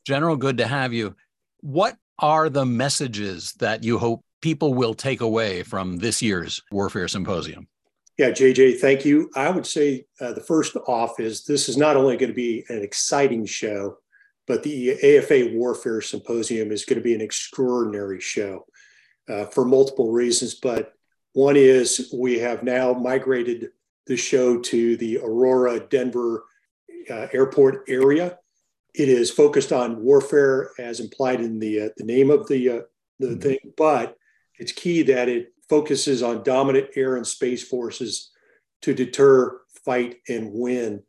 General, 0.05 0.37
good 0.37 0.59
to 0.59 0.67
have 0.67 0.93
you. 0.93 1.13
What 1.59 1.97
are 2.19 2.47
the 2.47 2.65
messages 2.65 3.51
that 3.59 3.83
you 3.83 3.97
hope 3.97 4.23
people 4.41 4.73
will 4.73 4.93
take 4.93 5.19
away 5.19 5.63
from 5.63 5.97
this 5.97 6.21
year's 6.21 6.61
Warfare 6.71 7.09
Symposium? 7.09 7.67
Yeah, 8.17 8.29
JJ, 8.29 8.79
thank 8.79 9.05
you. 9.05 9.29
I 9.35 9.49
would 9.49 9.65
say 9.65 10.05
uh, 10.21 10.33
the 10.33 10.41
first 10.41 10.75
off 10.87 11.19
is 11.19 11.45
this 11.45 11.67
is 11.67 11.77
not 11.77 11.97
only 11.97 12.15
going 12.15 12.29
to 12.29 12.35
be 12.35 12.63
an 12.69 12.83
exciting 12.83 13.45
show, 13.45 13.97
but 14.45 14.61
the 14.61 14.91
AFA 14.91 15.49
Warfare 15.53 16.01
Symposium 16.01 16.71
is 16.71 16.85
going 16.85 16.99
to 16.99 17.03
be 17.03 17.15
an 17.15 17.21
extraordinary 17.21 18.19
show 18.19 18.65
uh, 19.27 19.45
for 19.45 19.65
multiple 19.65 20.11
reasons. 20.11 20.55
But 20.55 20.93
one 21.33 21.55
is 21.55 22.13
we 22.13 22.37
have 22.39 22.61
now 22.61 22.93
migrated 22.93 23.69
the 24.05 24.17
show 24.17 24.59
to 24.59 24.97
the 24.97 25.17
Aurora 25.17 25.79
Denver 25.79 26.45
uh, 27.09 27.27
airport 27.33 27.85
area. 27.87 28.37
It 28.93 29.09
is 29.09 29.31
focused 29.31 29.71
on 29.71 30.03
warfare 30.03 30.69
as 30.77 30.99
implied 30.99 31.41
in 31.41 31.57
the, 31.57 31.81
uh, 31.81 31.89
the 31.97 32.03
name 32.03 32.29
of 32.29 32.47
the, 32.47 32.69
uh, 32.69 32.81
the 33.19 33.27
mm-hmm. 33.27 33.39
thing, 33.39 33.57
but 33.75 34.17
it's 34.59 34.71
key 34.71 35.01
that 35.03 35.29
it 35.29 35.52
focuses 35.69 36.23
on 36.23 36.43
dominant 36.43 36.89
air 36.95 37.15
and 37.15 37.25
space 37.25 37.67
forces 37.67 38.31
to 38.81 38.93
deter, 38.93 39.61
fight, 39.85 40.17
and 40.27 40.51
win. 40.53 41.03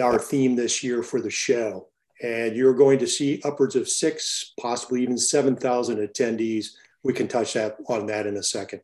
Our 0.00 0.18
theme 0.18 0.56
this 0.56 0.82
year 0.82 1.02
for 1.02 1.20
the 1.20 1.30
show. 1.30 1.88
And 2.22 2.56
you're 2.56 2.74
going 2.74 2.98
to 3.00 3.06
see 3.06 3.42
upwards 3.44 3.76
of 3.76 3.88
six, 3.88 4.52
possibly 4.58 5.02
even 5.02 5.18
7,000 5.18 5.98
attendees. 5.98 6.68
We 7.02 7.12
can 7.12 7.28
touch 7.28 7.52
that 7.54 7.76
on 7.88 8.06
that 8.06 8.26
in 8.26 8.36
a 8.36 8.42
second. 8.42 8.80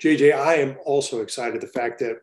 JJ, 0.00 0.36
I 0.36 0.54
am 0.56 0.76
also 0.84 1.22
excited 1.22 1.60
the 1.60 1.66
fact 1.66 1.98
that 2.00 2.20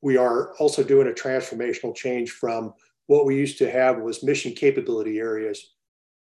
we 0.00 0.16
are 0.16 0.54
also 0.58 0.84
doing 0.84 1.08
a 1.08 1.12
transformational 1.12 1.94
change 1.94 2.30
from 2.30 2.72
what 3.06 3.26
we 3.26 3.36
used 3.36 3.58
to 3.58 3.70
have 3.70 3.98
was 3.98 4.22
mission 4.22 4.52
capability 4.52 5.18
areas 5.18 5.72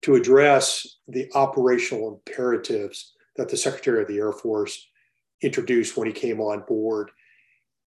to 0.02 0.14
address 0.14 0.98
the 1.06 1.30
operational 1.34 2.20
imperatives 2.26 3.12
that 3.36 3.48
the 3.48 3.56
Secretary 3.56 4.02
of 4.02 4.08
the 4.08 4.18
Air 4.18 4.32
Force 4.32 4.88
introduced 5.42 5.96
when 5.96 6.06
he 6.06 6.12
came 6.12 6.40
on 6.40 6.64
board. 6.66 7.10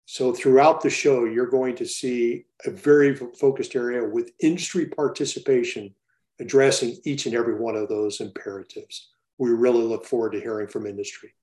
So 0.06 0.34
throughout 0.34 0.82
the 0.82 0.90
show, 0.90 1.26
you're 1.26 1.50
going 1.50 1.76
to 1.76 1.86
see 1.86 2.46
a 2.66 2.72
very 2.72 3.16
focused 3.16 3.76
area 3.76 4.08
with 4.08 4.32
industry 4.40 4.86
participation 4.86 5.94
addressing 6.40 6.98
each 7.04 7.26
and 7.26 7.36
every 7.36 7.56
one 7.56 7.76
of 7.76 7.90
those 7.90 8.22
imperatives. 8.22 9.10
We 9.38 9.50
really 9.50 9.84
look 9.84 10.06
forward 10.06 10.32
to 10.34 10.40
hearing 10.40 10.68
from 10.68 10.86
industry. 10.86 11.34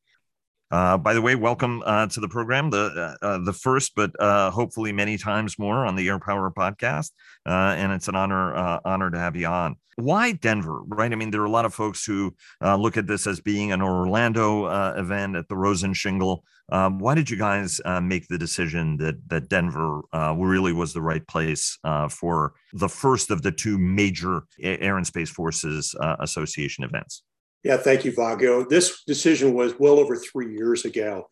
Uh, 0.71 0.97
by 0.97 1.15
the 1.15 1.23
way, 1.23 1.35
welcome 1.35 1.83
uh, 1.85 2.07
to 2.07 2.21
the 2.21 2.29
program, 2.29 2.71
the 2.71 3.17
uh, 3.23 3.25
uh 3.25 3.39
the 3.39 3.53
first, 3.53 3.93
but 3.95 4.11
uh, 4.21 4.51
hopefully 4.51 4.93
many 4.93 5.19
times 5.19 5.59
more 5.59 5.85
on 5.85 5.95
the 5.95 6.09
Air 6.09 6.19
Power 6.19 6.51
podcast, 6.51 7.11
uh, 7.47 7.75
and 7.77 7.93
it's 7.93 8.09
an 8.09 8.17
honor 8.17 8.81
honor 8.85 9.11
to 9.11 9.19
have 9.19 9.37
you 9.37 9.47
on. 9.47 9.77
Why 9.97 10.33
Denver, 10.33 10.81
right? 10.87 11.13
I 11.13 11.15
mean, 11.15 11.31
there 11.31 11.43
are 11.43 11.47
a 11.47 11.51
lot 11.51 11.67
of 11.67 11.75
folks 11.75 12.05
who 12.05 12.35
look 12.61 12.97
at 12.97 13.07
this 13.07 13.27
as 13.27 13.41
being 13.41 13.73
an 13.73 13.83
Orlando 13.83 14.67
event 14.99 15.37
at 15.37 15.49
the 15.49 15.57
Rosen 15.57 15.93
Shingle. 15.93 16.43
Um, 16.73 16.99
why 16.99 17.15
did 17.15 17.29
you 17.29 17.37
guys 17.37 17.81
make 18.03 18.27
the 18.29 18.39
decision 18.39 18.97
that 18.97 19.17
that 19.29 19.49
Denver 19.49 20.01
really 20.13 20.73
was 20.73 20.95
the 20.95 21.03
right 21.03 21.27
place 21.29 21.79
for 22.11 22.55
the 22.73 22.89
first 22.89 23.31
of 23.31 23.43
the 23.43 23.53
two 23.53 23.79
major 23.79 24.45
Air 24.61 24.97
and 24.97 25.07
Space 25.07 25.31
Forces 25.31 25.95
Association 26.01 26.85
events? 26.85 27.23
Yeah, 27.65 27.79
thank 27.79 28.05
you, 28.05 28.13
Vago. 28.13 28.67
This 28.69 29.03
decision 29.05 29.55
was 29.55 29.79
well 29.79 29.99
over 29.99 30.17
three 30.17 30.55
years 30.55 30.85
ago. 30.85 31.29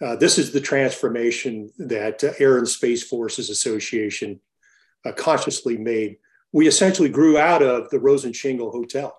Uh, 0.00 0.14
this 0.14 0.38
is 0.38 0.52
the 0.52 0.60
transformation 0.60 1.70
that 1.78 2.22
uh, 2.22 2.32
Air 2.38 2.58
and 2.58 2.68
Space 2.68 3.02
Forces 3.02 3.50
Association 3.50 4.40
uh, 5.04 5.12
consciously 5.12 5.76
made. 5.76 6.18
We 6.52 6.68
essentially 6.68 7.08
grew 7.08 7.36
out 7.36 7.62
of 7.62 7.90
the 7.90 7.98
Rosen 7.98 8.32
Shingle 8.32 8.70
Hotel 8.70 9.16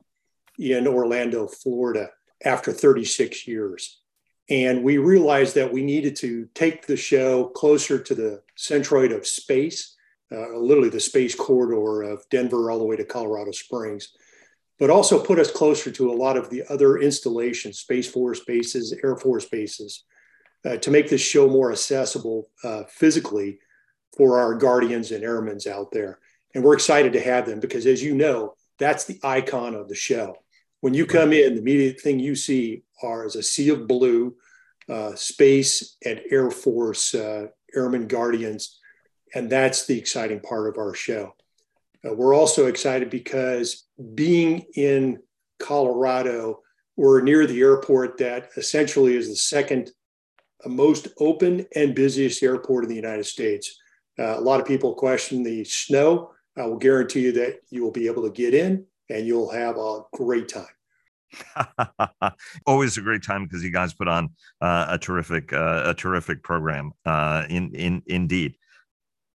in 0.57 0.87
Orlando, 0.87 1.47
Florida, 1.47 2.09
after 2.45 2.71
36 2.71 3.45
years. 3.45 3.99
And 4.49 4.83
we 4.83 4.97
realized 4.97 5.55
that 5.55 5.71
we 5.71 5.83
needed 5.83 6.15
to 6.17 6.47
take 6.53 6.85
the 6.85 6.97
show 6.97 7.45
closer 7.45 7.99
to 7.99 8.15
the 8.15 8.41
centroid 8.57 9.15
of 9.15 9.27
space, 9.27 9.95
uh, 10.31 10.57
literally 10.57 10.89
the 10.89 10.99
space 10.99 11.35
corridor 11.35 12.03
of 12.03 12.23
Denver 12.29 12.71
all 12.71 12.79
the 12.79 12.85
way 12.85 12.95
to 12.95 13.05
Colorado 13.05 13.51
Springs, 13.51 14.13
but 14.79 14.89
also 14.89 15.23
put 15.23 15.39
us 15.39 15.51
closer 15.51 15.91
to 15.91 16.11
a 16.11 16.13
lot 16.13 16.37
of 16.37 16.49
the 16.49 16.63
other 16.69 16.97
installations, 16.97 17.79
Space 17.79 18.09
Force 18.09 18.41
bases, 18.41 18.95
Air 19.03 19.15
Force 19.15 19.45
bases, 19.45 20.03
uh, 20.65 20.77
to 20.77 20.91
make 20.91 21.09
this 21.09 21.21
show 21.21 21.47
more 21.47 21.71
accessible 21.71 22.49
uh, 22.63 22.83
physically 22.89 23.59
for 24.15 24.39
our 24.39 24.55
guardians 24.55 25.11
and 25.11 25.23
airmen 25.23 25.59
out 25.69 25.91
there. 25.91 26.19
And 26.53 26.63
we're 26.63 26.73
excited 26.73 27.13
to 27.13 27.21
have 27.21 27.45
them 27.45 27.59
because, 27.59 27.85
as 27.85 28.03
you 28.03 28.15
know, 28.15 28.55
that's 28.79 29.05
the 29.05 29.19
icon 29.23 29.75
of 29.75 29.89
the 29.89 29.95
show. 29.95 30.35
When 30.81 30.93
you 30.93 31.05
come 31.05 31.33
in, 31.33 31.55
the 31.55 31.61
immediate 31.61 32.01
thing 32.01 32.19
you 32.19 32.35
see 32.35 32.83
are 33.01 33.25
is 33.25 33.35
a 33.35 33.43
sea 33.43 33.69
of 33.69 33.87
blue, 33.87 34.35
uh, 34.89 35.15
space 35.15 35.95
and 36.05 36.21
Air 36.29 36.51
Force 36.51 37.15
uh, 37.15 37.47
airmen 37.75 38.07
guardians, 38.07 38.79
and 39.33 39.49
that's 39.49 39.85
the 39.85 39.97
exciting 39.97 40.41
part 40.41 40.67
of 40.67 40.77
our 40.77 40.93
show. 40.93 41.35
Uh, 42.05 42.13
we're 42.13 42.35
also 42.35 42.67
excited 42.67 43.09
because 43.09 43.85
being 44.13 44.65
in 44.75 45.19
Colorado, 45.59 46.61
we're 46.95 47.21
near 47.21 47.45
the 47.47 47.59
airport 47.59 48.17
that 48.17 48.49
essentially 48.57 49.15
is 49.15 49.29
the 49.29 49.35
second 49.35 49.91
most 50.65 51.07
open 51.19 51.65
and 51.75 51.95
busiest 51.95 52.41
airport 52.43 52.83
in 52.83 52.89
the 52.89 52.95
United 52.95 53.25
States. 53.25 53.79
Uh, 54.17 54.37
a 54.37 54.41
lot 54.41 54.59
of 54.59 54.67
people 54.67 54.93
question 54.93 55.43
the 55.43 55.63
snow. 55.63 56.31
I 56.57 56.65
will 56.65 56.77
guarantee 56.77 57.21
you 57.21 57.31
that 57.33 57.59
you 57.69 57.83
will 57.83 57.91
be 57.91 58.07
able 58.07 58.23
to 58.23 58.29
get 58.29 58.53
in 58.53 58.85
and 59.09 59.25
you'll 59.25 59.51
have 59.51 59.77
a 59.77 60.01
great 60.13 60.49
time. 60.49 60.65
Always 62.67 62.97
a 62.97 63.01
great 63.01 63.23
time 63.23 63.45
because 63.45 63.63
you 63.63 63.71
guys 63.71 63.93
put 63.93 64.07
on 64.07 64.29
uh, 64.61 64.85
a 64.89 64.97
terrific, 64.99 65.51
uh, 65.51 65.83
a 65.85 65.93
terrific 65.93 66.43
program. 66.43 66.91
Uh, 67.05 67.45
in 67.49 67.73
in 67.73 68.03
indeed. 68.05 68.55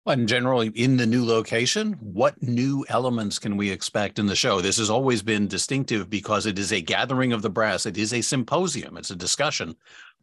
And 0.08 0.28
generally, 0.28 0.70
in 0.70 0.98
the 0.98 1.06
new 1.06 1.26
location, 1.26 1.94
what 2.02 2.42
new 2.42 2.86
elements 2.90 3.40
can 3.40 3.58
we 3.58 3.70
expect 3.70 4.20
in 4.20 4.26
the 4.26 4.36
show? 4.36 4.62
This 4.62 4.78
has 4.78 4.90
always 4.90 5.22
been 5.22 5.48
distinctive 5.48 6.10
because 6.10 6.46
it 6.46 6.58
is 6.58 6.72
a 6.72 6.82
gathering 6.82 7.34
of 7.34 7.42
the 7.42 7.50
brass. 7.50 7.86
It 7.86 7.98
is 7.98 8.14
a 8.14 8.22
symposium. 8.22 8.98
It's 8.98 9.12
a 9.12 9.16
discussion 9.16 9.76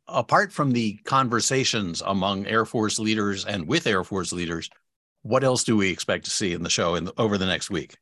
apart 0.09 0.53
from 0.53 0.73
the 0.73 0.95
conversations 1.05 2.03
among 2.05 2.47
Air 2.47 2.65
Force 2.65 2.99
leaders 2.99 3.45
and 3.45 3.67
with 3.67 3.87
Air 3.87 4.05
Force 4.05 4.33
leaders, 4.33 4.71
what 5.23 5.45
else 5.45 5.65
do 5.65 5.77
we 5.77 5.91
expect 5.91 6.25
to 6.27 6.31
see 6.31 6.53
in 6.53 6.63
the 6.63 6.71
show 6.71 6.95
in 6.95 7.05
the, 7.05 7.15
over 7.17 7.39
the 7.39 7.47
next 7.47 7.71
week? 7.71 7.97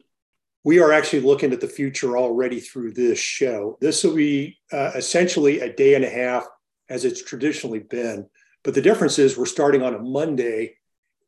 We 0.64 0.80
are 0.80 0.92
actually 0.92 1.20
looking 1.20 1.52
at 1.52 1.60
the 1.60 1.68
future 1.68 2.16
already 2.16 2.60
through 2.60 2.92
this 2.92 3.18
show. 3.18 3.78
This 3.80 4.04
will 4.04 4.14
be 4.14 4.58
uh, 4.72 4.92
essentially 4.94 5.60
a 5.60 5.72
day 5.72 5.94
and 5.94 6.04
a 6.04 6.10
half 6.10 6.46
as 6.88 7.04
it's 7.04 7.22
traditionally 7.22 7.80
been. 7.80 8.28
But 8.62 8.74
the 8.74 8.82
difference 8.82 9.18
is 9.18 9.36
we're 9.36 9.46
starting 9.46 9.82
on 9.82 9.94
a 9.94 9.98
Monday 9.98 10.76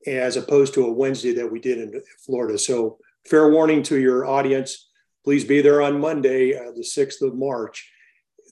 as 0.07 0.37
opposed 0.37 0.75
to 0.75 0.87
a 0.87 0.93
Wednesday 0.93 1.33
that 1.35 1.51
we 1.51 1.61
did 1.61 1.79
in 1.79 2.03
Florida. 2.19 2.59
So, 2.59 2.99
fair 3.25 3.51
warning 3.51 3.83
to 3.85 3.99
your 3.99 4.27
audience 4.27 4.89
please 5.25 5.45
be 5.45 5.63
there 5.63 5.81
on 5.81 5.99
Monday, 5.99 6.55
uh, 6.55 6.71
the 6.73 6.83
6th 6.83 7.23
of 7.23 7.35
March. 7.35 7.91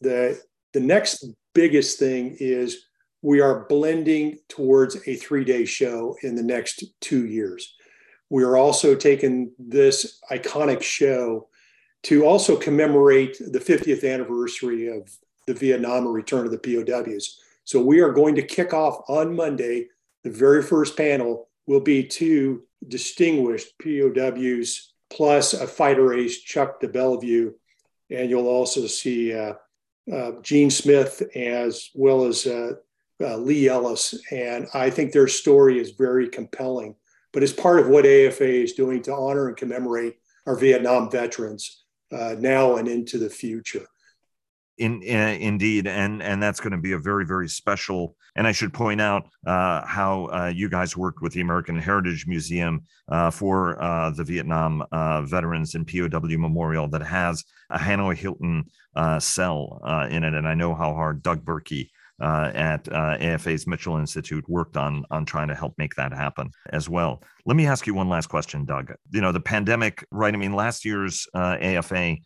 The, 0.01 0.41
the 0.73 0.81
next 0.81 1.27
biggest 1.55 1.99
thing 1.99 2.37
is 2.41 2.87
we 3.21 3.41
are 3.41 3.67
blending 3.69 4.39
towards 4.49 4.97
a 5.07 5.15
three 5.17 5.45
day 5.45 5.65
show 5.65 6.17
in 6.23 6.35
the 6.35 6.43
next 6.43 6.83
two 7.01 7.27
years. 7.27 7.77
We 8.31 8.43
are 8.43 8.57
also 8.57 8.97
taking 8.97 9.53
this 9.59 10.19
iconic 10.31 10.83
show 10.83 11.49
to 12.05 12.25
also 12.25 12.57
commemorate 12.57 13.37
the 13.39 13.61
50th 13.61 14.11
anniversary 14.11 14.89
of 14.89 15.09
the 15.47 15.55
Vietnam 15.55 16.09
return 16.09 16.47
of 16.47 16.51
the 16.51 16.59
POWs. 16.59 17.39
So 17.65 17.81
we 17.81 18.01
are 18.01 18.11
going 18.11 18.35
to 18.37 18.43
kick 18.43 18.73
off 18.73 19.03
on 19.09 19.37
Monday. 19.37 19.89
The 20.25 20.31
very 20.31 20.63
first 20.63 20.97
panel 20.97 21.49
will 21.67 21.81
be 21.81 22.05
two 22.05 22.65
distinguished 22.87 23.79
POWs 23.79 24.93
plus 25.11 25.53
a 25.53 25.67
fighter 25.67 26.15
ace, 26.15 26.41
Chuck 26.41 26.81
DeBellevue. 26.81 27.53
And 28.11 28.31
you'll 28.31 28.49
also 28.49 28.87
see 28.87 29.35
uh, 29.35 29.55
uh, 30.13 30.33
Gene 30.43 30.71
Smith 30.71 31.23
as 31.35 31.91
well 31.95 32.25
as 32.25 32.47
uh, 32.47 32.73
uh, 33.21 33.37
Lee 33.37 33.69
Ellis. 33.69 34.21
And 34.31 34.67
I 34.75 34.91
think 34.91 35.13
their 35.13 35.29
story 35.29 35.79
is 35.79 35.91
very 35.91 36.29
compelling, 36.29 36.97
but 37.33 37.43
it's 37.43 37.53
part 37.53 37.81
of 37.81 37.89
what 37.89 38.07
AFA 38.07 38.63
is 38.63 38.73
doing 38.73 39.03
to 39.03 39.15
honor 39.15 39.49
and 39.49 39.57
commemorate 39.57 40.17
our 40.47 40.57
Vietnam 40.57 41.11
veterans 41.11 41.85
uh, 42.11 42.35
now 42.39 42.77
and 42.77 42.89
into 42.89 43.19
the 43.19 43.31
future. 43.31 43.87
In, 44.79 45.03
uh, 45.03 45.37
indeed, 45.39 45.87
and 45.87 46.23
and 46.23 46.43
that's 46.43 46.59
going 46.59 46.73
to 46.73 46.79
be 46.79 46.93
a 46.93 46.99
very 46.99 47.27
very 47.27 47.49
special. 47.49 48.17
And 48.37 48.47
I 48.47 48.53
should 48.53 48.73
point 48.73 49.01
out 49.01 49.29
uh, 49.47 49.85
how 49.87 50.31
uh, 50.33 50.53
you 50.55 50.71
guys 50.71 50.97
worked 50.97 51.21
with 51.21 51.35
the 51.35 51.43
American 51.43 51.79
Heritage 51.79 52.27
Museum 52.27 52.81
uh, 53.11 53.31
for 53.31 53.81
uh, 53.83 54.11
the 54.11 54.25
Vietnam 54.25 54.83
uh, 54.91 55.23
Veterans 55.23 55.75
and 55.75 55.87
POW 55.87 56.39
Memorial 56.39 56.89
that 56.89 57.03
has 57.03 57.45
a 57.69 57.79
Hanoi 57.79 58.17
Hilton 58.17 58.65
cell 59.21 59.81
in 60.11 60.25
it, 60.25 60.35
and 60.35 60.49
I 60.49 60.55
know 60.55 60.75
how 60.75 60.95
hard 60.95 61.23
Doug 61.23 61.45
Birkey 61.45 61.91
uh, 62.23 62.51
at 62.55 62.91
uh, 62.91 63.17
AFA's 63.19 63.67
Mitchell 63.67 63.97
Institute 63.97 64.49
worked 64.49 64.77
on 64.77 65.05
on 65.11 65.25
trying 65.25 65.49
to 65.49 65.55
help 65.55 65.75
make 65.77 65.95
that 65.97 66.13
happen 66.13 66.51
as 66.71 66.89
well. 66.89 67.23
Let 67.45 67.57
me 67.57 67.67
ask 67.67 67.87
you 67.87 67.95
one 67.95 68.09
last 68.09 68.29
question, 68.29 68.65
Doug. 68.65 68.93
You 69.11 69.21
know, 69.21 69.33
the 69.33 69.41
pandemic, 69.41 70.07
right? 70.11 70.33
I 70.33 70.37
mean, 70.37 70.55
last 70.55 70.85
year's 70.85 71.27
uh, 71.35 71.59
AFA 71.61 72.17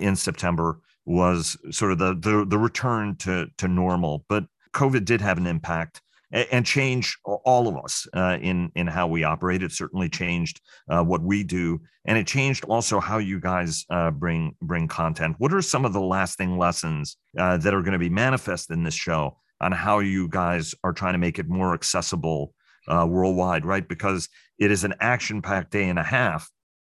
in 0.00 0.16
September 0.16 0.78
was 1.04 1.56
sort 1.70 1.92
of 1.92 1.98
the, 1.98 2.14
the 2.14 2.44
the 2.48 2.58
return 2.58 3.16
to 3.16 3.46
to 3.58 3.68
normal, 3.68 4.24
but 4.28 4.44
COVID 4.72 5.04
did 5.04 5.20
have 5.20 5.38
an 5.38 5.46
impact 5.46 6.00
and 6.32 6.64
change 6.64 7.18
all 7.24 7.68
of 7.68 7.76
us 7.76 8.06
uh, 8.14 8.38
in 8.40 8.70
in 8.74 8.86
how 8.86 9.06
we 9.06 9.24
operate. 9.24 9.62
It 9.62 9.72
certainly 9.72 10.08
changed 10.08 10.60
uh, 10.88 11.02
what 11.02 11.22
we 11.22 11.44
do, 11.44 11.80
and 12.06 12.16
it 12.16 12.26
changed 12.26 12.64
also 12.64 13.00
how 13.00 13.18
you 13.18 13.40
guys 13.40 13.84
uh, 13.90 14.10
bring 14.10 14.56
bring 14.62 14.88
content. 14.88 15.36
What 15.38 15.52
are 15.52 15.62
some 15.62 15.84
of 15.84 15.92
the 15.92 16.00
lasting 16.00 16.58
lessons 16.58 17.16
uh, 17.38 17.58
that 17.58 17.74
are 17.74 17.82
going 17.82 17.92
to 17.92 17.98
be 17.98 18.08
manifest 18.08 18.70
in 18.70 18.82
this 18.82 18.94
show 18.94 19.36
on 19.60 19.72
how 19.72 19.98
you 19.98 20.28
guys 20.28 20.74
are 20.82 20.92
trying 20.92 21.12
to 21.14 21.18
make 21.18 21.38
it 21.38 21.48
more 21.48 21.74
accessible 21.74 22.54
uh, 22.88 23.06
worldwide? 23.08 23.66
Right, 23.66 23.86
because 23.86 24.28
it 24.58 24.70
is 24.70 24.84
an 24.84 24.94
action 25.00 25.42
packed 25.42 25.70
day 25.70 25.88
and 25.88 25.98
a 25.98 26.02
half, 26.02 26.48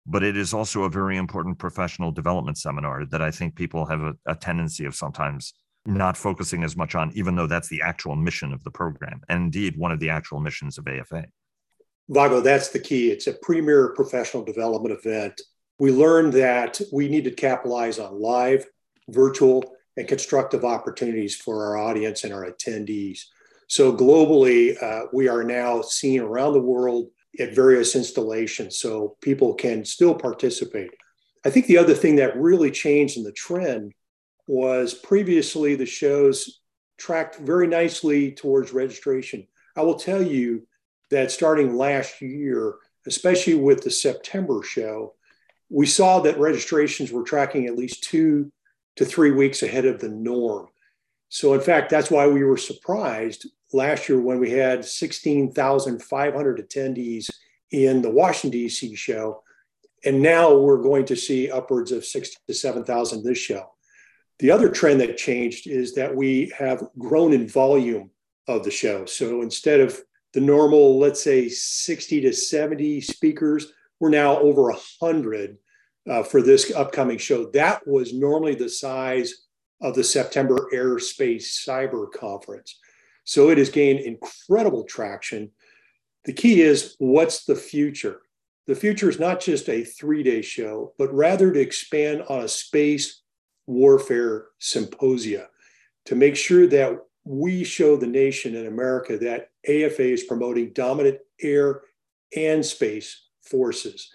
but 0.08 0.24
it 0.24 0.38
is 0.38 0.54
also 0.54 0.84
a 0.84 0.90
very 0.90 1.18
important 1.18 1.60
professional 1.60 2.12
development 2.12 2.58
seminar 2.58 3.06
that 3.06 3.22
I 3.22 3.30
think 3.30 3.56
people 3.56 3.86
have 3.86 4.02
a, 4.02 4.14
a 4.26 4.36
tendency 4.36 4.86
of 4.86 4.96
sometimes 4.96 5.54
not 5.86 6.18
focusing 6.18 6.64
as 6.64 6.76
much 6.76 6.96
on, 6.96 7.12
even 7.14 7.36
though 7.36 7.48
that's 7.48 7.68
the 7.68 7.82
actual 7.82 8.16
mission 8.16 8.54
of 8.54 8.64
the 8.64 8.72
program, 8.72 9.22
and 9.30 9.44
indeed 9.44 9.78
one 9.78 9.92
of 9.92 10.00
the 10.00 10.10
actual 10.10 10.40
missions 10.40 10.78
of 10.78 10.88
AFA. 10.88 11.26
Vago, 12.10 12.40
that's 12.40 12.70
the 12.70 12.80
key. 12.80 13.12
It's 13.12 13.28
a 13.28 13.34
premier 13.34 13.90
professional 13.90 14.44
development 14.44 14.98
event. 14.98 15.42
We 15.80 15.92
learned 15.92 16.34
that 16.34 16.80
we 16.92 17.10
need 17.10 17.26
to 17.26 17.32
capitalize 17.32 18.00
on 18.00 18.20
live, 18.20 18.66
virtual, 19.10 19.64
and 19.98 20.08
constructive 20.08 20.64
opportunities 20.64 21.36
for 21.36 21.66
our 21.66 21.78
audience 21.78 22.24
and 22.24 22.34
our 22.34 22.50
attendees. 22.50 23.22
So, 23.68 23.94
globally, 23.94 24.82
uh, 24.82 25.08
we 25.12 25.28
are 25.28 25.44
now 25.44 25.82
seeing 25.82 26.22
around 26.22 26.54
the 26.54 26.62
world 26.62 27.10
at 27.40 27.56
various 27.56 27.96
installations 27.96 28.80
so 28.80 29.16
people 29.22 29.54
can 29.54 29.86
still 29.86 30.16
participate. 30.16 30.92
I 31.46 31.50
think 31.50 31.68
the 31.68 31.78
other 31.78 31.94
thing 31.94 32.18
that 32.18 32.38
really 32.38 32.72
changed 32.72 33.18
in 33.18 33.24
the 33.24 33.32
trend 33.32 33.94
was 34.48 34.94
previously 34.94 35.76
the 35.76 35.86
shows 35.86 36.62
tracked 36.98 37.38
very 37.38 37.68
nicely 37.68 38.32
towards 38.32 38.74
registration. 38.74 39.48
I 39.76 39.82
will 39.82 39.96
tell 39.96 40.22
you 40.22 40.68
that 41.12 41.32
starting 41.32 41.76
last 41.76 42.22
year, 42.22 42.76
especially 43.06 43.56
with 43.56 43.84
the 43.84 43.92
September 43.92 44.64
show, 44.64 45.14
we 45.70 45.86
saw 45.86 46.20
that 46.22 46.40
registrations 46.40 47.12
were 47.12 47.24
tracking 47.24 47.68
at 47.68 47.78
least 47.78 48.04
two 48.04 48.52
to 48.96 49.06
three 49.06 49.32
weeks 49.32 49.64
ahead 49.64 49.86
of 49.86 50.00
the 50.00 50.10
norm. 50.10 50.68
So, 51.30 51.54
in 51.54 51.62
fact, 51.62 51.90
that's 51.90 52.10
why 52.10 52.28
we 52.28 52.44
were 52.44 52.58
surprised 52.58 53.48
last 53.74 54.08
year 54.10 54.20
when 54.20 54.40
we 54.40 54.52
had 54.52 54.86
16,500 54.86 56.58
attendees 56.58 57.30
in 57.72 58.02
the 58.02 58.10
Washington, 58.10 58.60
D.C. 58.60 58.96
show. 58.96 59.44
And 60.06 60.22
now 60.22 60.56
we're 60.56 60.82
going 60.82 61.06
to 61.06 61.16
see 61.16 61.52
upwards 61.52 61.92
of 61.92 62.06
six 62.06 62.30
to 62.48 62.54
7,000 62.54 63.24
this 63.24 63.38
show. 63.38 63.74
The 64.40 64.52
other 64.52 64.70
trend 64.70 65.02
that 65.02 65.18
changed 65.18 65.68
is 65.68 65.96
that 65.96 66.16
we 66.16 66.54
have 66.58 66.88
grown 66.98 67.34
in 67.34 67.48
volume 67.48 68.12
of 68.48 68.64
the 68.64 68.72
show. 68.72 69.06
So 69.06 69.42
instead 69.42 69.80
of 69.80 70.00
the 70.34 70.42
normal, 70.42 71.00
let's 71.00 71.22
say 71.22 71.50
60 71.50 72.22
to 72.22 72.34
70 72.34 73.02
speakers, 73.02 73.74
we're 74.00 74.10
now 74.10 74.38
over 74.38 74.64
100 74.64 75.58
uh, 76.08 76.24
for 76.24 76.42
this 76.42 76.72
upcoming 76.72 77.18
show. 77.18 77.50
That 77.52 77.86
was 77.88 78.14
normally 78.14 78.56
the 78.56 78.70
size 78.70 79.48
of 79.82 79.96
the 79.96 80.04
September 80.04 80.70
Airspace 80.74 81.68
Cyber 81.68 82.12
Conference. 82.12 82.80
So 83.28 83.50
it 83.50 83.58
has 83.58 83.70
gained 83.70 84.00
incredible 84.00 84.86
traction. 84.86 85.52
The 86.24 86.32
key 86.32 86.62
is 86.62 86.96
what's 86.98 87.44
the 87.44 87.58
future? 87.58 88.22
The 88.68 88.76
future 88.76 89.10
is 89.10 89.20
not 89.20 89.42
just 89.42 89.68
a 89.68 89.84
three 89.84 90.24
day 90.24 90.42
show, 90.42 90.94
but 90.98 91.14
rather 91.14 91.52
to 91.52 91.60
expand 91.60 92.24
on 92.30 92.40
a 92.40 92.48
space 92.48 93.22
warfare 93.66 94.46
symposia 94.60 95.50
to 96.06 96.16
make 96.16 96.38
sure 96.38 96.68
that 96.68 97.00
we 97.26 97.66
show 97.66 97.98
the 97.98 98.08
nation 98.08 98.56
in 98.56 98.66
America 98.66 99.18
that 99.18 99.50
AFA 99.68 100.14
is 100.14 100.24
promoting 100.24 100.72
dominant 100.72 101.18
air 101.42 101.82
and 102.34 102.66
space 102.66 103.28
forces. 103.42 104.10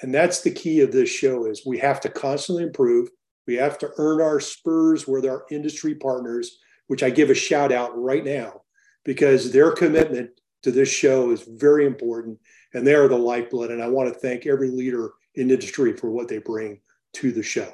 And 0.00 0.14
that's 0.14 0.40
the 0.40 0.50
key 0.50 0.80
of 0.80 0.92
this 0.92 1.10
show 1.10 1.44
is 1.44 1.66
we 1.66 1.76
have 1.78 2.00
to 2.00 2.08
constantly 2.08 2.64
improve. 2.64 3.10
We 3.46 3.56
have 3.56 3.76
to 3.78 3.90
earn 3.98 4.22
our 4.22 4.40
spurs 4.40 5.06
with 5.06 5.26
our 5.26 5.44
industry 5.50 5.94
partners, 5.94 6.56
which 6.86 7.02
I 7.02 7.10
give 7.10 7.30
a 7.30 7.34
shout 7.34 7.72
out 7.72 8.00
right 8.00 8.24
now 8.24 8.62
because 9.04 9.52
their 9.52 9.72
commitment 9.72 10.30
to 10.62 10.70
this 10.70 10.88
show 10.88 11.30
is 11.30 11.42
very 11.42 11.86
important 11.86 12.38
and 12.74 12.86
they 12.86 12.94
are 12.94 13.08
the 13.08 13.16
lifeblood. 13.16 13.70
And 13.70 13.82
I 13.82 13.88
want 13.88 14.12
to 14.12 14.18
thank 14.18 14.46
every 14.46 14.70
leader 14.70 15.12
in 15.34 15.50
industry 15.50 15.92
for 15.96 16.10
what 16.10 16.28
they 16.28 16.38
bring 16.38 16.80
to 17.14 17.32
the 17.32 17.42
show. 17.42 17.72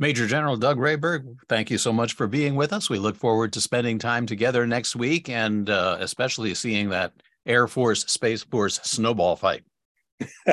Major 0.00 0.26
General 0.26 0.56
Doug 0.56 0.78
Raaberg, 0.78 1.36
thank 1.48 1.70
you 1.70 1.78
so 1.78 1.92
much 1.92 2.12
for 2.12 2.28
being 2.28 2.54
with 2.54 2.72
us. 2.72 2.88
We 2.88 2.98
look 2.98 3.16
forward 3.16 3.52
to 3.54 3.60
spending 3.60 3.98
time 3.98 4.26
together 4.26 4.66
next 4.66 4.94
week 4.94 5.28
and 5.28 5.68
uh, 5.68 5.96
especially 6.00 6.54
seeing 6.54 6.90
that 6.90 7.12
Air 7.46 7.66
Force 7.66 8.04
Space 8.04 8.44
Force 8.44 8.78
snowball 8.84 9.34
fight. 9.34 9.62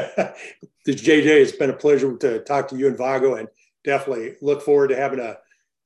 JJ, 0.85 1.25
it's 1.25 1.51
been 1.51 1.69
a 1.69 1.73
pleasure 1.73 2.15
to 2.17 2.39
talk 2.39 2.67
to 2.69 2.77
you 2.77 2.87
and 2.87 2.97
Vago, 2.97 3.35
and 3.35 3.47
definitely 3.83 4.35
look 4.41 4.61
forward 4.61 4.89
to 4.89 4.95
having 4.95 5.19
a, 5.19 5.37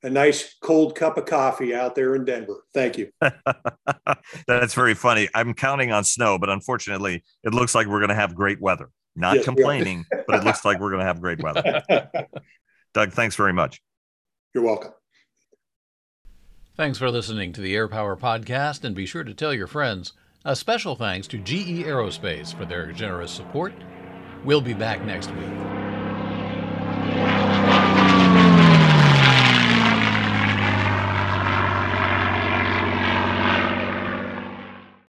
a 0.02 0.10
nice 0.10 0.54
cold 0.60 0.94
cup 0.94 1.18
of 1.18 1.26
coffee 1.26 1.74
out 1.74 1.94
there 1.94 2.14
in 2.14 2.24
Denver. 2.24 2.64
Thank 2.72 2.98
you. 2.98 3.10
That's 4.46 4.74
very 4.74 4.94
funny. 4.94 5.28
I'm 5.34 5.54
counting 5.54 5.92
on 5.92 6.04
snow, 6.04 6.38
but 6.38 6.48
unfortunately, 6.48 7.22
it 7.44 7.52
looks 7.52 7.74
like 7.74 7.86
we're 7.86 8.00
going 8.00 8.10
to 8.10 8.14
have 8.14 8.34
great 8.34 8.60
weather. 8.60 8.90
Not 9.16 9.36
yes, 9.36 9.44
complaining, 9.44 10.06
but 10.26 10.36
it 10.36 10.44
looks 10.44 10.64
like 10.64 10.78
we're 10.80 10.90
going 10.90 11.00
to 11.00 11.06
have 11.06 11.20
great 11.20 11.42
weather. 11.42 11.82
Doug, 12.94 13.12
thanks 13.12 13.36
very 13.36 13.52
much. 13.52 13.82
You're 14.54 14.64
welcome. 14.64 14.92
Thanks 16.76 16.98
for 16.98 17.10
listening 17.10 17.52
to 17.52 17.60
the 17.60 17.74
Air 17.76 17.88
Power 17.88 18.16
Podcast, 18.16 18.84
and 18.84 18.94
be 18.94 19.04
sure 19.04 19.24
to 19.24 19.34
tell 19.34 19.52
your 19.52 19.66
friends. 19.66 20.14
A 20.44 20.56
special 20.56 20.96
thanks 20.96 21.26
to 21.28 21.38
GE 21.38 21.84
Aerospace 21.84 22.54
for 22.56 22.64
their 22.64 22.90
generous 22.92 23.30
support. 23.30 23.74
We'll 24.44 24.62
be 24.62 24.72
back 24.72 25.04
next 25.04 25.30
week. 25.32 25.79